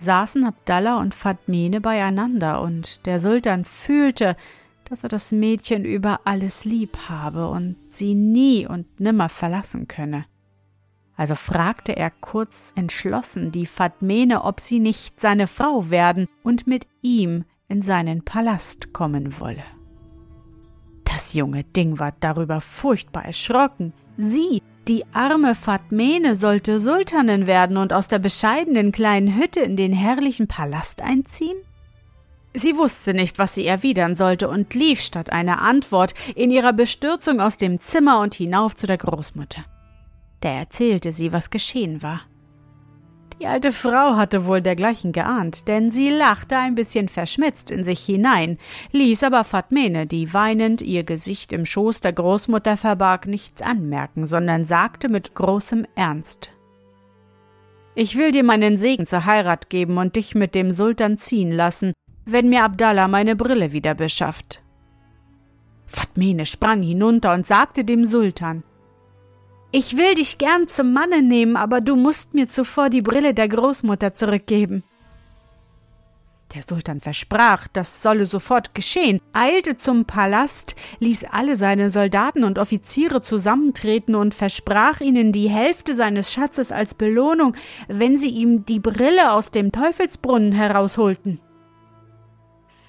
saßen 0.00 0.44
Abdallah 0.44 0.98
und 0.98 1.14
Fatmine 1.14 1.80
beieinander, 1.80 2.60
und 2.60 3.06
der 3.06 3.20
Sultan 3.20 3.64
fühlte, 3.64 4.36
dass 4.84 5.04
er 5.04 5.08
das 5.08 5.30
Mädchen 5.30 5.84
über 5.84 6.20
alles 6.24 6.64
lieb 6.64 7.08
habe 7.08 7.48
und 7.48 7.76
sie 7.90 8.14
nie 8.14 8.66
und 8.66 9.00
nimmer 9.00 9.28
verlassen 9.28 9.86
könne. 9.86 10.24
Also 11.16 11.34
fragte 11.34 11.94
er 11.94 12.10
kurz 12.10 12.72
entschlossen 12.74 13.52
die 13.52 13.66
Fatmene, 13.66 14.42
ob 14.42 14.60
sie 14.60 14.80
nicht 14.80 15.20
seine 15.20 15.46
Frau 15.46 15.90
werden 15.90 16.26
und 16.42 16.66
mit 16.66 16.86
ihm 17.00 17.44
in 17.68 17.82
seinen 17.82 18.24
Palast 18.24 18.92
kommen 18.92 19.38
wolle. 19.38 19.62
Das 21.04 21.34
junge 21.34 21.64
Ding 21.64 21.98
war 21.98 22.12
darüber 22.20 22.60
furchtbar 22.60 23.24
erschrocken. 23.24 23.92
Sie, 24.16 24.62
die 24.88 25.04
arme 25.12 25.54
Fatmene 25.54 26.34
sollte 26.34 26.80
Sultanin 26.80 27.46
werden 27.46 27.76
und 27.76 27.92
aus 27.92 28.08
der 28.08 28.18
bescheidenen 28.18 28.90
kleinen 28.92 29.36
Hütte 29.36 29.60
in 29.60 29.76
den 29.76 29.92
herrlichen 29.92 30.48
Palast 30.48 31.02
einziehen? 31.02 31.56
Sie 32.54 32.76
wusste 32.76 33.14
nicht, 33.14 33.38
was 33.38 33.54
sie 33.54 33.66
erwidern 33.66 34.16
sollte 34.16 34.48
und 34.48 34.74
lief 34.74 35.00
statt 35.00 35.30
einer 35.30 35.62
Antwort 35.62 36.14
in 36.34 36.50
ihrer 36.50 36.72
Bestürzung 36.72 37.40
aus 37.40 37.56
dem 37.56 37.80
Zimmer 37.80 38.20
und 38.20 38.34
hinauf 38.34 38.76
zu 38.76 38.86
der 38.86 38.98
Großmutter. 38.98 39.64
Der 40.42 40.52
erzählte 40.52 41.12
sie, 41.12 41.32
was 41.32 41.50
geschehen 41.50 42.02
war. 42.02 42.22
Die 43.42 43.48
alte 43.48 43.72
Frau 43.72 44.14
hatte 44.14 44.46
wohl 44.46 44.62
dergleichen 44.62 45.10
geahnt, 45.10 45.66
denn 45.66 45.90
sie 45.90 46.10
lachte 46.10 46.56
ein 46.56 46.76
bisschen 46.76 47.08
verschmitzt 47.08 47.72
in 47.72 47.82
sich 47.82 47.98
hinein, 47.98 48.56
ließ 48.92 49.24
aber 49.24 49.42
Fatmene, 49.42 50.06
die 50.06 50.32
weinend 50.32 50.80
ihr 50.80 51.02
Gesicht 51.02 51.52
im 51.52 51.66
Schoß 51.66 52.02
der 52.02 52.12
Großmutter 52.12 52.76
verbarg, 52.76 53.26
nichts 53.26 53.60
anmerken, 53.60 54.28
sondern 54.28 54.64
sagte 54.64 55.08
mit 55.08 55.34
großem 55.34 55.88
Ernst 55.96 56.52
Ich 57.96 58.16
will 58.16 58.30
dir 58.30 58.44
meinen 58.44 58.78
Segen 58.78 59.06
zur 59.08 59.26
Heirat 59.26 59.68
geben 59.70 59.98
und 59.98 60.14
dich 60.14 60.36
mit 60.36 60.54
dem 60.54 60.70
Sultan 60.70 61.18
ziehen 61.18 61.50
lassen, 61.50 61.94
wenn 62.24 62.48
mir 62.48 62.62
Abdallah 62.62 63.08
meine 63.08 63.34
Brille 63.34 63.72
wieder 63.72 63.96
beschafft. 63.96 64.62
Fatmene 65.88 66.46
sprang 66.46 66.80
hinunter 66.80 67.34
und 67.34 67.44
sagte 67.44 67.82
dem 67.82 68.04
Sultan 68.04 68.62
ich 69.72 69.96
will 69.96 70.14
dich 70.14 70.38
gern 70.38 70.68
zum 70.68 70.92
Manne 70.92 71.22
nehmen, 71.22 71.56
aber 71.56 71.80
du 71.80 71.96
musst 71.96 72.34
mir 72.34 72.48
zuvor 72.48 72.90
die 72.90 73.02
Brille 73.02 73.34
der 73.34 73.48
Großmutter 73.48 74.14
zurückgeben. 74.14 74.84
Der 76.54 76.62
Sultan 76.62 77.00
versprach, 77.00 77.66
das 77.68 78.02
solle 78.02 78.26
sofort 78.26 78.74
geschehen, 78.74 79.20
eilte 79.32 79.78
zum 79.78 80.04
Palast, 80.04 80.76
ließ 80.98 81.24
alle 81.24 81.56
seine 81.56 81.88
Soldaten 81.88 82.44
und 82.44 82.58
Offiziere 82.58 83.22
zusammentreten 83.22 84.14
und 84.14 84.34
versprach 84.34 85.00
ihnen 85.00 85.32
die 85.32 85.48
Hälfte 85.48 85.94
seines 85.94 86.30
Schatzes 86.30 86.70
als 86.70 86.92
Belohnung, 86.92 87.56
wenn 87.88 88.18
sie 88.18 88.28
ihm 88.28 88.66
die 88.66 88.80
Brille 88.80 89.32
aus 89.32 89.50
dem 89.50 89.72
Teufelsbrunnen 89.72 90.52
herausholten. 90.52 91.40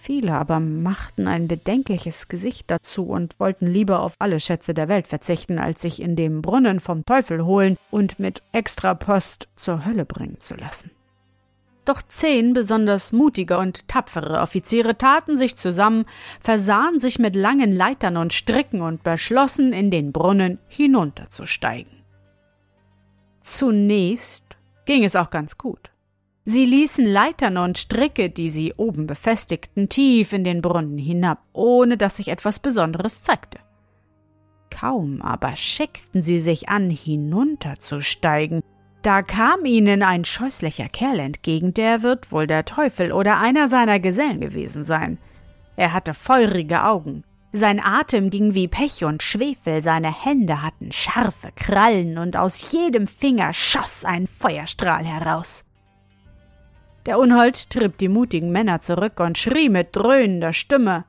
Viele 0.06 0.34
aber 0.34 0.60
machten 0.60 1.30
ein 1.30 1.48
bedenkliches 1.48 2.28
Gesicht 2.28 2.70
dazu 2.70 3.06
und 3.06 3.40
wollten 3.40 3.68
lieber 3.68 4.02
auf 4.02 4.16
alle 4.20 4.42
Schätze 4.42 4.74
der 4.74 4.90
Welt 4.90 5.08
verzichten, 5.08 5.60
als 5.60 5.82
sich 5.82 6.02
in 6.02 6.18
dem 6.18 6.42
Brunnen 6.42 6.82
vom 6.82 7.06
Teufel 7.06 7.46
holen 7.46 7.78
und 7.90 8.20
mit 8.20 8.44
Extrapost 8.52 9.48
zur 9.56 9.86
Hölle 9.86 10.04
bringen 10.04 10.42
zu 10.42 10.56
lassen. 10.56 10.92
Doch 11.86 12.02
zehn 12.02 12.54
besonders 12.54 13.14
mutige 13.14 13.58
und 13.58 13.88
tapfere 13.88 14.42
Offiziere 14.42 14.98
taten 14.98 15.38
sich 15.38 15.56
zusammen, 15.56 16.04
versahen 16.42 17.00
sich 17.00 17.18
mit 17.18 17.34
langen 17.34 17.72
Leitern 17.72 18.18
und 18.18 18.34
Stricken 18.34 18.82
und 18.82 19.04
beschlossen, 19.04 19.72
in 19.72 19.90
den 19.90 20.12
Brunnen 20.12 20.60
hinunterzusteigen. 20.68 22.04
Zunächst 23.40 24.58
ging 24.84 25.06
es 25.06 25.16
auch 25.16 25.30
ganz 25.30 25.58
gut. 25.58 25.93
Sie 26.46 26.66
ließen 26.66 27.06
Leitern 27.06 27.58
und 27.58 27.78
Stricke, 27.78 28.30
die 28.30 28.50
sie 28.50 28.74
oben 28.76 29.08
befestigten, 29.08 29.88
tief 29.88 30.34
in 30.34 30.44
den 30.44 30.62
Brunnen 30.62 30.98
hinab, 30.98 31.42
ohne 31.54 31.96
dass 31.98 32.18
sich 32.18 32.28
etwas 32.28 32.60
Besonderes 32.60 33.22
zeigte. 33.22 33.60
Kaum 34.70 35.22
aber 35.22 35.56
schickten 35.56 36.24
sie 36.24 36.42
sich 36.42 36.68
an, 36.68 36.90
hinunterzusteigen, 36.90 38.62
da 39.04 39.22
kam 39.22 39.66
ihnen 39.66 40.02
ein 40.02 40.24
scheußlicher 40.24 40.88
Kerl 40.88 41.20
entgegen, 41.20 41.74
der 41.74 42.04
wird 42.04 42.32
wohl 42.32 42.48
der 42.48 42.64
Teufel 42.64 43.12
oder 43.12 43.38
einer 43.38 43.68
seiner 43.68 44.00
Gesellen 44.00 44.40
gewesen 44.40 44.84
sein. 44.84 45.18
Er 45.76 45.92
hatte 45.92 46.14
feurige 46.14 46.86
Augen, 46.86 47.24
sein 47.52 47.80
Atem 47.84 48.32
ging 48.32 48.56
wie 48.56 48.68
Pech 48.68 49.06
und 49.06 49.22
Schwefel, 49.22 49.84
seine 49.84 50.12
Hände 50.12 50.64
hatten 50.64 50.92
scharfe 50.92 51.52
Krallen 51.56 52.18
und 52.18 52.36
aus 52.36 52.72
jedem 52.72 53.08
Finger 53.08 53.54
schoss 53.54 54.04
ein 54.04 54.26
Feuerstrahl 54.26 55.06
heraus. 55.06 55.64
Der 57.06 57.20
Unhold 57.20 57.70
trieb 57.70 57.98
die 57.98 58.08
mutigen 58.08 58.52
Männer 58.52 58.80
zurück 58.82 59.20
und 59.20 59.38
schrie 59.38 59.70
mit 59.70 59.96
dröhnender 59.96 60.54
Stimme 60.54 61.06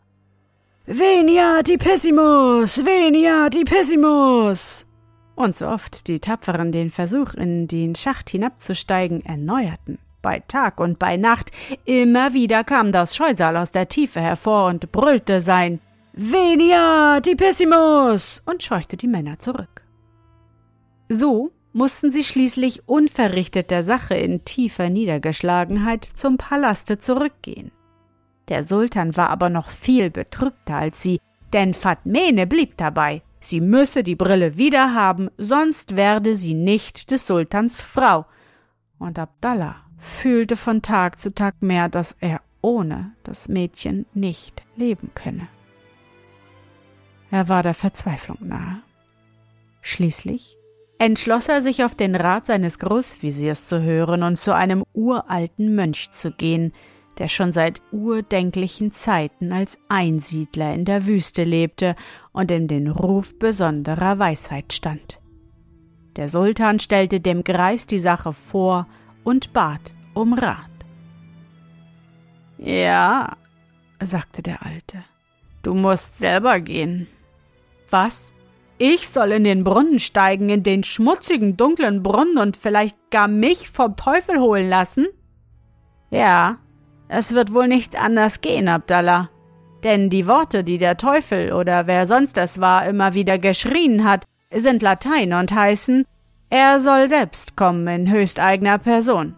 Venia 0.86 1.62
die 1.62 1.78
Pessimus! 1.78 2.84
Venia 2.84 3.48
die 3.48 3.64
Pessimus! 3.64 4.86
Und 5.34 5.56
so 5.56 5.66
oft 5.66 6.06
die 6.08 6.20
Tapferen 6.20 6.72
den 6.72 6.90
Versuch, 6.90 7.34
in 7.34 7.68
den 7.68 7.94
Schacht 7.94 8.28
hinabzusteigen, 8.28 9.24
erneuerten, 9.24 9.98
bei 10.20 10.40
Tag 10.46 10.80
und 10.80 10.98
bei 10.98 11.16
Nacht. 11.16 11.52
Immer 11.84 12.34
wieder 12.34 12.64
kam 12.64 12.92
das 12.92 13.16
Scheusal 13.16 13.56
aus 13.56 13.70
der 13.70 13.88
Tiefe 13.88 14.20
hervor 14.20 14.66
und 14.66 14.92
brüllte 14.92 15.40
sein 15.40 15.80
Venia 16.12 17.20
Tipissimus 17.20 18.42
und 18.44 18.62
scheuchte 18.62 18.96
die 18.96 19.08
Männer 19.08 19.38
zurück. 19.38 19.84
So 21.08 21.50
mussten 21.74 22.12
sie 22.12 22.22
schließlich 22.22 22.88
unverrichtet 22.88 23.70
der 23.70 23.82
Sache 23.82 24.14
in 24.14 24.44
tiefer 24.44 24.88
Niedergeschlagenheit 24.88 26.04
zum 26.04 26.38
Palaste 26.38 26.98
zurückgehen. 26.98 27.72
Der 28.48 28.62
Sultan 28.62 29.16
war 29.16 29.28
aber 29.28 29.50
noch 29.50 29.70
viel 29.70 30.08
betrübter 30.08 30.76
als 30.76 31.02
sie, 31.02 31.20
denn 31.52 31.74
Fatmene 31.74 32.46
blieb 32.46 32.76
dabei, 32.76 33.22
sie 33.40 33.60
müsse 33.60 34.04
die 34.04 34.14
Brille 34.14 34.56
wiederhaben, 34.56 35.30
sonst 35.36 35.96
werde 35.96 36.36
sie 36.36 36.54
nicht 36.54 37.10
des 37.10 37.26
Sultans 37.26 37.80
Frau. 37.80 38.24
Und 38.98 39.18
Abdallah 39.18 39.76
fühlte 39.98 40.56
von 40.56 40.80
Tag 40.80 41.20
zu 41.20 41.34
Tag 41.34 41.60
mehr, 41.60 41.88
dass 41.88 42.14
er 42.20 42.40
ohne 42.60 43.12
das 43.24 43.48
Mädchen 43.48 44.06
nicht 44.14 44.62
leben 44.76 45.10
könne. 45.14 45.48
Er 47.32 47.48
war 47.48 47.64
der 47.64 47.74
Verzweiflung 47.74 48.38
nahe. 48.40 48.80
Schließlich 49.80 50.56
entschloss 50.98 51.48
er 51.48 51.62
sich 51.62 51.84
auf 51.84 51.94
den 51.94 52.14
Rat 52.14 52.46
seines 52.46 52.78
Großveziers 52.78 53.68
zu 53.68 53.82
hören 53.82 54.22
und 54.22 54.38
zu 54.38 54.54
einem 54.54 54.84
uralten 54.92 55.74
Mönch 55.74 56.10
zu 56.10 56.30
gehen, 56.30 56.72
der 57.18 57.28
schon 57.28 57.52
seit 57.52 57.80
urdenklichen 57.92 58.92
Zeiten 58.92 59.52
als 59.52 59.78
Einsiedler 59.88 60.74
in 60.74 60.84
der 60.84 61.06
Wüste 61.06 61.44
lebte 61.44 61.94
und 62.32 62.50
in 62.50 62.68
den 62.68 62.88
Ruf 62.88 63.38
besonderer 63.38 64.18
Weisheit 64.18 64.72
stand. 64.72 65.20
Der 66.16 66.28
Sultan 66.28 66.78
stellte 66.78 67.20
dem 67.20 67.44
Greis 67.44 67.86
die 67.86 67.98
Sache 67.98 68.32
vor 68.32 68.86
und 69.24 69.52
bat 69.52 69.92
um 70.14 70.32
Rat. 70.32 70.70
Ja, 72.58 73.36
sagte 74.02 74.42
der 74.42 74.64
Alte, 74.64 75.04
du 75.62 75.74
musst 75.74 76.18
selber 76.18 76.60
gehen. 76.60 77.08
Was? 77.90 78.33
Ich 78.78 79.08
soll 79.08 79.32
in 79.32 79.44
den 79.44 79.62
Brunnen 79.62 80.00
steigen, 80.00 80.48
in 80.48 80.62
den 80.62 80.82
schmutzigen, 80.82 81.56
dunklen 81.56 82.02
Brunnen 82.02 82.38
und 82.38 82.56
vielleicht 82.56 82.98
gar 83.10 83.28
mich 83.28 83.70
vom 83.70 83.96
Teufel 83.96 84.40
holen 84.40 84.68
lassen? 84.68 85.06
Ja, 86.10 86.58
es 87.08 87.34
wird 87.34 87.54
wohl 87.54 87.68
nicht 87.68 88.00
anders 88.00 88.40
gehen, 88.40 88.68
Abdallah. 88.68 89.30
Denn 89.84 90.10
die 90.10 90.26
Worte, 90.26 90.64
die 90.64 90.78
der 90.78 90.96
Teufel 90.96 91.52
oder 91.52 91.86
wer 91.86 92.06
sonst 92.06 92.36
es 92.38 92.60
war 92.60 92.86
immer 92.86 93.14
wieder 93.14 93.38
geschrien 93.38 94.04
hat, 94.04 94.24
sind 94.52 94.82
Latein 94.82 95.34
und 95.34 95.52
heißen, 95.52 96.04
er 96.50 96.80
soll 96.80 97.08
selbst 97.08 97.56
kommen 97.56 97.86
in 97.86 98.10
höchsteigener 98.10 98.78
Person. 98.78 99.36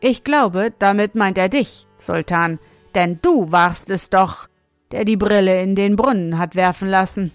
Ich 0.00 0.24
glaube, 0.24 0.72
damit 0.78 1.14
meint 1.14 1.38
er 1.38 1.48
dich, 1.48 1.86
Sultan, 1.96 2.58
denn 2.94 3.18
du 3.22 3.50
warst 3.52 3.88
es 3.88 4.10
doch, 4.10 4.48
der 4.92 5.04
die 5.04 5.16
Brille 5.16 5.62
in 5.62 5.74
den 5.76 5.96
Brunnen 5.96 6.38
hat 6.38 6.54
werfen 6.56 6.88
lassen. 6.88 7.32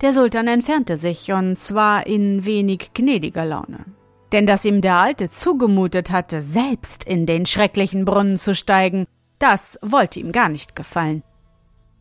Der 0.00 0.12
Sultan 0.12 0.48
entfernte 0.48 0.96
sich, 0.96 1.32
und 1.32 1.56
zwar 1.56 2.06
in 2.06 2.44
wenig 2.44 2.90
gnädiger 2.94 3.44
Laune. 3.44 3.84
Denn 4.32 4.46
dass 4.46 4.64
ihm 4.64 4.80
der 4.80 4.98
Alte 4.98 5.30
zugemutet 5.30 6.10
hatte, 6.10 6.42
selbst 6.42 7.04
in 7.04 7.26
den 7.26 7.46
schrecklichen 7.46 8.04
Brunnen 8.04 8.36
zu 8.36 8.54
steigen, 8.54 9.06
das 9.38 9.78
wollte 9.82 10.20
ihm 10.20 10.32
gar 10.32 10.48
nicht 10.48 10.74
gefallen. 10.74 11.22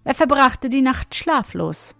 Er 0.04 0.16
verbrachte 0.16 0.70
die 0.70 0.82
Nacht 0.82 1.16
schlaflos. 1.16 1.96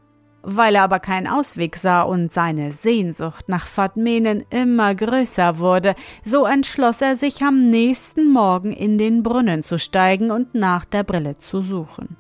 Weil 0.46 0.76
er 0.76 0.84
aber 0.84 1.00
keinen 1.00 1.28
Ausweg 1.28 1.78
sah 1.78 2.02
und 2.02 2.34
seine 2.34 2.74
Sehnsucht 2.74 3.48
nach 3.48 3.66
Fatmenen 3.66 4.44
immer 4.50 4.94
größer 4.94 5.58
wurde, 5.58 5.96
so 6.26 6.46
entschloss 6.46 7.00
er 7.00 7.16
sich 7.16 7.42
am 7.44 7.70
nächsten 7.70 8.30
Morgen 8.30 8.74
in 8.74 8.98
den 8.98 9.24
Brunnen 9.24 9.64
zu 9.64 9.80
steigen 9.80 10.32
und 10.32 10.54
nach 10.54 10.84
der 10.84 11.04
Brille 11.04 11.38
zu 11.38 11.62
suchen. 11.62 12.18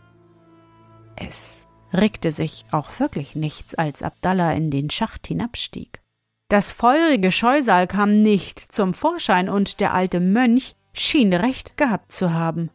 Es 1.17 1.62
regte 1.93 2.31
sich 2.31 2.65
auch 2.71 2.99
wirklich 2.99 3.35
nichts, 3.35 3.75
als 3.75 4.01
Abdallah 4.01 4.53
in 4.53 4.71
den 4.71 4.89
Schacht 4.89 5.27
hinabstieg. 5.27 6.01
Das 6.49 6.71
feurige 6.71 7.31
Scheusal 7.31 7.87
kam 7.87 8.21
nicht 8.21 8.59
zum 8.59 8.93
Vorschein, 8.93 9.49
und 9.49 9.79
der 9.79 9.93
alte 9.93 10.19
Mönch 10.19 10.75
schien 10.93 11.33
recht 11.33 11.77
gehabt 11.77 12.11
zu 12.11 12.33
haben. 12.33 12.69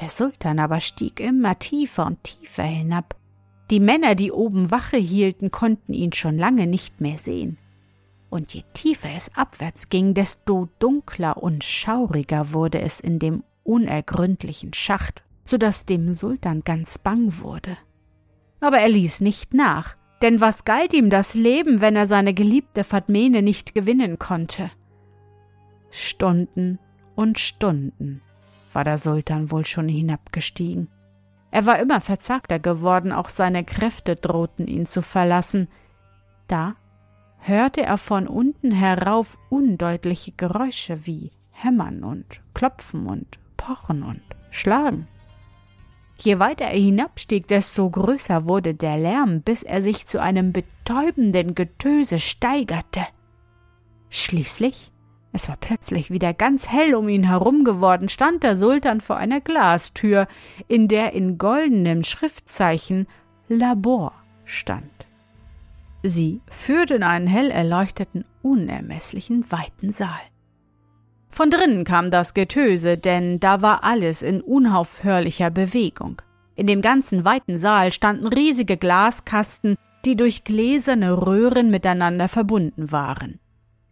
Der 0.00 0.08
Sultan 0.08 0.58
aber 0.58 0.80
stieg 0.80 1.20
immer 1.20 1.58
tiefer 1.58 2.06
und 2.06 2.22
tiefer 2.22 2.62
hinab. 2.62 3.16
Die 3.70 3.80
Männer, 3.80 4.14
die 4.14 4.32
oben 4.32 4.70
Wache 4.70 4.96
hielten, 4.96 5.50
konnten 5.50 5.92
ihn 5.92 6.12
schon 6.12 6.38
lange 6.38 6.66
nicht 6.66 7.00
mehr 7.00 7.18
sehen. 7.18 7.58
Und 8.28 8.54
je 8.54 8.62
tiefer 8.74 9.10
es 9.16 9.34
abwärts 9.36 9.88
ging, 9.88 10.14
desto 10.14 10.68
dunkler 10.78 11.36
und 11.36 11.64
schauriger 11.64 12.52
wurde 12.52 12.80
es 12.80 13.00
in 13.00 13.18
dem 13.18 13.42
unergründlichen 13.64 14.74
Schacht, 14.74 15.22
so 15.44 15.58
dass 15.58 15.84
dem 15.84 16.14
Sultan 16.14 16.62
ganz 16.62 16.98
bang 16.98 17.40
wurde 17.40 17.76
aber 18.60 18.78
er 18.78 18.88
ließ 18.88 19.20
nicht 19.20 19.54
nach, 19.54 19.96
denn 20.22 20.40
was 20.40 20.64
galt 20.64 20.92
ihm 20.92 21.10
das 21.10 21.34
Leben, 21.34 21.80
wenn 21.80 21.96
er 21.96 22.06
seine 22.06 22.34
geliebte 22.34 22.84
Fatmene 22.84 23.42
nicht 23.42 23.74
gewinnen 23.74 24.18
konnte? 24.18 24.70
Stunden 25.90 26.78
und 27.16 27.38
Stunden 27.38 28.22
war 28.72 28.84
der 28.84 28.98
Sultan 28.98 29.50
wohl 29.50 29.64
schon 29.64 29.88
hinabgestiegen. 29.88 30.88
Er 31.50 31.66
war 31.66 31.78
immer 31.80 32.00
verzagter 32.00 32.58
geworden, 32.58 33.12
auch 33.12 33.28
seine 33.28 33.64
Kräfte 33.64 34.14
drohten 34.14 34.68
ihn 34.68 34.86
zu 34.86 35.02
verlassen. 35.02 35.68
Da 36.46 36.76
hörte 37.38 37.82
er 37.82 37.98
von 37.98 38.28
unten 38.28 38.70
herauf 38.70 39.38
undeutliche 39.48 40.32
Geräusche 40.32 41.06
wie 41.06 41.30
Hämmern 41.52 42.04
und 42.04 42.40
Klopfen 42.54 43.06
und 43.06 43.38
Pochen 43.56 44.02
und 44.02 44.22
Schlagen. 44.50 45.08
Je 46.22 46.38
weiter 46.38 46.66
er 46.66 46.78
hinabstieg, 46.78 47.48
desto 47.48 47.88
größer 47.88 48.46
wurde 48.46 48.74
der 48.74 48.98
Lärm, 48.98 49.40
bis 49.40 49.62
er 49.62 49.80
sich 49.80 50.06
zu 50.06 50.20
einem 50.20 50.52
betäubenden 50.52 51.54
Getöse 51.54 52.18
steigerte. 52.18 53.00
Schließlich, 54.10 54.92
es 55.32 55.48
war 55.48 55.56
plötzlich 55.58 56.10
wieder 56.10 56.34
ganz 56.34 56.68
hell 56.68 56.94
um 56.94 57.08
ihn 57.08 57.24
herum 57.24 57.64
geworden, 57.64 58.10
stand 58.10 58.42
der 58.42 58.58
Sultan 58.58 59.00
vor 59.00 59.16
einer 59.16 59.40
Glastür, 59.40 60.26
in 60.68 60.88
der 60.88 61.14
in 61.14 61.38
goldenem 61.38 62.04
Schriftzeichen 62.04 63.06
Labor 63.48 64.12
stand. 64.44 64.90
Sie 66.02 66.42
führte 66.50 66.96
in 66.96 67.02
einen 67.02 67.28
hell 67.28 67.50
erleuchteten, 67.50 68.24
unermeßlichen, 68.42 69.50
weiten 69.50 69.90
Saal. 69.90 70.29
Von 71.30 71.50
drinnen 71.50 71.84
kam 71.84 72.10
das 72.10 72.34
Getöse, 72.34 72.98
denn 72.98 73.38
da 73.40 73.62
war 73.62 73.84
alles 73.84 74.22
in 74.22 74.40
unaufhörlicher 74.40 75.50
Bewegung. 75.50 76.20
In 76.56 76.66
dem 76.66 76.82
ganzen 76.82 77.24
weiten 77.24 77.56
Saal 77.56 77.92
standen 77.92 78.26
riesige 78.26 78.76
Glaskasten, 78.76 79.76
die 80.04 80.16
durch 80.16 80.44
gläserne 80.44 81.26
Röhren 81.26 81.70
miteinander 81.70 82.28
verbunden 82.28 82.90
waren. 82.90 83.38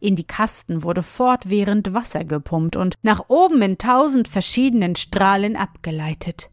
In 0.00 0.16
die 0.16 0.24
Kasten 0.24 0.82
wurde 0.82 1.02
fortwährend 1.02 1.94
Wasser 1.94 2.24
gepumpt 2.24 2.76
und 2.76 2.94
nach 3.02 3.28
oben 3.28 3.62
in 3.62 3.78
tausend 3.78 4.28
verschiedenen 4.28 4.96
Strahlen 4.96 5.56
abgeleitet. 5.56 6.50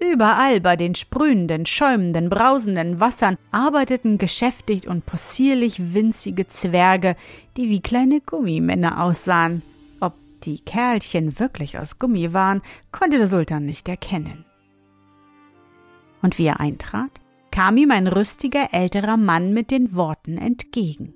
Überall 0.00 0.60
bei 0.60 0.76
den 0.76 0.94
sprühenden, 0.94 1.66
schäumenden, 1.66 2.28
brausenden 2.28 3.00
Wassern 3.00 3.36
arbeiteten 3.52 4.18
geschäftig 4.18 4.88
und 4.88 5.06
possierlich 5.06 5.94
winzige 5.94 6.48
Zwerge, 6.48 7.16
die 7.56 7.68
wie 7.68 7.80
kleine 7.80 8.20
Gummimänner 8.20 9.02
aussahen 9.02 9.62
die 10.44 10.60
Kerlchen 10.60 11.38
wirklich 11.38 11.78
aus 11.78 11.98
Gummi 11.98 12.32
waren, 12.32 12.62
konnte 12.92 13.18
der 13.18 13.26
Sultan 13.26 13.64
nicht 13.64 13.88
erkennen. 13.88 14.44
Und 16.22 16.38
wie 16.38 16.46
er 16.46 16.60
eintrat, 16.60 17.20
kam 17.50 17.76
ihm 17.76 17.90
ein 17.90 18.06
rüstiger 18.06 18.68
älterer 18.72 19.16
Mann 19.16 19.52
mit 19.52 19.70
den 19.70 19.94
Worten 19.94 20.38
entgegen. 20.38 21.14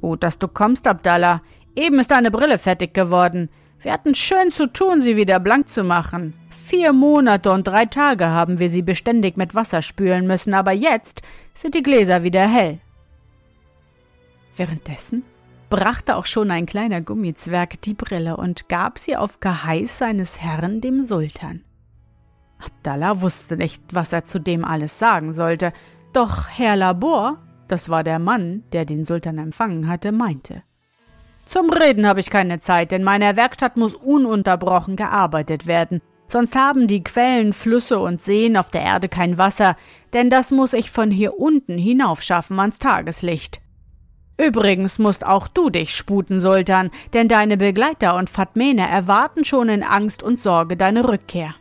Gut, 0.00 0.22
dass 0.22 0.38
du 0.38 0.48
kommst, 0.48 0.86
Abdallah. 0.86 1.42
Eben 1.74 1.98
ist 1.98 2.10
deine 2.10 2.30
Brille 2.30 2.58
fertig 2.58 2.94
geworden. 2.94 3.48
Wir 3.80 3.92
hatten 3.92 4.14
schön 4.14 4.50
zu 4.50 4.66
tun, 4.66 5.00
sie 5.00 5.16
wieder 5.16 5.40
blank 5.40 5.68
zu 5.70 5.82
machen. 5.82 6.34
Vier 6.50 6.92
Monate 6.92 7.50
und 7.50 7.66
drei 7.66 7.86
Tage 7.86 8.26
haben 8.26 8.58
wir 8.58 8.68
sie 8.68 8.82
beständig 8.82 9.36
mit 9.36 9.54
Wasser 9.54 9.82
spülen 9.82 10.26
müssen, 10.26 10.54
aber 10.54 10.72
jetzt 10.72 11.22
sind 11.54 11.74
die 11.74 11.82
Gläser 11.82 12.22
wieder 12.22 12.46
hell. 12.46 12.78
Währenddessen 14.56 15.24
brachte 15.70 16.16
auch 16.16 16.26
schon 16.26 16.50
ein 16.50 16.66
kleiner 16.66 17.00
Gummizwerg 17.00 17.80
die 17.82 17.94
Brille 17.94 18.36
und 18.36 18.68
gab 18.68 18.98
sie 18.98 19.16
auf 19.16 19.40
Geheiß 19.40 19.98
seines 19.98 20.42
Herrn 20.42 20.80
dem 20.80 21.04
Sultan. 21.04 21.64
Abdallah 22.58 23.22
wusste 23.22 23.56
nicht, 23.56 23.82
was 23.92 24.12
er 24.12 24.24
zu 24.24 24.38
dem 24.38 24.64
alles 24.64 24.98
sagen 24.98 25.32
sollte, 25.32 25.72
doch 26.12 26.48
Herr 26.48 26.76
Labor, 26.76 27.38
das 27.68 27.88
war 27.88 28.02
der 28.02 28.18
Mann, 28.18 28.64
der 28.72 28.84
den 28.84 29.04
Sultan 29.04 29.38
empfangen 29.38 29.88
hatte, 29.88 30.12
meinte 30.12 30.64
Zum 31.46 31.70
Reden 31.70 32.06
habe 32.06 32.20
ich 32.20 32.30
keine 32.30 32.58
Zeit, 32.58 32.90
denn 32.90 33.04
meiner 33.04 33.36
Werkstatt 33.36 33.76
muss 33.76 33.94
ununterbrochen 33.94 34.96
gearbeitet 34.96 35.66
werden, 35.66 36.02
sonst 36.26 36.56
haben 36.56 36.88
die 36.88 37.04
Quellen, 37.04 37.52
Flüsse 37.52 38.00
und 38.00 38.20
Seen 38.20 38.56
auf 38.56 38.70
der 38.70 38.82
Erde 38.82 39.08
kein 39.08 39.38
Wasser, 39.38 39.76
denn 40.12 40.30
das 40.30 40.50
muss 40.50 40.72
ich 40.72 40.90
von 40.90 41.12
hier 41.12 41.38
unten 41.38 41.78
hinaufschaffen 41.78 42.58
ans 42.58 42.80
Tageslicht. 42.80 43.62
Übrigens 44.40 44.98
musst 44.98 45.26
auch 45.26 45.48
du 45.48 45.68
dich 45.68 45.94
sputen, 45.94 46.40
Sultan, 46.40 46.90
denn 47.12 47.28
deine 47.28 47.56
Begleiter 47.56 48.16
und 48.16 48.30
Fatmene 48.30 48.88
erwarten 48.88 49.44
schon 49.44 49.68
in 49.68 49.82
Angst 49.82 50.22
und 50.22 50.40
Sorge 50.40 50.76
deine 50.76 51.06
Rückkehr. 51.06 51.54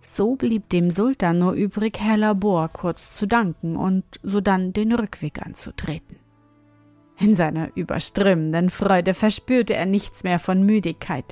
So 0.00 0.36
blieb 0.36 0.68
dem 0.68 0.90
Sultan 0.90 1.40
nur 1.40 1.52
übrig, 1.52 1.98
Herr 1.98 2.16
Labor 2.16 2.68
kurz 2.68 3.14
zu 3.14 3.26
danken 3.26 3.76
und 3.76 4.04
sodann 4.22 4.72
den 4.72 4.92
Rückweg 4.92 5.44
anzutreten. 5.44 6.18
In 7.18 7.34
seiner 7.34 7.76
überströmenden 7.76 8.70
Freude 8.70 9.12
verspürte 9.12 9.74
er 9.74 9.86
nichts 9.86 10.22
mehr 10.22 10.38
von 10.38 10.62
Müdigkeit. 10.62 11.24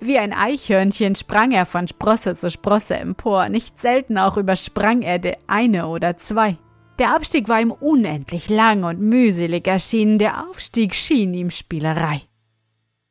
Wie 0.00 0.18
ein 0.18 0.32
Eichhörnchen 0.32 1.16
sprang 1.16 1.52
er 1.52 1.66
von 1.66 1.86
Sprosse 1.86 2.34
zu 2.34 2.50
Sprosse 2.50 2.96
empor, 2.96 3.50
nicht 3.50 3.78
selten 3.78 4.16
auch 4.16 4.38
übersprang 4.38 5.02
er 5.02 5.20
eine 5.46 5.86
oder 5.88 6.16
zwei. 6.16 6.56
Der 6.98 7.14
Abstieg 7.14 7.48
war 7.48 7.60
ihm 7.60 7.72
unendlich 7.72 8.48
lang 8.48 8.84
und 8.84 9.00
mühselig 9.00 9.66
erschienen, 9.66 10.18
der 10.18 10.48
Aufstieg 10.48 10.94
schien 10.94 11.34
ihm 11.34 11.50
Spielerei. 11.50 12.22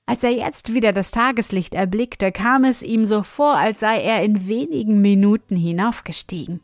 Als 0.05 0.23
er 0.23 0.31
jetzt 0.31 0.73
wieder 0.73 0.93
das 0.93 1.11
Tageslicht 1.11 1.73
erblickte, 1.73 2.31
kam 2.31 2.65
es 2.65 2.81
ihm 2.81 3.05
so 3.05 3.23
vor, 3.23 3.57
als 3.57 3.79
sei 3.79 4.01
er 4.01 4.23
in 4.23 4.47
wenigen 4.47 5.01
Minuten 5.01 5.55
hinaufgestiegen. 5.55 6.61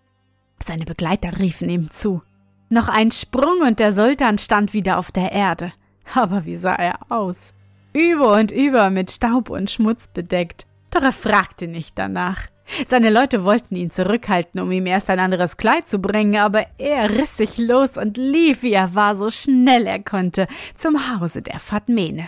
Seine 0.63 0.85
Begleiter 0.85 1.39
riefen 1.39 1.69
ihm 1.69 1.89
zu. 1.91 2.21
Noch 2.69 2.89
ein 2.89 3.11
Sprung 3.11 3.61
und 3.65 3.79
der 3.79 3.93
Sultan 3.93 4.37
stand 4.37 4.73
wieder 4.73 4.97
auf 4.97 5.11
der 5.11 5.31
Erde. 5.31 5.73
Aber 6.13 6.45
wie 6.45 6.57
sah 6.57 6.75
er 6.75 6.99
aus? 7.09 7.53
Über 7.93 8.33
und 8.33 8.51
über 8.51 8.89
mit 8.89 9.09
Staub 9.09 9.49
und 9.49 9.71
Schmutz 9.71 10.07
bedeckt. 10.07 10.67
Doch 10.91 11.01
er 11.01 11.11
fragte 11.11 11.67
nicht 11.67 11.97
danach. 11.97 12.47
Seine 12.87 13.09
Leute 13.09 13.43
wollten 13.43 13.75
ihn 13.75 13.91
zurückhalten, 13.91 14.59
um 14.59 14.71
ihm 14.71 14.85
erst 14.85 15.09
ein 15.09 15.19
anderes 15.19 15.57
Kleid 15.57 15.87
zu 15.87 15.99
bringen, 15.99 16.39
aber 16.39 16.65
er 16.77 17.09
riss 17.09 17.37
sich 17.37 17.57
los 17.57 17.97
und 17.97 18.17
lief, 18.17 18.63
wie 18.63 18.73
er 18.73 18.95
war, 18.95 19.15
so 19.15 19.29
schnell 19.29 19.87
er 19.87 20.01
konnte, 20.01 20.47
zum 20.75 20.97
Hause 21.19 21.41
der 21.41 21.59
Fatmene. 21.59 22.27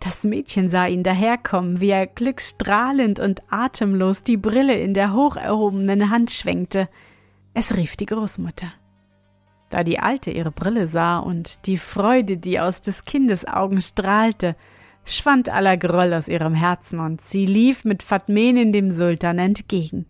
Das 0.00 0.24
Mädchen 0.24 0.68
sah 0.68 0.86
ihn 0.86 1.04
daherkommen, 1.04 1.80
wie 1.80 1.90
er 1.90 2.08
glückstrahlend 2.08 3.20
und 3.20 3.42
atemlos 3.50 4.24
die 4.24 4.36
Brille 4.36 4.74
in 4.74 4.94
der 4.94 5.12
hoch 5.12 5.36
erhobenen 5.36 6.10
Hand 6.10 6.32
schwenkte. 6.32 6.88
Es 7.54 7.76
rief 7.76 7.96
die 7.96 8.06
Großmutter. 8.06 8.66
Da 9.70 9.84
die 9.84 10.00
Alte 10.00 10.30
ihre 10.30 10.50
Brille 10.50 10.88
sah 10.88 11.18
und 11.18 11.66
die 11.66 11.78
Freude, 11.78 12.36
die 12.36 12.58
aus 12.58 12.80
des 12.82 13.04
Kindes 13.04 13.46
Augen 13.46 13.80
strahlte, 13.80 14.56
schwand 15.04 15.48
aller 15.48 15.76
Groll 15.76 16.14
aus 16.14 16.28
ihrem 16.28 16.54
Herzen 16.54 17.00
und 17.00 17.20
sie 17.20 17.46
lief 17.46 17.84
mit 17.84 18.02
Fatmenin 18.02 18.72
dem 18.72 18.90
Sultan 18.90 19.38
entgegen. 19.38 20.06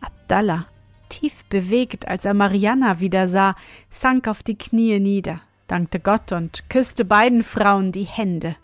Abdallah, 0.00 0.66
tief 1.08 1.44
bewegt, 1.46 2.06
als 2.08 2.24
er 2.24 2.34
Marianna 2.34 3.00
wieder 3.00 3.28
sah, 3.28 3.56
sank 3.90 4.28
auf 4.28 4.42
die 4.42 4.58
Knie 4.58 5.00
nieder, 5.00 5.40
dankte 5.66 6.00
Gott 6.00 6.32
und 6.32 6.68
küsste 6.70 7.04
beiden 7.04 7.42
Frauen 7.42 7.92
die 7.92 8.04
Hände. 8.04 8.56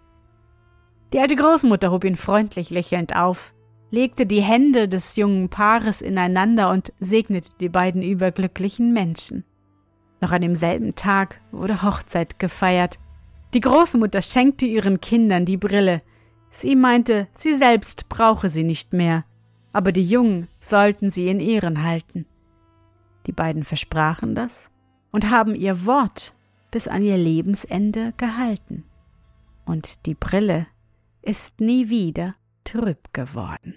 Die 1.12 1.20
alte 1.20 1.36
Großmutter 1.36 1.90
hob 1.90 2.04
ihn 2.04 2.16
freundlich 2.16 2.70
lächelnd 2.70 3.16
auf, 3.16 3.52
legte 3.90 4.26
die 4.26 4.42
Hände 4.42 4.88
des 4.88 5.16
jungen 5.16 5.48
Paares 5.48 6.02
ineinander 6.02 6.70
und 6.70 6.92
segnete 6.98 7.48
die 7.60 7.68
beiden 7.68 8.02
überglücklichen 8.02 8.92
Menschen. 8.92 9.44
Noch 10.20 10.32
an 10.32 10.42
demselben 10.42 10.94
Tag 10.94 11.40
wurde 11.52 11.82
Hochzeit 11.82 12.38
gefeiert, 12.38 12.98
die 13.54 13.60
Großmutter 13.60 14.20
schenkte 14.20 14.66
ihren 14.66 15.00
Kindern 15.00 15.46
die 15.46 15.56
Brille. 15.56 16.02
Sie 16.50 16.76
meinte, 16.76 17.28
sie 17.34 17.54
selbst 17.54 18.08
brauche 18.08 18.48
sie 18.48 18.64
nicht 18.64 18.92
mehr, 18.92 19.24
aber 19.72 19.92
die 19.92 20.04
Jungen 20.04 20.48
sollten 20.60 21.10
sie 21.10 21.28
in 21.28 21.40
Ehren 21.40 21.82
halten. 21.82 22.26
Die 23.26 23.32
beiden 23.32 23.64
versprachen 23.64 24.34
das 24.34 24.70
und 25.12 25.30
haben 25.30 25.54
ihr 25.54 25.86
Wort 25.86 26.34
bis 26.70 26.88
an 26.88 27.02
ihr 27.02 27.16
Lebensende 27.16 28.12
gehalten. 28.16 28.84
Und 29.64 30.06
die 30.06 30.14
Brille 30.14 30.66
ist 31.22 31.60
nie 31.60 31.88
wieder 31.88 32.34
trüb 32.64 33.12
geworden. 33.12 33.74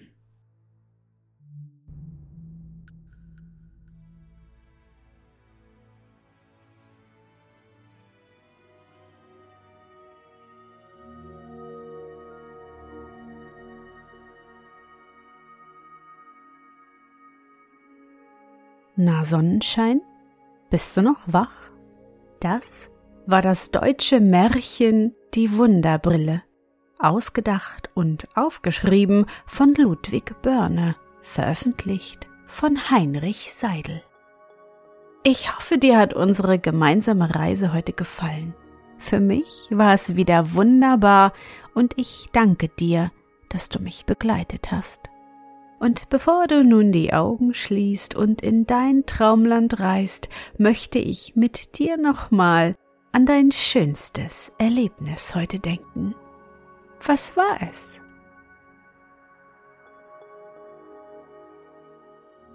Na 19.00 19.26
Sonnenschein, 19.26 20.02
bist 20.72 20.98
du 20.98 21.04
noch 21.04 21.20
wach? 21.28 21.52
Das 22.40 22.90
war 23.28 23.44
das 23.44 23.70
deutsche 23.70 24.20
Märchen 24.20 25.14
Die 25.36 25.56
Wunderbrille, 25.56 26.42
ausgedacht 26.98 27.92
und 27.94 28.28
aufgeschrieben 28.36 29.28
von 29.46 29.76
Ludwig 29.76 30.42
Börne, 30.42 30.96
veröffentlicht 31.22 32.28
von 32.48 32.90
Heinrich 32.90 33.54
Seidel. 33.54 34.02
Ich 35.22 35.56
hoffe, 35.56 35.78
dir 35.78 36.00
hat 36.00 36.16
unsere 36.16 36.58
gemeinsame 36.58 37.36
Reise 37.36 37.74
heute 37.74 37.94
gefallen. 37.94 38.56
Für 38.98 39.20
mich 39.20 39.68
war 39.70 39.94
es 39.94 40.16
wieder 40.16 40.56
wunderbar 40.56 41.34
und 41.76 41.94
ich 42.00 42.30
danke 42.34 42.68
dir, 42.68 43.12
dass 43.50 43.70
du 43.70 43.80
mich 43.80 44.08
begleitet 44.08 44.72
hast. 44.72 45.02
Und 45.80 46.10
bevor 46.10 46.48
du 46.48 46.64
nun 46.64 46.92
die 46.92 47.14
Augen 47.14 47.54
schließt 47.54 48.16
und 48.16 48.42
in 48.42 48.66
dein 48.66 49.06
Traumland 49.06 49.80
reist, 49.80 50.30
möchte 50.58 50.98
ich 50.98 51.36
mit 51.36 51.78
dir 51.78 51.98
nochmal 51.98 52.76
an 53.12 53.26
dein 53.26 53.52
schönstes 53.52 54.52
Erlebnis 54.58 55.36
heute 55.36 55.60
denken. 55.60 56.16
Was 57.06 57.38
war 57.38 57.58
es? 57.72 58.02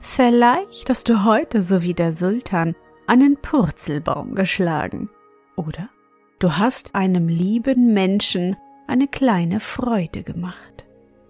Vielleicht 0.00 0.90
hast 0.90 1.08
du 1.08 1.24
heute, 1.24 1.62
so 1.62 1.82
wie 1.82 1.94
der 1.94 2.14
Sultan, 2.14 2.74
einen 3.06 3.36
Purzelbaum 3.36 4.34
geschlagen. 4.34 5.08
Oder 5.56 5.88
du 6.38 6.58
hast 6.58 6.94
einem 6.94 7.28
lieben 7.28 7.94
Menschen 7.94 8.56
eine 8.88 9.06
kleine 9.06 9.60
Freude 9.60 10.22
gemacht. 10.22 10.84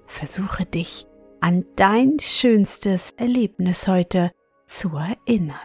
Versuche 0.06 0.64
dich 0.64 1.06
an 1.42 1.64
dein 1.74 2.18
schönstes 2.20 3.10
Erlebnis 3.16 3.88
heute 3.88 4.30
zu 4.66 4.96
erinnern. 4.96 5.56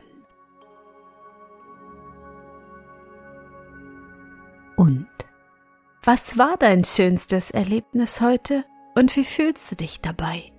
Und 4.75 5.07
was 6.03 6.39
war 6.39 6.57
dein 6.57 6.83
schönstes 6.83 7.51
Erlebnis 7.51 8.21
heute 8.21 8.65
und 8.95 9.15
wie 9.15 9.23
fühlst 9.23 9.71
du 9.71 9.75
dich 9.75 10.01
dabei? 10.01 10.51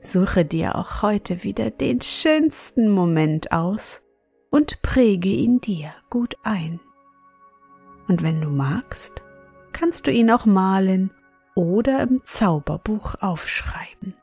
Suche 0.00 0.46
dir 0.46 0.76
auch 0.76 1.02
heute 1.02 1.44
wieder 1.44 1.70
den 1.70 2.00
schönsten 2.00 2.88
Moment 2.88 3.52
aus 3.52 4.02
und 4.50 4.80
präge 4.80 5.28
ihn 5.28 5.60
dir 5.60 5.92
gut 6.08 6.36
ein. 6.42 6.80
Und 8.08 8.22
wenn 8.22 8.40
du 8.40 8.48
magst, 8.48 9.20
kannst 9.72 10.06
du 10.06 10.10
ihn 10.10 10.30
auch 10.30 10.46
malen 10.46 11.10
oder 11.54 12.00
im 12.00 12.22
Zauberbuch 12.24 13.16
aufschreiben. 13.20 14.14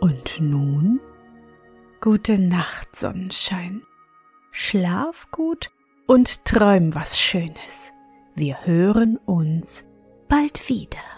Und 0.00 0.40
nun? 0.40 1.00
Gute 2.00 2.38
Nacht, 2.38 2.94
Sonnenschein. 2.96 3.82
Schlaf 4.50 5.30
gut 5.30 5.70
und 6.06 6.44
träum 6.44 6.94
was 6.94 7.18
Schönes. 7.18 7.92
Wir 8.34 8.64
hören 8.64 9.18
uns 9.24 9.84
bald 10.28 10.68
wieder. 10.68 11.15